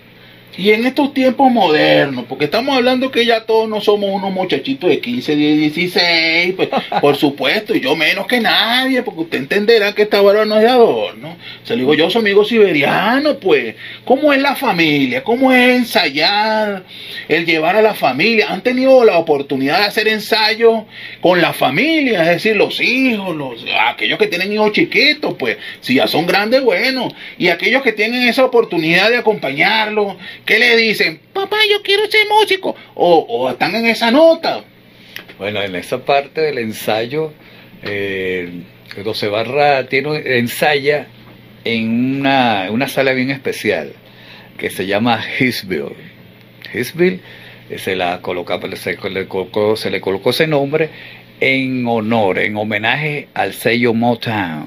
Y 0.57 0.73
en 0.73 0.87
estos 0.87 1.15
tiempos 1.15 1.53
modernos, 1.53 2.25
porque 2.29 2.47
estamos 2.47 2.77
hablando 2.77 3.13
que 3.13 3.25
ya 3.25 3.45
todos 3.45 3.69
no 3.69 3.81
somos 3.81 4.11
unos 4.11 4.33
muchachitos 4.33 4.91
de 4.91 4.99
15, 5.01 5.37
10, 5.37 5.59
16, 5.59 6.55
pues, 6.57 6.69
por 7.01 7.17
supuesto, 7.17 7.77
y 7.77 7.81
yo 7.81 7.95
menos 7.95 8.27
que 8.27 8.41
nadie, 8.41 9.03
porque 9.03 9.21
usted 9.21 9.39
entenderá 9.39 9.93
que 9.95 10.03
esta 10.03 10.21
barba 10.21 10.45
no 10.45 10.57
es 10.57 10.63
de 10.63 10.69
adorno. 10.69 11.37
Se 11.63 11.75
lo 11.75 11.81
digo 11.81 11.95
yo, 11.95 12.11
soy 12.11 12.23
amigo 12.23 12.45
siberiano, 12.45 13.39
pues, 13.39 13.77
¿cómo 14.05 14.33
es 14.33 14.43
la 14.43 14.57
familia? 14.57 15.23
¿Cómo 15.23 15.53
es 15.53 15.77
ensayar? 15.77 16.85
El 17.29 17.47
llevar 17.47 17.77
a 17.77 17.83
la 17.83 17.95
familia. 17.95 18.47
¿Han 18.49 18.63
tenido 18.63 19.05
la 19.05 19.19
oportunidad 19.19 19.79
de 19.79 19.85
hacer 19.85 20.09
ensayos 20.09 20.85
con 21.21 21.41
la 21.41 21.53
familia? 21.53 22.23
Es 22.23 22.29
decir, 22.29 22.57
los 22.57 22.81
hijos, 22.81 23.37
los, 23.37 23.65
aquellos 23.89 24.19
que 24.19 24.27
tienen 24.27 24.53
hijos 24.53 24.73
chiquitos, 24.73 25.35
pues, 25.39 25.57
si 25.81 25.95
ya 25.95 26.09
son 26.09 26.27
grandes, 26.27 26.63
bueno. 26.63 27.09
Y 27.39 27.49
aquellos 27.49 27.83
que 27.83 27.93
tienen 27.93 28.27
esa 28.27 28.45
oportunidad 28.45 29.11
de 29.11 29.19
acompañarlos, 29.19 30.17
¿qué 30.49 30.59
le 30.59 30.77
dicen? 30.79 31.21
Papá, 31.35 31.59
yo 31.71 31.83
quiero 31.83 32.11
ser 32.11 32.27
músico. 32.27 32.75
O, 32.95 33.51
están 33.51 33.75
en 33.75 33.85
esa 33.85 34.11
nota. 34.11 34.65
Bueno, 35.39 35.63
en 35.63 35.77
esa 35.77 35.99
parte 36.05 36.41
del 36.41 36.57
ensayo, 36.57 37.35
eh, 37.83 38.63
12 39.05 39.29
Barra 39.29 39.87
tiene, 39.89 40.23
ensaya 40.39 41.07
en 41.65 42.21
una, 42.21 42.69
una 42.71 42.89
sala 42.89 43.13
bien 43.13 43.31
especial 43.31 43.93
que 44.57 44.71
se 44.71 44.87
llama 44.87 45.23
Hisville. 45.39 45.95
Hisville 46.73 47.21
eh, 47.69 47.79
se, 47.79 47.95
la 47.95 48.23
coloca, 48.23 48.59
le 48.59 49.27
colocó, 49.27 49.77
se 49.77 49.91
le 49.91 50.01
colocó 50.01 50.31
ese 50.31 50.47
nombre 50.47 50.89
en 51.41 51.87
honor, 51.87 52.39
en 52.39 52.57
homenaje 52.57 53.29
al 53.35 53.53
sello 53.53 53.93
Motown 53.93 54.67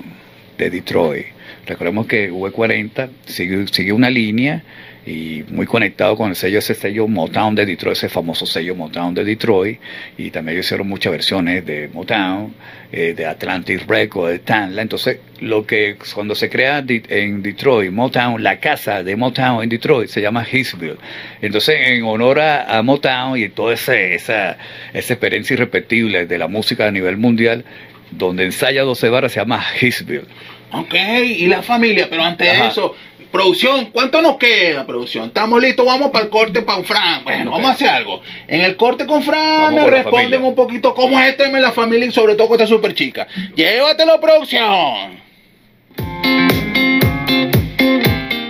de 0.60 0.70
Detroit. 0.70 1.26
Recordemos 1.66 2.06
que 2.06 2.32
V40 2.32 3.10
sigue, 3.26 3.68
sigue 3.68 3.92
una 3.92 4.12
línea 4.12 4.64
y 5.06 5.44
muy 5.50 5.66
conectado 5.66 6.16
con 6.16 6.30
el 6.30 6.36
sello, 6.36 6.60
ese 6.60 6.76
sello 6.76 7.08
Motown 7.08 7.56
de 7.56 7.66
Detroit, 7.66 7.98
ese 7.98 8.10
famoso 8.10 8.46
sello 8.46 8.76
Motown 8.76 9.14
de 9.14 9.24
Detroit, 9.24 9.80
y 10.18 10.30
también 10.30 10.60
hicieron 10.60 10.88
muchas 10.88 11.12
versiones 11.12 11.66
de 11.66 11.90
Motown, 11.92 12.54
eh, 12.92 13.14
de 13.16 13.26
Atlantic 13.26 13.88
Records, 13.88 14.32
de 14.32 14.40
Tanla, 14.40 14.82
entonces 14.82 15.20
lo 15.40 15.66
que 15.66 15.98
cuando 16.14 16.36
se 16.36 16.50
crea 16.50 16.84
en 16.88 17.42
Detroit, 17.42 17.92
Motown, 17.92 18.44
la 18.44 18.60
casa 18.60 19.02
de 19.02 19.16
Motown 19.16 19.64
en 19.64 19.70
Detroit 19.70 20.10
se 20.10 20.22
llama 20.22 20.46
Hitsville, 20.50 20.98
entonces 21.42 21.78
en 21.88 22.04
honor 22.04 22.40
a, 22.40 22.82
Motown 22.84 23.40
y 23.40 23.50
toda 23.50 23.74
esa, 23.74 23.96
esa, 23.96 24.58
esa 24.94 25.14
experiencia 25.14 25.56
irrepetible 25.56 26.28
de 26.28 26.38
la 26.38 26.48
música 26.48 26.88
a 26.88 26.92
nivel 26.92 27.18
mundial, 27.18 27.66
donde 28.12 28.46
ensaya 28.46 28.84
12 28.84 29.10
barras 29.10 29.32
se 29.32 29.40
llama 29.40 29.64
Hitsville. 29.80 30.26
Ok, 30.74 30.94
y 31.26 31.48
la 31.48 31.62
familia, 31.62 32.08
pero 32.10 32.24
antes 32.24 32.48
de 32.48 32.68
eso, 32.68 32.96
Producción, 33.32 33.86
¿cuánto 33.94 34.22
nos 34.22 34.36
queda, 34.38 34.86
producción? 34.86 35.28
Estamos 35.28 35.62
listos, 35.62 35.86
vamos 35.86 36.12
para 36.12 36.26
el 36.26 36.30
corte 36.30 36.66
con 36.66 36.84
Fran. 36.84 37.24
Bueno, 37.24 37.52
vamos 37.52 37.70
a 37.70 37.74
hacer 37.74 37.88
algo. 37.88 38.22
En 38.48 38.62
el 38.62 38.76
corte 38.76 39.06
con 39.06 39.24
Fran 39.24 39.74
me 39.74 39.90
responden 39.90 40.44
un 40.44 40.54
poquito 40.54 40.94
cómo 40.94 41.18
es 41.20 41.30
este 41.30 41.46
tema 41.46 41.58
en 41.58 41.64
la 41.64 41.72
familia 41.72 42.08
y 42.08 42.12
sobre 42.12 42.36
todo 42.36 42.50
con 42.50 42.56
esta 42.56 42.68
super 42.68 42.94
chica. 42.94 43.28
Llévatelo, 43.56 44.20
producción. 44.20 45.22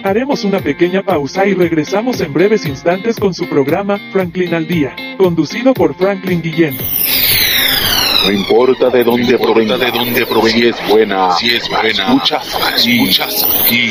Haremos 0.04 0.44
una 0.44 0.60
pequeña 0.60 1.04
pausa 1.04 1.46
y 1.46 1.54
regresamos 1.54 2.20
en 2.22 2.34
breves 2.34 2.66
instantes 2.66 3.18
con 3.18 3.36
su 3.36 3.48
programa 3.48 4.00
Franklin 4.12 4.56
al 4.56 4.68
Día, 4.68 4.96
conducido 5.16 5.76
por 5.76 5.94
Franklin 5.94 6.42
Guillén. 6.42 6.76
No 8.24 8.32
importa 8.32 8.90
de 8.90 9.04
dónde 9.04 9.38
provenga, 9.40 9.78
de 9.78 9.92
dónde 9.92 10.26
provenga, 10.26 10.70
es 10.70 10.90
buena, 10.90 11.32
si 11.32 11.56
es 11.56 11.68
buena, 11.70 11.90
escuchas 11.90 12.56
aquí, 12.56 13.02
escuchas 13.02 13.64
aquí. 13.64 13.90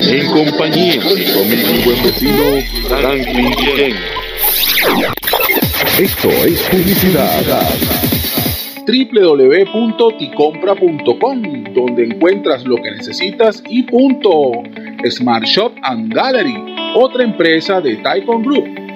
En 0.00 0.30
compañía 0.30 1.02
de 1.02 1.44
mi 1.44 1.56
buen 1.84 2.02
vecino 2.02 2.60
Franklin 2.88 3.50
Guillén. 3.52 3.96
Esto 5.98 6.28
es 6.28 6.62
publicidad 6.62 7.68
www.ticompra.com, 8.86 11.42
donde 11.74 12.04
encuentras 12.04 12.64
lo 12.64 12.76
que 12.76 12.90
necesitas 12.90 13.62
y 13.68 13.82
punto. 13.84 14.62
Smart 15.08 15.44
Shop 15.44 15.72
and 15.82 16.12
Gallery, 16.12 16.56
otra 16.94 17.24
empresa 17.24 17.80
de 17.80 17.96
Taikon 17.96 18.42
Group. 18.42 18.89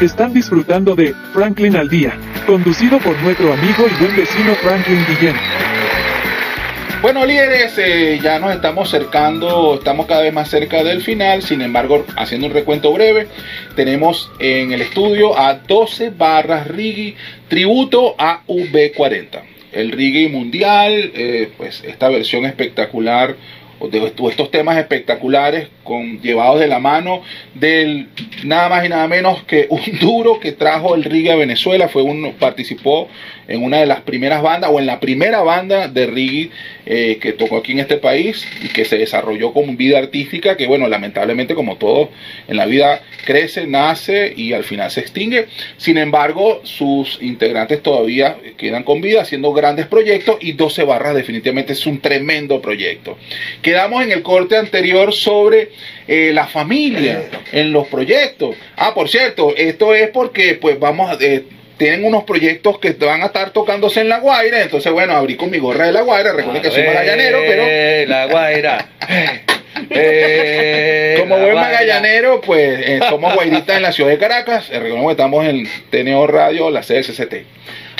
Están 0.00 0.32
disfrutando 0.32 0.96
de 0.96 1.14
Franklin 1.34 1.76
al 1.76 1.90
Día, 1.90 2.16
conducido 2.46 2.98
por 3.00 3.14
nuestro 3.18 3.52
amigo 3.52 3.84
y 3.86 4.02
buen 4.02 4.16
vecino 4.16 4.54
Franklin 4.54 5.04
Guillén. 5.06 5.36
Bueno, 7.02 7.26
líderes, 7.26 7.76
eh, 7.76 8.18
ya 8.22 8.38
nos 8.38 8.54
estamos 8.54 8.88
acercando, 8.88 9.74
estamos 9.74 10.06
cada 10.06 10.22
vez 10.22 10.32
más 10.32 10.48
cerca 10.48 10.82
del 10.82 11.02
final. 11.02 11.42
Sin 11.42 11.60
embargo, 11.60 12.06
haciendo 12.16 12.46
un 12.46 12.54
recuento 12.54 12.90
breve, 12.94 13.26
tenemos 13.76 14.32
en 14.38 14.72
el 14.72 14.80
estudio 14.80 15.38
a 15.38 15.52
12 15.52 16.08
barras 16.16 16.66
Rigi, 16.66 17.14
tributo 17.48 18.14
a 18.16 18.40
V40. 18.46 19.42
El 19.70 19.92
Rigi 19.92 20.28
mundial, 20.28 21.12
eh, 21.14 21.50
pues 21.58 21.84
esta 21.86 22.08
versión 22.08 22.46
espectacular 22.46 23.36
estos 24.28 24.50
temas 24.50 24.78
espectaculares 24.78 25.68
con, 25.84 26.20
llevados 26.20 26.60
de 26.60 26.68
la 26.68 26.78
mano 26.78 27.22
del 27.54 28.08
nada 28.44 28.68
más 28.68 28.84
y 28.84 28.88
nada 28.88 29.08
menos 29.08 29.42
que 29.44 29.66
un 29.70 29.80
duro 30.00 30.38
que 30.38 30.52
trajo 30.52 30.94
el 30.94 31.04
reggae 31.04 31.32
a 31.32 31.36
Venezuela, 31.36 31.88
fue 31.88 32.02
uno, 32.02 32.32
participó 32.38 33.08
en 33.48 33.64
una 33.64 33.78
de 33.78 33.86
las 33.86 34.02
primeras 34.02 34.42
bandas 34.42 34.70
o 34.72 34.78
en 34.78 34.86
la 34.86 35.00
primera 35.00 35.40
banda 35.40 35.88
de 35.88 36.06
reggae 36.06 36.50
eh, 36.86 37.18
que 37.20 37.32
tocó 37.32 37.56
aquí 37.56 37.72
en 37.72 37.80
este 37.80 37.96
país 37.96 38.46
y 38.62 38.68
que 38.68 38.84
se 38.84 38.98
desarrolló 38.98 39.52
con 39.52 39.76
vida 39.76 39.98
artística 39.98 40.56
que 40.56 40.66
bueno, 40.66 40.86
lamentablemente 40.88 41.54
como 41.54 41.76
todo 41.76 42.10
en 42.46 42.56
la 42.56 42.66
vida 42.66 43.02
crece, 43.24 43.66
nace 43.66 44.32
y 44.36 44.52
al 44.52 44.64
final 44.64 44.90
se 44.90 45.00
extingue. 45.00 45.48
Sin 45.76 45.98
embargo, 45.98 46.60
sus 46.64 47.18
integrantes 47.20 47.82
todavía 47.82 48.36
quedan 48.56 48.84
con 48.84 49.00
vida 49.00 49.22
haciendo 49.22 49.52
grandes 49.52 49.86
proyectos 49.86 50.36
y 50.40 50.52
12 50.52 50.84
barras 50.84 51.14
definitivamente 51.14 51.72
es 51.72 51.86
un 51.86 52.00
tremendo 52.00 52.60
proyecto. 52.60 53.16
Quedamos 53.70 54.02
en 54.02 54.10
el 54.10 54.22
corte 54.24 54.56
anterior 54.56 55.14
sobre 55.14 55.70
eh, 56.08 56.32
la 56.34 56.48
familia 56.48 57.22
en 57.52 57.72
los 57.72 57.86
proyectos. 57.86 58.56
Ah, 58.74 58.92
por 58.92 59.08
cierto, 59.08 59.54
esto 59.56 59.94
es 59.94 60.08
porque 60.08 60.56
pues 60.56 60.76
vamos 60.80 61.08
a... 61.08 61.24
Eh, 61.24 61.44
tienen 61.76 62.04
unos 62.04 62.24
proyectos 62.24 62.80
que 62.80 62.90
van 62.94 63.22
a 63.22 63.26
estar 63.26 63.50
tocándose 63.50 64.00
en 64.00 64.08
La 64.08 64.18
Guaira, 64.18 64.60
entonces 64.60 64.90
bueno, 64.90 65.12
abrí 65.12 65.36
con 65.36 65.52
mi 65.52 65.58
gorra 65.58 65.86
de 65.86 65.92
La 65.92 66.02
Guaira, 66.02 66.32
recuerden 66.32 66.62
que 66.62 66.70
soy 66.72 66.82
magallanero, 66.82 67.38
pero... 67.46 68.08
La 68.08 68.26
Guaira. 68.26 68.88
Eh, 69.88 71.16
Como 71.18 71.38
buen 71.38 71.54
magallanero, 71.54 72.40
pues 72.40 72.80
eh, 72.80 73.00
somos 73.08 73.34
guairitas 73.34 73.76
en 73.76 73.82
la 73.82 73.92
ciudad 73.92 74.10
de 74.10 74.18
Caracas, 74.18 74.68
recuerden 74.68 75.06
que 75.06 75.10
estamos 75.12 75.46
en 75.46 75.68
TNO 75.90 76.26
Radio, 76.26 76.70
la 76.70 76.80
CSCT. 76.80 77.34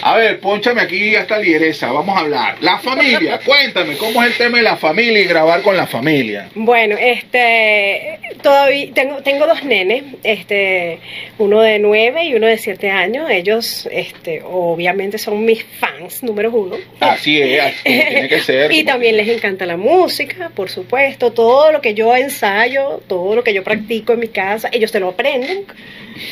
A 0.02 0.16
ver, 0.16 0.40
ponchame 0.40 0.80
aquí 0.80 1.14
hasta 1.14 1.38
lideresa, 1.38 1.92
vamos 1.92 2.16
a 2.16 2.20
hablar. 2.20 2.56
La 2.60 2.78
familia, 2.78 3.38
cuéntame, 3.44 3.96
¿cómo 3.96 4.22
es 4.22 4.30
el 4.30 4.36
tema 4.36 4.58
de 4.58 4.64
la 4.64 4.76
familia 4.76 5.20
y 5.20 5.24
grabar 5.24 5.62
con 5.62 5.76
la 5.76 5.86
familia? 5.86 6.48
Bueno, 6.54 6.96
este, 6.98 8.18
todavía 8.42 8.88
tengo, 8.94 9.22
tengo 9.22 9.46
dos 9.46 9.62
nenes, 9.62 10.04
este, 10.22 11.00
uno 11.38 11.60
de 11.60 11.78
nueve 11.78 12.24
y 12.24 12.34
uno 12.34 12.46
de 12.46 12.56
siete 12.56 12.90
años. 12.90 13.28
Ellos, 13.30 13.88
este, 13.92 14.42
obviamente 14.42 15.18
son 15.18 15.44
mis 15.44 15.64
fans 15.64 16.22
número 16.22 16.50
uno. 16.50 16.76
Así 17.00 17.40
es, 17.40 17.82
tiene 17.82 18.28
que 18.28 18.40
ser. 18.40 18.72
y 18.72 18.84
también 18.84 19.16
les 19.16 19.28
encanta 19.28 19.66
la 19.66 19.76
música, 19.76 20.50
por 20.54 20.70
supuesto, 20.70 21.32
todo 21.32 21.72
lo 21.72 21.82
que 21.82 21.92
yo 21.92 22.16
ensayo, 22.16 23.02
todo 23.06 23.34
lo 23.34 23.44
que 23.44 23.52
yo 23.52 23.62
practico 23.62 24.14
en 24.14 24.20
mi 24.20 24.28
casa, 24.28 24.70
ellos 24.72 24.90
se 24.90 25.00
lo 25.00 25.10
aprenden 25.10 25.66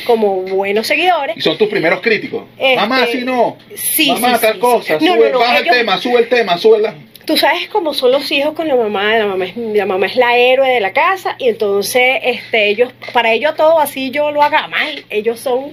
como 0.05 0.41
buenos 0.41 0.87
seguidores. 0.87 1.37
¿Y 1.37 1.41
son 1.41 1.57
tus 1.57 1.69
primeros 1.69 2.01
críticos? 2.01 2.45
Mamá, 2.75 3.05
si 3.07 3.19
no. 3.19 3.57
Sí, 3.75 4.11
Mamá, 4.11 4.35
sí, 4.35 4.41
tal 4.41 4.53
sí, 4.53 4.59
cosa. 4.59 4.93
No, 4.93 4.99
sube, 4.99 5.17
no, 5.19 5.29
no, 5.33 5.39
baja 5.39 5.59
ellos- 5.59 5.67
el 5.73 5.79
tema, 5.79 5.97
sube 5.97 6.19
el 6.19 6.29
tema, 6.29 6.57
sube 6.57 6.93
Tú 7.25 7.37
sabes 7.37 7.67
cómo 7.69 7.93
son 7.93 8.11
los 8.11 8.31
hijos 8.31 8.53
con 8.53 8.67
la 8.67 8.75
mamá, 8.75 9.15
la 9.17 9.27
mamá 9.27 9.45
es 9.45 9.55
la 9.55 9.85
mamá 9.85 10.07
es 10.07 10.15
la 10.15 10.35
héroe 10.35 10.67
de 10.67 10.79
la 10.79 10.93
casa 10.93 11.35
y 11.37 11.47
entonces 11.49 12.19
este 12.23 12.69
ellos 12.69 12.91
para 13.13 13.31
ellos 13.33 13.55
todo 13.55 13.79
así 13.79 14.09
yo 14.09 14.31
lo 14.31 14.41
haga 14.41 14.67
mal, 14.67 15.05
ellos 15.11 15.39
son 15.39 15.71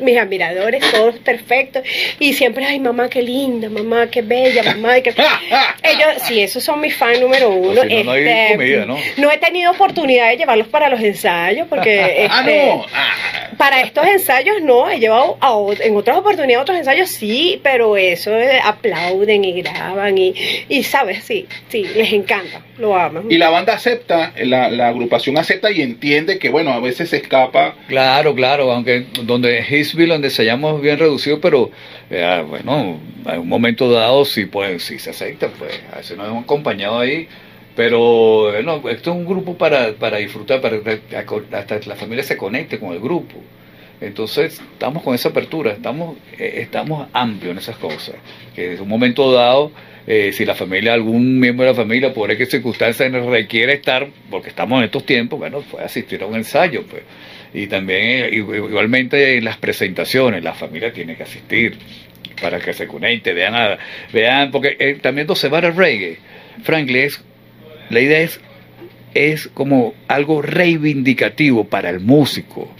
mis 0.00 0.18
admiradores, 0.18 0.82
todos 0.90 1.16
perfectos 1.16 1.82
y 2.18 2.32
siempre 2.32 2.64
ay 2.64 2.80
mamá 2.80 3.08
qué 3.08 3.22
linda, 3.22 3.68
mamá 3.68 4.08
qué 4.10 4.22
bella, 4.22 4.62
mamá 4.62 5.00
qué 5.00 5.10
ellos 5.82 6.22
sí 6.26 6.40
esos 6.40 6.62
son 6.64 6.80
mis 6.80 6.94
fans 6.96 7.20
número 7.20 7.50
uno. 7.50 7.82
si 7.82 7.88
no, 7.88 8.04
no 8.04 8.12
hay 8.12 8.24
Este, 8.26 8.54
comida, 8.56 8.86
¿no? 8.86 8.96
no 9.16 9.30
he 9.30 9.38
tenido 9.38 9.70
oportunidad 9.72 10.28
de 10.30 10.36
llevarlos 10.36 10.68
para 10.68 10.88
los 10.88 11.00
ensayos 11.00 11.66
porque 11.68 12.26
Ah, 12.30 12.40
este, 12.40 12.66
no. 12.66 12.86
Ah, 12.92 13.14
para 13.56 13.80
estos 13.82 14.06
ensayos 14.06 14.56
no, 14.62 14.90
he 14.90 14.98
llevado 14.98 15.36
a 15.40 15.54
en 15.82 15.96
otras 15.96 16.16
oportunidades 16.16 16.62
otros 16.62 16.78
ensayos 16.78 17.08
sí, 17.10 17.60
pero 17.62 17.96
eso 17.96 18.36
eh, 18.36 18.58
aplauden 18.62 19.44
y 19.44 19.60
graban 19.62 20.18
y, 20.18 20.34
y 20.68 20.82
sabes, 20.82 21.22
sí, 21.24 21.46
sí, 21.68 21.86
les 21.94 22.12
encanta, 22.12 22.62
lo 22.78 22.96
aman. 22.96 23.24
Y 23.30 23.38
la 23.38 23.50
banda 23.50 23.74
acepta, 23.74 24.32
la, 24.42 24.68
la 24.70 24.88
agrupación 24.88 25.38
acepta 25.38 25.70
y 25.70 25.82
entiende 25.82 26.38
que, 26.38 26.48
bueno, 26.50 26.72
a 26.72 26.80
veces 26.80 27.10
se 27.10 27.18
escapa. 27.18 27.74
Claro, 27.88 28.34
claro, 28.34 28.72
aunque 28.72 29.06
donde 29.22 29.62
Donde 29.92 30.30
se 30.30 30.44
llama 30.44 30.74
bien 30.74 30.98
reducido, 30.98 31.40
pero 31.40 31.70
eh, 32.10 32.44
bueno, 32.48 32.98
en 33.26 33.38
un 33.40 33.48
momento 33.48 33.90
dado 33.90 34.24
sí, 34.24 34.46
pues, 34.46 34.82
sí 34.82 34.98
se 34.98 35.10
acepta, 35.10 35.48
pues, 35.58 35.80
a 35.92 35.96
veces 35.96 36.16
nos 36.16 36.28
hemos 36.28 36.44
acompañado 36.44 36.98
ahí, 36.98 37.28
pero 37.76 38.50
bueno, 38.52 38.76
esto 38.88 39.10
es 39.10 39.16
un 39.16 39.26
grupo 39.26 39.56
para, 39.56 39.92
para 39.92 40.18
disfrutar, 40.18 40.60
para 40.60 40.78
hasta 41.58 41.80
la 41.86 41.96
familia 41.96 42.24
se 42.24 42.36
conecte 42.36 42.78
con 42.78 42.92
el 42.92 43.00
grupo. 43.00 43.36
Entonces, 44.00 44.60
estamos 44.72 45.02
con 45.02 45.14
esa 45.14 45.30
apertura, 45.30 45.72
estamos, 45.72 46.16
eh, 46.38 46.58
estamos 46.58 47.08
amplios 47.12 47.52
en 47.52 47.58
esas 47.58 47.76
cosas, 47.76 48.16
que 48.54 48.74
en 48.74 48.80
un 48.80 48.88
momento 48.88 49.32
dado, 49.32 49.70
eh, 50.06 50.32
si 50.32 50.44
la 50.44 50.54
familia, 50.54 50.92
algún 50.92 51.38
miembro 51.38 51.64
de 51.64 51.72
la 51.72 51.76
familia, 51.76 52.12
por 52.12 52.30
X 52.30 52.50
circunstancias 52.50 53.10
requiere 53.24 53.72
estar, 53.74 54.08
porque 54.30 54.48
estamos 54.48 54.78
en 54.78 54.84
estos 54.84 55.06
tiempos, 55.06 55.38
bueno, 55.38 55.60
puede 55.60 55.84
asistir 55.84 56.22
a 56.22 56.26
un 56.26 56.36
ensayo, 56.36 56.82
pues. 56.82 57.02
Y 57.54 57.68
también, 57.68 58.00
eh, 58.24 58.30
igualmente, 58.34 59.36
en 59.38 59.44
las 59.44 59.56
presentaciones, 59.56 60.42
la 60.42 60.54
familia 60.54 60.92
tiene 60.92 61.16
que 61.16 61.22
asistir 61.22 61.76
para 62.42 62.58
que 62.58 62.72
se 62.74 62.86
conecte, 62.88 63.32
vean, 63.32 63.54
a- 63.54 63.78
vean 64.12 64.50
porque 64.50 64.76
eh, 64.78 64.98
también 65.00 65.26
12 65.28 65.48
barras 65.48 65.76
reggae, 65.76 66.18
frankly, 66.64 66.98
es, 67.00 67.22
la 67.90 68.00
idea 68.00 68.20
es, 68.20 68.40
es 69.14 69.46
como 69.54 69.94
algo 70.08 70.42
reivindicativo 70.42 71.64
para 71.68 71.90
el 71.90 72.00
músico, 72.00 72.74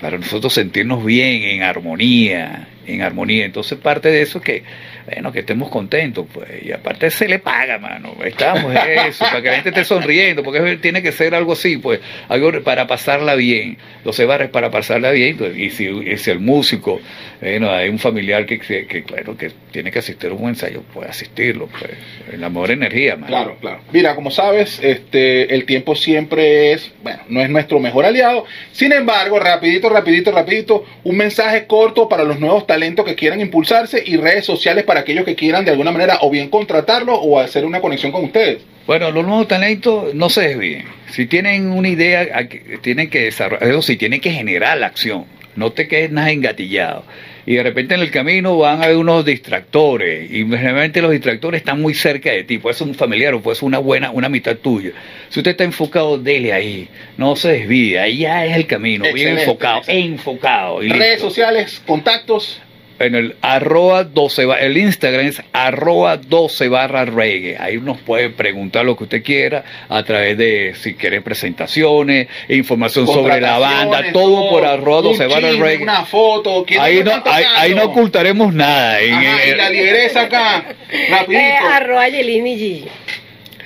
para 0.00 0.16
nosotros 0.16 0.54
sentirnos 0.54 1.04
bien, 1.04 1.42
en 1.42 1.62
armonía, 1.62 2.68
en 2.86 3.02
armonía. 3.02 3.44
Entonces 3.44 3.78
parte 3.78 4.08
de 4.10 4.22
eso 4.22 4.38
es 4.38 4.44
que, 4.44 4.62
bueno, 5.06 5.32
que 5.32 5.40
estemos 5.40 5.68
contentos, 5.68 6.26
pues, 6.32 6.48
y 6.62 6.72
aparte 6.72 7.10
se 7.10 7.28
le 7.28 7.38
paga, 7.38 7.78
mano, 7.78 8.14
estamos 8.24 8.74
eso, 9.06 9.24
para 9.24 9.42
que 9.42 9.48
la 9.48 9.54
gente 9.54 9.68
esté 9.70 9.84
sonriendo, 9.84 10.42
porque 10.42 10.78
tiene 10.78 11.02
que 11.02 11.12
ser 11.12 11.34
algo 11.34 11.52
así, 11.52 11.76
pues, 11.76 12.00
algo 12.28 12.62
para 12.62 12.86
pasarla 12.86 13.34
bien, 13.34 13.76
los 14.04 14.18
bares 14.26 14.48
para 14.48 14.70
pasarla 14.70 15.10
bien, 15.10 15.36
pues, 15.36 15.56
y 15.56 15.70
si, 15.70 16.16
si 16.16 16.30
el 16.30 16.40
músico, 16.40 17.00
bueno, 17.40 17.70
hay 17.70 17.90
un 17.90 17.98
familiar 17.98 18.46
que, 18.46 18.58
que, 18.58 19.02
claro, 19.04 19.36
que 19.36 19.50
tiene 19.70 19.90
que 19.90 19.98
asistir 19.98 20.30
a 20.30 20.34
un 20.34 20.48
ensayo, 20.48 20.82
puede 20.82 21.10
asistirlo, 21.10 21.66
pues, 21.66 22.38
la 22.38 22.48
mejor 22.48 22.70
energía, 22.70 23.16
mano. 23.16 23.26
Claro, 23.26 23.56
claro. 23.60 23.80
Mira, 23.92 24.14
como 24.14 24.30
sabes, 24.30 24.80
este, 24.82 25.54
el 25.54 25.66
tiempo 25.66 25.94
siempre 25.94 26.72
es, 26.72 26.92
bueno, 27.02 27.20
no 27.28 27.42
es 27.42 27.50
nuestro 27.50 27.78
mejor 27.78 28.06
aliado, 28.06 28.46
sin 28.72 28.92
embargo, 28.92 29.38
rapidito, 29.38 29.90
rapidito, 29.90 30.32
rapidito, 30.32 30.84
un 31.04 31.16
mensaje 31.16 31.66
corto 31.66 32.08
para 32.08 32.24
los 32.24 32.40
nuevos 32.40 32.66
talentos 32.66 33.04
que 33.04 33.14
quieran 33.14 33.40
impulsarse 33.40 34.02
y 34.04 34.16
redes 34.16 34.46
sociales 34.46 34.84
para 34.84 34.93
aquellos 34.96 35.24
que 35.24 35.34
quieran 35.34 35.64
de 35.64 35.70
alguna 35.70 35.92
manera 35.92 36.18
o 36.22 36.30
bien 36.30 36.48
contratarlo 36.50 37.14
o 37.14 37.38
hacer 37.38 37.64
una 37.64 37.80
conexión 37.80 38.12
con 38.12 38.24
ustedes. 38.24 38.62
Bueno, 38.86 39.10
los 39.10 39.24
nuevos 39.24 39.48
talentos 39.48 40.14
no 40.14 40.28
se 40.28 40.48
desvíen. 40.48 40.84
Si 41.10 41.26
tienen 41.26 41.70
una 41.70 41.88
idea, 41.88 42.48
tienen 42.82 43.08
que 43.08 43.22
desarrollar, 43.22 43.82
si 43.82 43.96
tienen 43.96 44.20
que 44.20 44.30
generar 44.30 44.78
la 44.78 44.86
acción. 44.86 45.24
No 45.56 45.72
te 45.72 45.86
quedes 45.88 46.10
nada 46.10 46.30
engatillado. 46.30 47.04
Y 47.46 47.54
de 47.54 47.62
repente 47.62 47.94
en 47.94 48.00
el 48.00 48.10
camino 48.10 48.56
van 48.56 48.80
a 48.80 48.86
haber 48.86 48.96
unos 48.96 49.24
distractores. 49.24 50.30
Y 50.30 50.44
generalmente 50.44 51.00
los 51.02 51.12
distractores 51.12 51.60
están 51.60 51.80
muy 51.80 51.94
cerca 51.94 52.30
de 52.32 52.44
ti. 52.44 52.58
Puede 52.58 52.74
ser 52.74 52.88
un 52.88 52.94
familiar 52.94 53.34
o 53.34 53.40
puede 53.40 53.54
ser 53.54 53.64
una 53.64 53.78
buena, 53.78 54.10
una 54.10 54.28
mitad 54.28 54.56
tuya. 54.56 54.90
Si 55.28 55.40
usted 55.40 55.52
está 55.52 55.64
enfocado, 55.64 56.18
dele 56.18 56.52
ahí. 56.52 56.88
No 57.16 57.36
se 57.36 57.52
desvíe. 57.52 57.98
Ahí 57.98 58.18
ya 58.18 58.44
es 58.46 58.56
el 58.56 58.66
camino. 58.66 59.04
bien 59.12 59.38
enfocado. 59.38 59.82
Enfocado. 59.86 60.80
Redes 60.80 61.20
sociales, 61.20 61.82
contactos 61.86 62.60
en 62.98 63.14
el 63.14 63.36
arroba 63.40 64.04
12, 64.04 64.46
el 64.60 64.76
Instagram 64.76 65.26
es 65.26 65.42
arroba 65.52 66.16
12 66.16 66.68
barra 66.68 67.04
reggae. 67.04 67.56
Ahí 67.58 67.78
nos 67.78 67.98
puede 67.98 68.30
preguntar 68.30 68.84
lo 68.84 68.96
que 68.96 69.04
usted 69.04 69.22
quiera 69.22 69.64
a 69.88 70.02
través 70.02 70.38
de 70.38 70.74
si 70.74 70.94
quiere 70.94 71.20
presentaciones, 71.20 72.28
información 72.48 73.06
sobre 73.06 73.40
la 73.40 73.58
banda, 73.58 74.12
todo, 74.12 74.50
por 74.50 74.64
arroba 74.64 75.02
12 75.02 75.26
barra 75.26 75.52
reggae. 75.52 75.82
Una 75.82 76.04
foto, 76.04 76.64
ahí 76.78 77.02
no, 77.02 77.22
ahí, 77.26 77.74
no 77.74 77.84
ocultaremos 77.84 78.52
nada. 78.54 78.96
Ajá, 78.96 79.46
y 79.46 79.54
la 79.54 79.70
lideresa 79.70 80.22
acá, 80.22 80.64
rapidito. 81.10 81.40
Eh, 81.40 81.58
arroba 81.72 82.08
Yelini 82.08 82.56
G. 82.56 82.88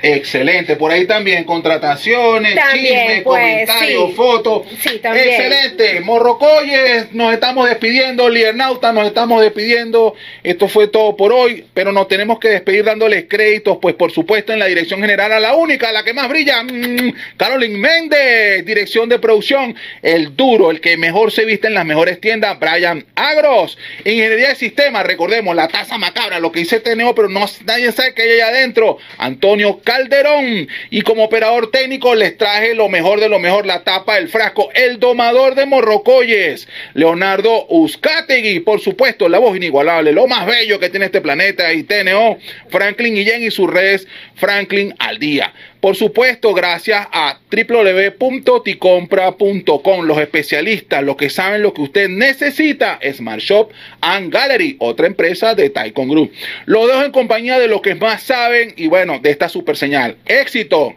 Excelente, 0.03 0.77
por 0.77 0.93
ahí 0.93 1.07
también 1.07 1.45
contrataciones, 1.45 2.55
chismes, 2.73 3.23
pues, 3.23 3.69
comentarios, 3.69 4.15
fotos. 4.15 4.63
Sí, 4.81 4.99
también. 4.99 5.29
Excelente, 5.29 6.01
Morrocoyes, 6.01 7.13
nos 7.13 7.33
estamos 7.33 7.69
despidiendo, 7.69 8.29
Liernauta, 8.29 8.93
nos 8.93 9.07
estamos 9.07 9.43
despidiendo. 9.43 10.15
Esto 10.43 10.69
fue 10.69 10.89
todo 10.89 11.17
por 11.17 11.33
hoy, 11.33 11.67
pero 11.75 11.91
nos 11.93 12.07
tenemos 12.07 12.39
que 12.39 12.49
despedir 12.49 12.85
dándoles 12.85 13.27
créditos, 13.29 13.79
pues 13.83 13.95
por 13.97 14.13
supuesto 14.13 14.53
en 14.53 14.61
la 14.61 14.67
dirección 14.67 15.01
general 15.01 15.33
a 15.33 15.41
la 15.41 15.55
única, 15.55 15.91
la 15.91 16.05
que 16.05 16.15
más 16.15 16.29
brilla, 16.29 16.63
mmm, 16.63 17.13
Carolyn 17.37 17.81
Méndez, 17.81 18.65
dirección 18.65 19.09
de 19.09 19.19
producción, 19.19 19.75
el 20.03 20.37
duro, 20.37 20.71
el 20.71 20.81
que 20.81 20.97
mejor 20.97 21.33
se 21.33 21.45
viste 21.45 21.67
en 21.67 21.75
las 21.75 21.85
mejores 21.85 22.21
tiendas, 22.21 22.59
Brian 22.61 23.05
Agros, 23.17 23.77
ingeniería 24.05 24.51
de 24.51 24.55
sistema, 24.55 25.03
recordemos 25.03 25.57
la 25.57 25.67
taza 25.67 25.99
macabra, 25.99 26.39
lo 26.39 26.53
que 26.53 26.61
dice 26.61 26.81
Teneo, 26.81 27.15
pero 27.15 27.29
no, 27.29 27.47
nadie 27.65 27.91
sabe 27.91 28.15
que 28.15 28.23
hay 28.23 28.31
allá 28.33 28.49
adentro, 28.49 28.99
Antonio 29.17 29.81
Calderón. 29.89 30.69
Y 30.91 31.01
como 31.01 31.25
operador 31.25 31.71
técnico 31.71 32.15
les 32.15 32.37
traje 32.37 32.75
lo 32.75 32.91
mejor 32.91 33.21
de 33.21 33.31
lo 33.31 33.39
mejor, 33.39 33.65
la 33.65 33.85
tapa 33.85 34.17
del 34.17 34.29
frasco, 34.29 34.69
el 34.75 35.01
domador 35.01 35.55
de 35.55 35.65
Morrocoyes, 35.65 36.69
Leonardo 36.93 37.65
Uzcategui, 37.71 38.61
por 38.61 38.81
supuesto, 38.81 39.31
la 39.31 39.39
voz 39.39 39.57
inigualable, 39.57 40.13
lo 40.13 40.27
más 40.27 40.45
bello 40.45 40.79
que 40.79 40.91
tiene 40.91 41.07
este 41.07 41.23
planeta 41.23 41.73
y 41.73 41.85
TNO, 41.85 42.37
Franklin 42.69 43.15
Guillén 43.15 43.43
y 43.43 43.51
sus 43.51 43.71
redes 43.71 44.07
Franklin 44.35 44.95
al 44.99 45.19
día. 45.19 45.55
Por 45.81 45.95
supuesto, 45.95 46.53
gracias 46.55 47.07
a 47.13 47.39
www.ticompra.com, 47.51 50.05
los 50.05 50.19
especialistas, 50.19 51.05
los 51.05 51.15
que 51.17 51.31
saben 51.31 51.63
lo 51.63 51.73
que 51.73 51.83
usted 51.83 52.09
necesita, 52.09 52.99
Smart 53.13 53.39
Shop 53.41 53.71
and 54.01 54.33
Gallery, 54.33 54.75
otra 54.81 55.07
empresa 55.07 55.55
de 55.55 55.71
Taikon 55.71 56.09
Group. 56.09 56.33
Lo 56.67 56.89
dejo 56.89 57.05
en 57.05 57.13
compañía 57.13 57.61
de 57.61 57.69
los 57.69 57.81
que 57.81 57.95
más 57.95 58.25
saben 58.25 58.75
y 58.77 58.89
bueno, 58.89 59.21
de 59.21 59.31
esta 59.31 59.49
super 59.49 59.77
señal. 59.77 60.17
¡Éxito! 60.27 60.97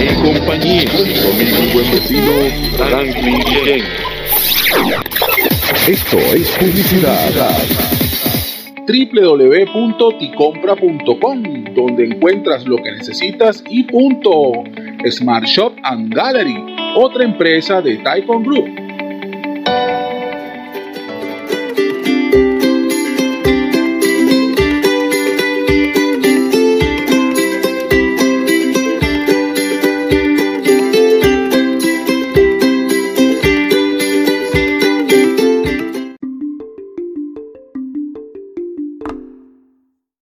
En 0.00 0.14
compañía 0.22 0.84
con 0.90 1.04
mi 1.04 1.14
buen 1.72 1.88
vecino 1.92 2.32
Franklin 2.76 3.40
esto 5.88 6.18
es 6.18 6.50
publicidad 6.58 7.32
www.ticompra.com 8.86 11.64
donde 11.74 12.04
encuentras 12.04 12.66
lo 12.66 12.76
que 12.76 12.92
necesitas 12.92 13.64
y 13.68 13.82
punto. 13.84 14.52
Smart 15.08 15.46
Shop 15.46 15.72
and 15.84 16.12
Gallery, 16.14 16.56
otra 16.96 17.24
empresa 17.24 17.80
de 17.80 17.96
Taikon 17.98 18.42
Group. 18.44 18.66